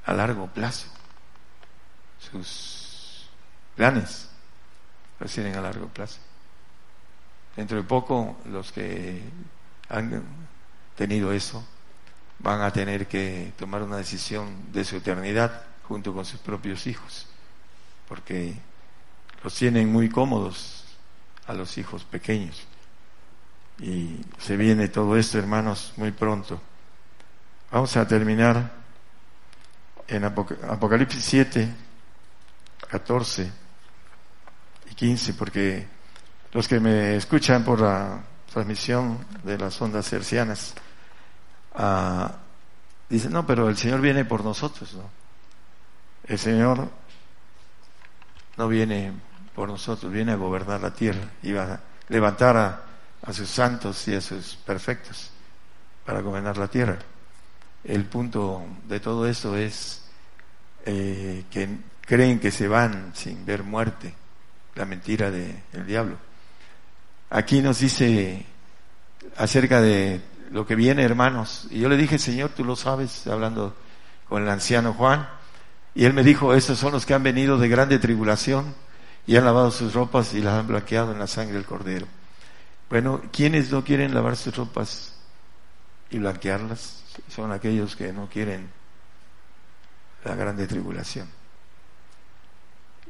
a 0.04 0.12
largo 0.12 0.46
plazo 0.48 0.88
sus 2.18 3.28
planes, 3.76 4.28
los 5.20 5.32
tienen 5.32 5.54
a 5.56 5.60
largo 5.60 5.86
plazo. 5.88 6.18
Dentro 7.56 7.76
de 7.76 7.82
poco 7.82 8.36
los 8.46 8.72
que 8.72 9.22
han 9.88 10.22
tenido 10.96 11.32
eso 11.32 11.64
van 12.38 12.60
a 12.62 12.72
tener 12.72 13.06
que 13.06 13.52
tomar 13.56 13.82
una 13.82 13.96
decisión 13.96 14.72
de 14.72 14.84
su 14.84 14.96
eternidad 14.96 15.64
junto 15.84 16.12
con 16.12 16.24
sus 16.24 16.40
propios 16.40 16.86
hijos, 16.86 17.26
porque 18.08 18.54
los 19.42 19.54
tienen 19.54 19.90
muy 19.90 20.08
cómodos 20.08 20.84
a 21.46 21.54
los 21.54 21.76
hijos 21.78 22.04
pequeños. 22.04 22.66
Y 23.80 24.20
se 24.38 24.56
viene 24.56 24.88
todo 24.88 25.16
esto, 25.16 25.38
hermanos, 25.38 25.92
muy 25.96 26.10
pronto. 26.10 26.60
Vamos 27.70 27.96
a 27.96 28.06
terminar 28.06 28.72
en 30.06 30.24
Apocalipsis 30.24 31.24
7, 31.24 31.74
14 32.88 33.50
y 34.90 34.94
15, 34.94 35.34
porque 35.34 35.86
los 36.52 36.66
que 36.66 36.80
me 36.80 37.16
escuchan 37.16 37.64
por 37.64 37.80
la 37.80 38.20
transmisión 38.52 39.24
de 39.44 39.58
las 39.58 39.80
ondas 39.80 40.12
hercianas 40.12 40.74
ah, 41.74 42.36
dicen, 43.08 43.32
no, 43.32 43.46
pero 43.46 43.68
el 43.68 43.76
Señor 43.76 44.00
viene 44.00 44.24
por 44.24 44.44
nosotros, 44.44 44.94
¿no? 44.94 45.10
El 46.24 46.38
Señor 46.38 46.88
no 48.56 48.68
viene 48.68 49.12
por 49.54 49.68
nosotros, 49.68 50.12
viene 50.12 50.32
a 50.32 50.36
gobernar 50.36 50.80
la 50.80 50.92
tierra 50.92 51.30
y 51.42 51.52
va 51.52 51.74
a 51.74 51.80
levantar 52.08 52.56
a, 52.56 52.82
a 53.22 53.32
sus 53.32 53.48
santos 53.48 54.06
y 54.08 54.14
a 54.14 54.20
sus 54.20 54.56
perfectos 54.56 55.30
para 56.04 56.20
gobernar 56.20 56.56
la 56.56 56.68
tierra 56.68 56.98
el 57.84 58.04
punto 58.04 58.66
de 58.86 59.00
todo 59.00 59.26
esto 59.26 59.56
es 59.56 60.02
eh, 60.84 61.44
que 61.50 61.68
creen 62.02 62.40
que 62.40 62.50
se 62.50 62.68
van 62.68 63.12
sin 63.14 63.44
ver 63.44 63.62
muerte, 63.62 64.14
la 64.74 64.84
mentira 64.84 65.30
del 65.30 65.86
diablo. 65.86 66.16
Aquí 67.30 67.60
nos 67.60 67.80
dice 67.80 68.46
acerca 69.36 69.80
de 69.80 70.20
lo 70.50 70.66
que 70.66 70.74
viene, 70.74 71.02
hermanos, 71.02 71.68
y 71.70 71.80
yo 71.80 71.88
le 71.88 71.96
dije, 71.96 72.18
Señor, 72.18 72.50
tú 72.50 72.64
lo 72.64 72.74
sabes, 72.74 73.26
hablando 73.26 73.76
con 74.28 74.42
el 74.42 74.48
anciano 74.48 74.94
Juan, 74.94 75.28
y 75.94 76.04
él 76.04 76.14
me 76.14 76.22
dijo, 76.22 76.54
esos 76.54 76.78
son 76.78 76.92
los 76.92 77.04
que 77.04 77.14
han 77.14 77.22
venido 77.22 77.58
de 77.58 77.68
grande 77.68 77.98
tribulación 77.98 78.74
y 79.26 79.36
han 79.36 79.44
lavado 79.44 79.70
sus 79.70 79.94
ropas 79.94 80.32
y 80.34 80.40
las 80.40 80.54
han 80.54 80.66
blanqueado 80.66 81.12
en 81.12 81.18
la 81.18 81.26
sangre 81.26 81.54
del 81.54 81.64
cordero. 81.64 82.06
Bueno, 82.88 83.20
¿quiénes 83.32 83.70
no 83.70 83.84
quieren 83.84 84.14
lavar 84.14 84.36
sus 84.36 84.56
ropas 84.56 85.14
y 86.10 86.18
blanquearlas? 86.18 86.98
son 87.28 87.52
aquellos 87.52 87.96
que 87.96 88.12
no 88.12 88.28
quieren 88.28 88.70
la 90.24 90.34
grande 90.34 90.66
tribulación. 90.66 91.28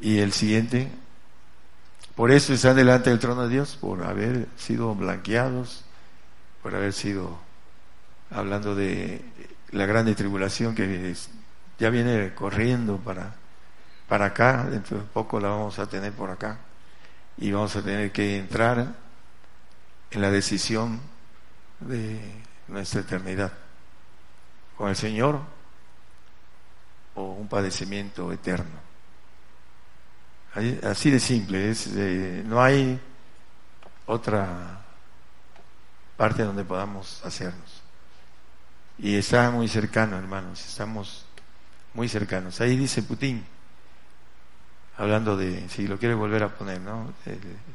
Y 0.00 0.18
el 0.18 0.32
siguiente, 0.32 0.90
por 2.18 2.32
eso 2.32 2.52
están 2.52 2.74
delante 2.74 3.10
del 3.10 3.20
trono 3.20 3.44
de 3.44 3.48
Dios, 3.48 3.76
por 3.80 4.02
haber 4.02 4.48
sido 4.56 4.92
blanqueados, 4.92 5.84
por 6.64 6.74
haber 6.74 6.92
sido, 6.92 7.38
hablando 8.32 8.74
de 8.74 9.24
la 9.70 9.86
grande 9.86 10.16
tribulación 10.16 10.74
que 10.74 11.14
ya 11.78 11.90
viene 11.90 12.34
corriendo 12.34 12.96
para, 12.96 13.36
para 14.08 14.24
acá, 14.24 14.64
dentro 14.68 14.98
de 14.98 15.04
poco 15.04 15.38
la 15.38 15.50
vamos 15.50 15.78
a 15.78 15.86
tener 15.86 16.12
por 16.12 16.30
acá, 16.30 16.58
y 17.36 17.52
vamos 17.52 17.76
a 17.76 17.82
tener 17.82 18.10
que 18.10 18.38
entrar 18.38 18.96
en 20.10 20.20
la 20.20 20.32
decisión 20.32 21.00
de 21.78 22.20
nuestra 22.66 23.02
eternidad 23.02 23.52
con 24.76 24.88
el 24.88 24.96
Señor 24.96 25.38
o 27.14 27.22
un 27.34 27.46
padecimiento 27.46 28.32
eterno. 28.32 28.87
Así 30.54 31.10
de 31.10 31.20
simple, 31.20 31.70
es, 31.70 31.86
no 32.44 32.60
hay 32.60 32.98
otra 34.06 34.80
parte 36.16 36.42
donde 36.42 36.64
podamos 36.64 37.24
hacernos. 37.24 37.82
Y 38.98 39.14
está 39.14 39.50
muy 39.50 39.68
cercano, 39.68 40.18
hermanos, 40.18 40.66
estamos 40.66 41.24
muy 41.94 42.08
cercanos. 42.08 42.60
Ahí 42.60 42.76
dice 42.76 43.02
Putin, 43.02 43.44
hablando 44.96 45.36
de, 45.36 45.68
si 45.68 45.86
lo 45.86 45.98
quiere 45.98 46.14
volver 46.14 46.42
a 46.42 46.48
poner, 46.48 46.80
¿no? 46.80 47.14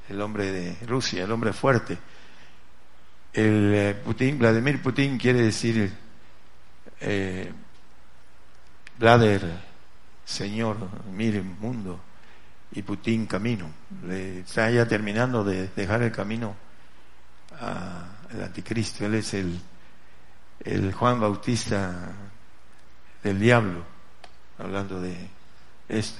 El, 0.09 0.21
hombre 0.21 0.51
de 0.51 0.76
Rusia, 0.86 1.24
el 1.24 1.32
hombre 1.32 1.53
fuerte. 1.53 1.97
El 3.32 3.74
eh, 3.74 4.01
Putin, 4.03 4.38
Vladimir 4.38 4.82
Putin 4.82 5.17
quiere 5.17 5.41
decir 5.41 5.91
eh, 6.99 7.51
Vlader, 8.99 9.59
Señor, 10.26 10.78
mire 11.11 11.41
mundo, 11.41 11.99
y 12.74 12.82
Putin 12.82 13.26
camino. 13.26 13.69
Le, 14.05 14.39
está 14.39 14.69
ya 14.69 14.88
terminando 14.88 15.43
de 15.43 15.67
dejar 15.69 16.01
el 16.01 16.11
camino 16.11 16.55
al 17.59 18.43
anticristo. 18.43 19.05
Él 19.05 19.15
es 19.15 19.34
el, 19.34 19.59
el 20.61 20.93
Juan 20.93 21.19
Bautista 21.19 22.11
del 23.24 23.39
diablo, 23.39 23.84
hablando 24.57 24.99
de 24.99 25.15
esto. 25.88 26.19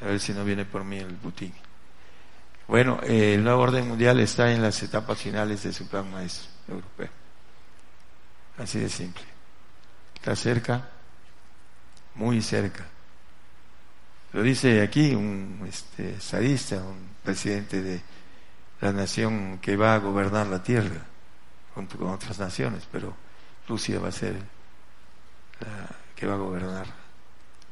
A 0.00 0.06
ver 0.06 0.20
si 0.20 0.32
no 0.32 0.44
viene 0.44 0.64
por 0.64 0.84
mí 0.84 0.98
el 0.98 1.14
Putin. 1.14 1.52
Bueno, 2.68 2.98
eh, 3.04 3.34
el 3.34 3.44
nuevo 3.44 3.62
orden 3.62 3.88
mundial 3.88 4.18
está 4.20 4.52
en 4.52 4.60
las 4.60 4.82
etapas 4.82 5.18
finales 5.18 5.62
de 5.62 5.72
su 5.72 5.86
plan 5.88 6.10
maestro 6.10 6.50
europeo. 6.68 7.08
Así 8.58 8.80
de 8.80 8.88
simple. 8.88 9.22
Está 10.16 10.34
cerca, 10.34 10.88
muy 12.16 12.42
cerca. 12.42 12.84
Lo 14.36 14.42
dice 14.42 14.82
aquí 14.82 15.14
un 15.14 15.66
este, 15.66 16.18
un 16.76 17.08
presidente 17.24 17.80
de 17.80 18.02
la 18.82 18.92
nación 18.92 19.58
que 19.62 19.78
va 19.78 19.94
a 19.94 19.98
gobernar 19.98 20.46
la 20.48 20.62
tierra 20.62 21.06
junto 21.74 21.96
con 21.96 22.08
otras 22.08 22.38
naciones, 22.38 22.86
pero 22.92 23.14
Rusia 23.66 23.98
va 23.98 24.08
a 24.08 24.12
ser 24.12 24.34
la 25.60 25.88
que 26.14 26.26
va 26.26 26.34
a 26.34 26.36
gobernar, 26.36 26.84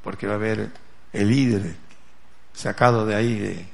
porque 0.02 0.26
va 0.26 0.32
a 0.32 0.36
haber 0.36 0.70
el 1.12 1.28
líder 1.28 1.76
sacado 2.54 3.04
de 3.04 3.14
ahí 3.14 3.68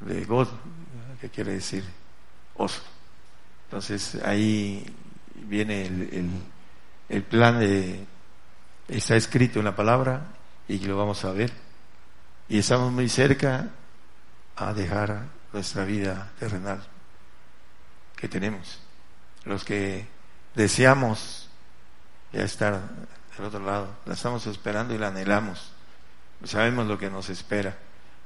de, 0.00 0.24
God, 0.24 0.48
que 1.20 1.28
quiere 1.28 1.52
decir 1.52 1.84
oso. 2.56 2.80
Entonces 3.66 4.14
ahí 4.24 4.82
viene 5.34 5.84
el, 5.84 6.30
el 7.10 7.22
plan 7.22 7.60
de, 7.60 8.06
está 8.88 9.14
escrito 9.14 9.58
en 9.58 9.66
la 9.66 9.76
palabra 9.76 10.28
y 10.68 10.78
lo 10.78 10.96
vamos 10.96 11.22
a 11.26 11.32
ver. 11.32 11.52
Y 12.52 12.58
estamos 12.58 12.92
muy 12.92 13.08
cerca 13.08 13.70
a 14.56 14.74
dejar 14.74 15.22
nuestra 15.54 15.86
vida 15.86 16.32
terrenal 16.38 16.82
que 18.14 18.28
tenemos. 18.28 18.78
Los 19.44 19.64
que 19.64 20.06
deseamos 20.54 21.48
ya 22.30 22.42
estar 22.42 22.78
del 23.38 23.46
otro 23.46 23.64
lado, 23.64 23.96
la 24.04 24.12
estamos 24.12 24.46
esperando 24.46 24.94
y 24.94 24.98
la 24.98 25.08
anhelamos. 25.08 25.72
Sabemos 26.44 26.86
lo 26.86 26.98
que 26.98 27.08
nos 27.08 27.30
espera. 27.30 27.74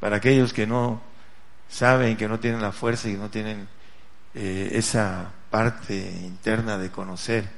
Para 0.01 0.17
aquellos 0.17 0.53
que 0.53 0.67
no 0.67 1.01
saben, 1.69 2.17
que 2.17 2.27
no 2.27 2.41
tienen 2.41 2.61
la 2.61 2.73
fuerza 2.73 3.09
y 3.09 3.13
que 3.13 3.19
no 3.19 3.31
tienen 3.31 3.69
eh, 4.35 4.71
esa 4.73 5.31
parte 5.53 5.95
interna 5.95 6.79
de 6.79 6.91
conocer 6.91 7.49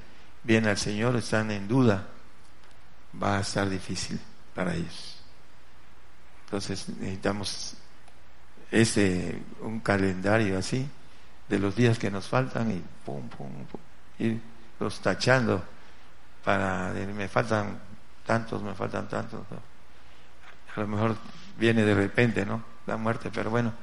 bien 0.43 0.67
al 0.67 0.77
Señor, 0.77 1.17
están 1.17 1.51
en 1.51 1.67
duda, 1.67 2.09
va 3.23 3.39
a 3.39 3.41
estar 3.41 3.71
difícil 3.71 4.21
para 4.55 4.75
ellos. 4.75 5.18
Entonces 6.49 6.89
necesitamos 6.89 7.75
ese 8.71 9.39
un 9.61 9.81
calendario 9.81 10.59
así 10.59 10.89
de 11.47 11.59
los 11.59 11.77
días 11.77 11.99
que 11.99 12.11
nos 12.11 12.27
faltan 12.27 12.71
y 12.71 12.83
pum 13.05 13.29
pum, 13.29 13.51
pum 13.71 13.81
ir 14.19 14.41
los 14.81 14.99
tachando 15.01 15.63
para 16.43 16.95
me 16.95 17.29
faltan 17.29 17.79
tantos, 18.25 18.63
me 18.63 18.73
faltan 18.73 19.07
tantos. 19.09 19.43
A 20.75 20.81
lo 20.81 20.87
mejor 20.87 21.17
viene 21.59 21.83
de 21.83 21.95
repente, 21.95 22.47
¿no? 22.47 22.63
La 22.87 22.97
muerte, 22.97 23.31
pero 23.31 23.51
bueno, 23.51 23.75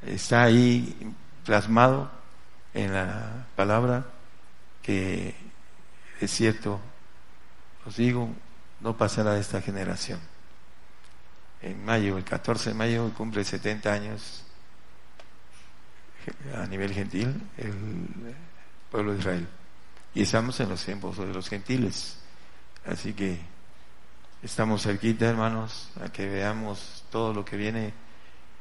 está 0.00 0.44
ahí 0.44 1.14
plasmado 1.44 2.10
en 2.72 2.94
la 2.94 3.44
palabra 3.54 4.06
que 4.82 5.34
es 6.18 6.30
cierto, 6.30 6.80
os 7.84 7.96
digo, 7.96 8.30
no 8.80 8.96
pasará 8.96 9.34
de 9.34 9.40
esta 9.40 9.60
generación 9.60 10.29
en 11.62 11.84
mayo, 11.84 12.16
el 12.16 12.24
14 12.24 12.70
de 12.70 12.74
mayo, 12.74 13.12
cumple 13.16 13.44
70 13.44 13.92
años 13.92 14.44
a 16.54 16.66
nivel 16.66 16.92
gentil 16.92 17.40
el 17.56 17.72
pueblo 18.90 19.12
de 19.12 19.18
Israel. 19.18 19.48
Y 20.14 20.22
estamos 20.22 20.58
en 20.60 20.68
los 20.68 20.84
tiempos 20.84 21.18
de 21.18 21.26
los 21.26 21.48
gentiles. 21.48 22.16
Así 22.84 23.12
que 23.12 23.38
estamos 24.42 24.82
cerquita, 24.82 25.26
hermanos, 25.26 25.90
a 26.02 26.10
que 26.10 26.28
veamos 26.28 27.04
todo 27.10 27.32
lo 27.32 27.44
que 27.44 27.56
viene 27.56 27.92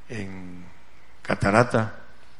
en 0.10 0.66
catarata. 1.22 1.96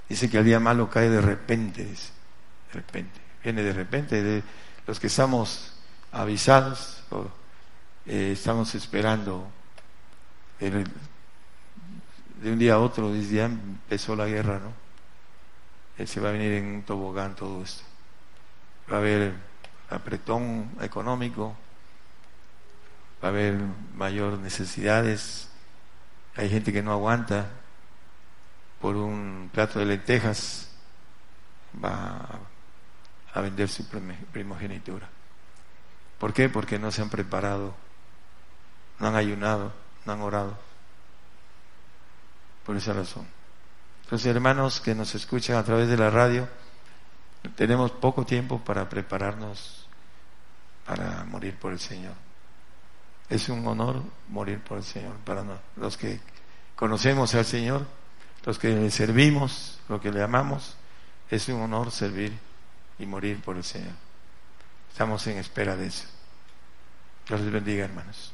Dice 0.08 0.30
que 0.30 0.38
el 0.38 0.46
día 0.46 0.60
malo 0.60 0.90
cae 0.90 1.10
de 1.10 1.22
repente, 1.22 1.86
de 1.86 2.74
repente, 2.74 3.20
viene 3.44 3.64
de 3.64 3.74
repente. 3.74 4.22
De 4.22 4.44
los 4.86 5.00
que 5.00 5.08
estamos 5.08 5.74
avisados, 6.12 7.04
o, 7.12 7.28
eh, 8.06 8.32
estamos 8.34 8.76
esperando 8.76 9.48
de 10.60 12.52
un 12.52 12.60
día 12.60 12.74
a 12.74 12.80
otro, 12.80 13.16
ya 13.16 13.46
empezó 13.46 14.16
la 14.16 14.26
guerra, 14.26 14.60
¿no? 14.60 14.74
se 16.06 16.22
va 16.22 16.30
a 16.30 16.32
venir 16.32 16.54
en 16.54 16.66
un 16.66 16.84
tobogán 16.84 17.36
todo 17.36 17.62
esto. 17.62 17.84
Va 18.92 18.98
a 18.98 19.00
haber 19.00 19.34
apretón 19.90 20.72
económico, 20.82 21.56
va 23.22 23.28
a 23.28 23.32
haber 23.32 23.60
mayor 23.96 24.38
necesidades, 24.40 25.50
hay 26.36 26.50
gente 26.50 26.72
que 26.72 26.82
no 26.82 26.94
aguanta 26.94 27.48
por 28.80 28.96
un 28.96 29.50
plato 29.54 29.80
de 29.80 29.86
lentejas, 29.86 30.70
va 31.84 32.40
a 33.34 33.42
vender 33.42 33.68
su 33.68 33.86
primogenitura. 34.32 35.10
¿Por 36.18 36.34
qué? 36.34 36.48
Porque 36.48 36.80
no 36.80 36.92
se 36.92 37.02
han 37.02 37.10
preparado, 37.10 37.76
no 39.00 39.08
han 39.08 39.16
ayunado 39.16 39.74
no 40.06 40.14
han 40.14 40.22
orado. 40.22 40.58
Por 42.66 42.78
esa 42.78 42.94
razón. 42.94 43.26
Entonces, 44.04 44.28
hermanos 44.28 44.82
que 44.82 44.96
nos 44.96 45.14
escuchan 45.16 45.58
a 45.58 45.64
través 45.64 45.88
de 45.88 45.98
la 45.98 46.10
radio, 46.10 46.48
tenemos 47.56 47.92
poco 47.92 48.26
tiempo 48.26 48.60
para 48.60 48.90
prepararnos 48.90 49.88
para 50.90 51.24
morir 51.26 51.56
por 51.56 51.72
el 51.72 51.80
Señor. 51.80 52.14
Es 53.30 53.48
un 53.50 53.66
honor 53.68 54.02
morir 54.28 54.60
por 54.60 54.80
el 54.80 54.84
Señor 54.84 55.14
para 55.18 55.46
los 55.76 55.98
que 55.98 56.20
conocemos 56.76 57.36
al 57.36 57.46
Señor, 57.46 57.86
los 58.44 58.58
que 58.58 58.70
le 58.70 58.90
servimos, 58.90 59.80
los 59.88 60.02
que 60.02 60.12
le 60.12 60.24
amamos, 60.24 60.76
es 61.30 61.48
un 61.50 61.62
honor 61.62 61.92
servir 61.92 62.34
y 62.98 63.06
morir 63.06 63.40
por 63.40 63.56
el 63.56 63.64
Señor. 63.64 63.94
Estamos 64.92 65.28
en 65.28 65.38
espera 65.38 65.76
de 65.76 65.86
eso. 65.86 66.08
Dios 67.28 67.42
les 67.42 67.52
bendiga, 67.52 67.86
hermanos. 67.86 68.34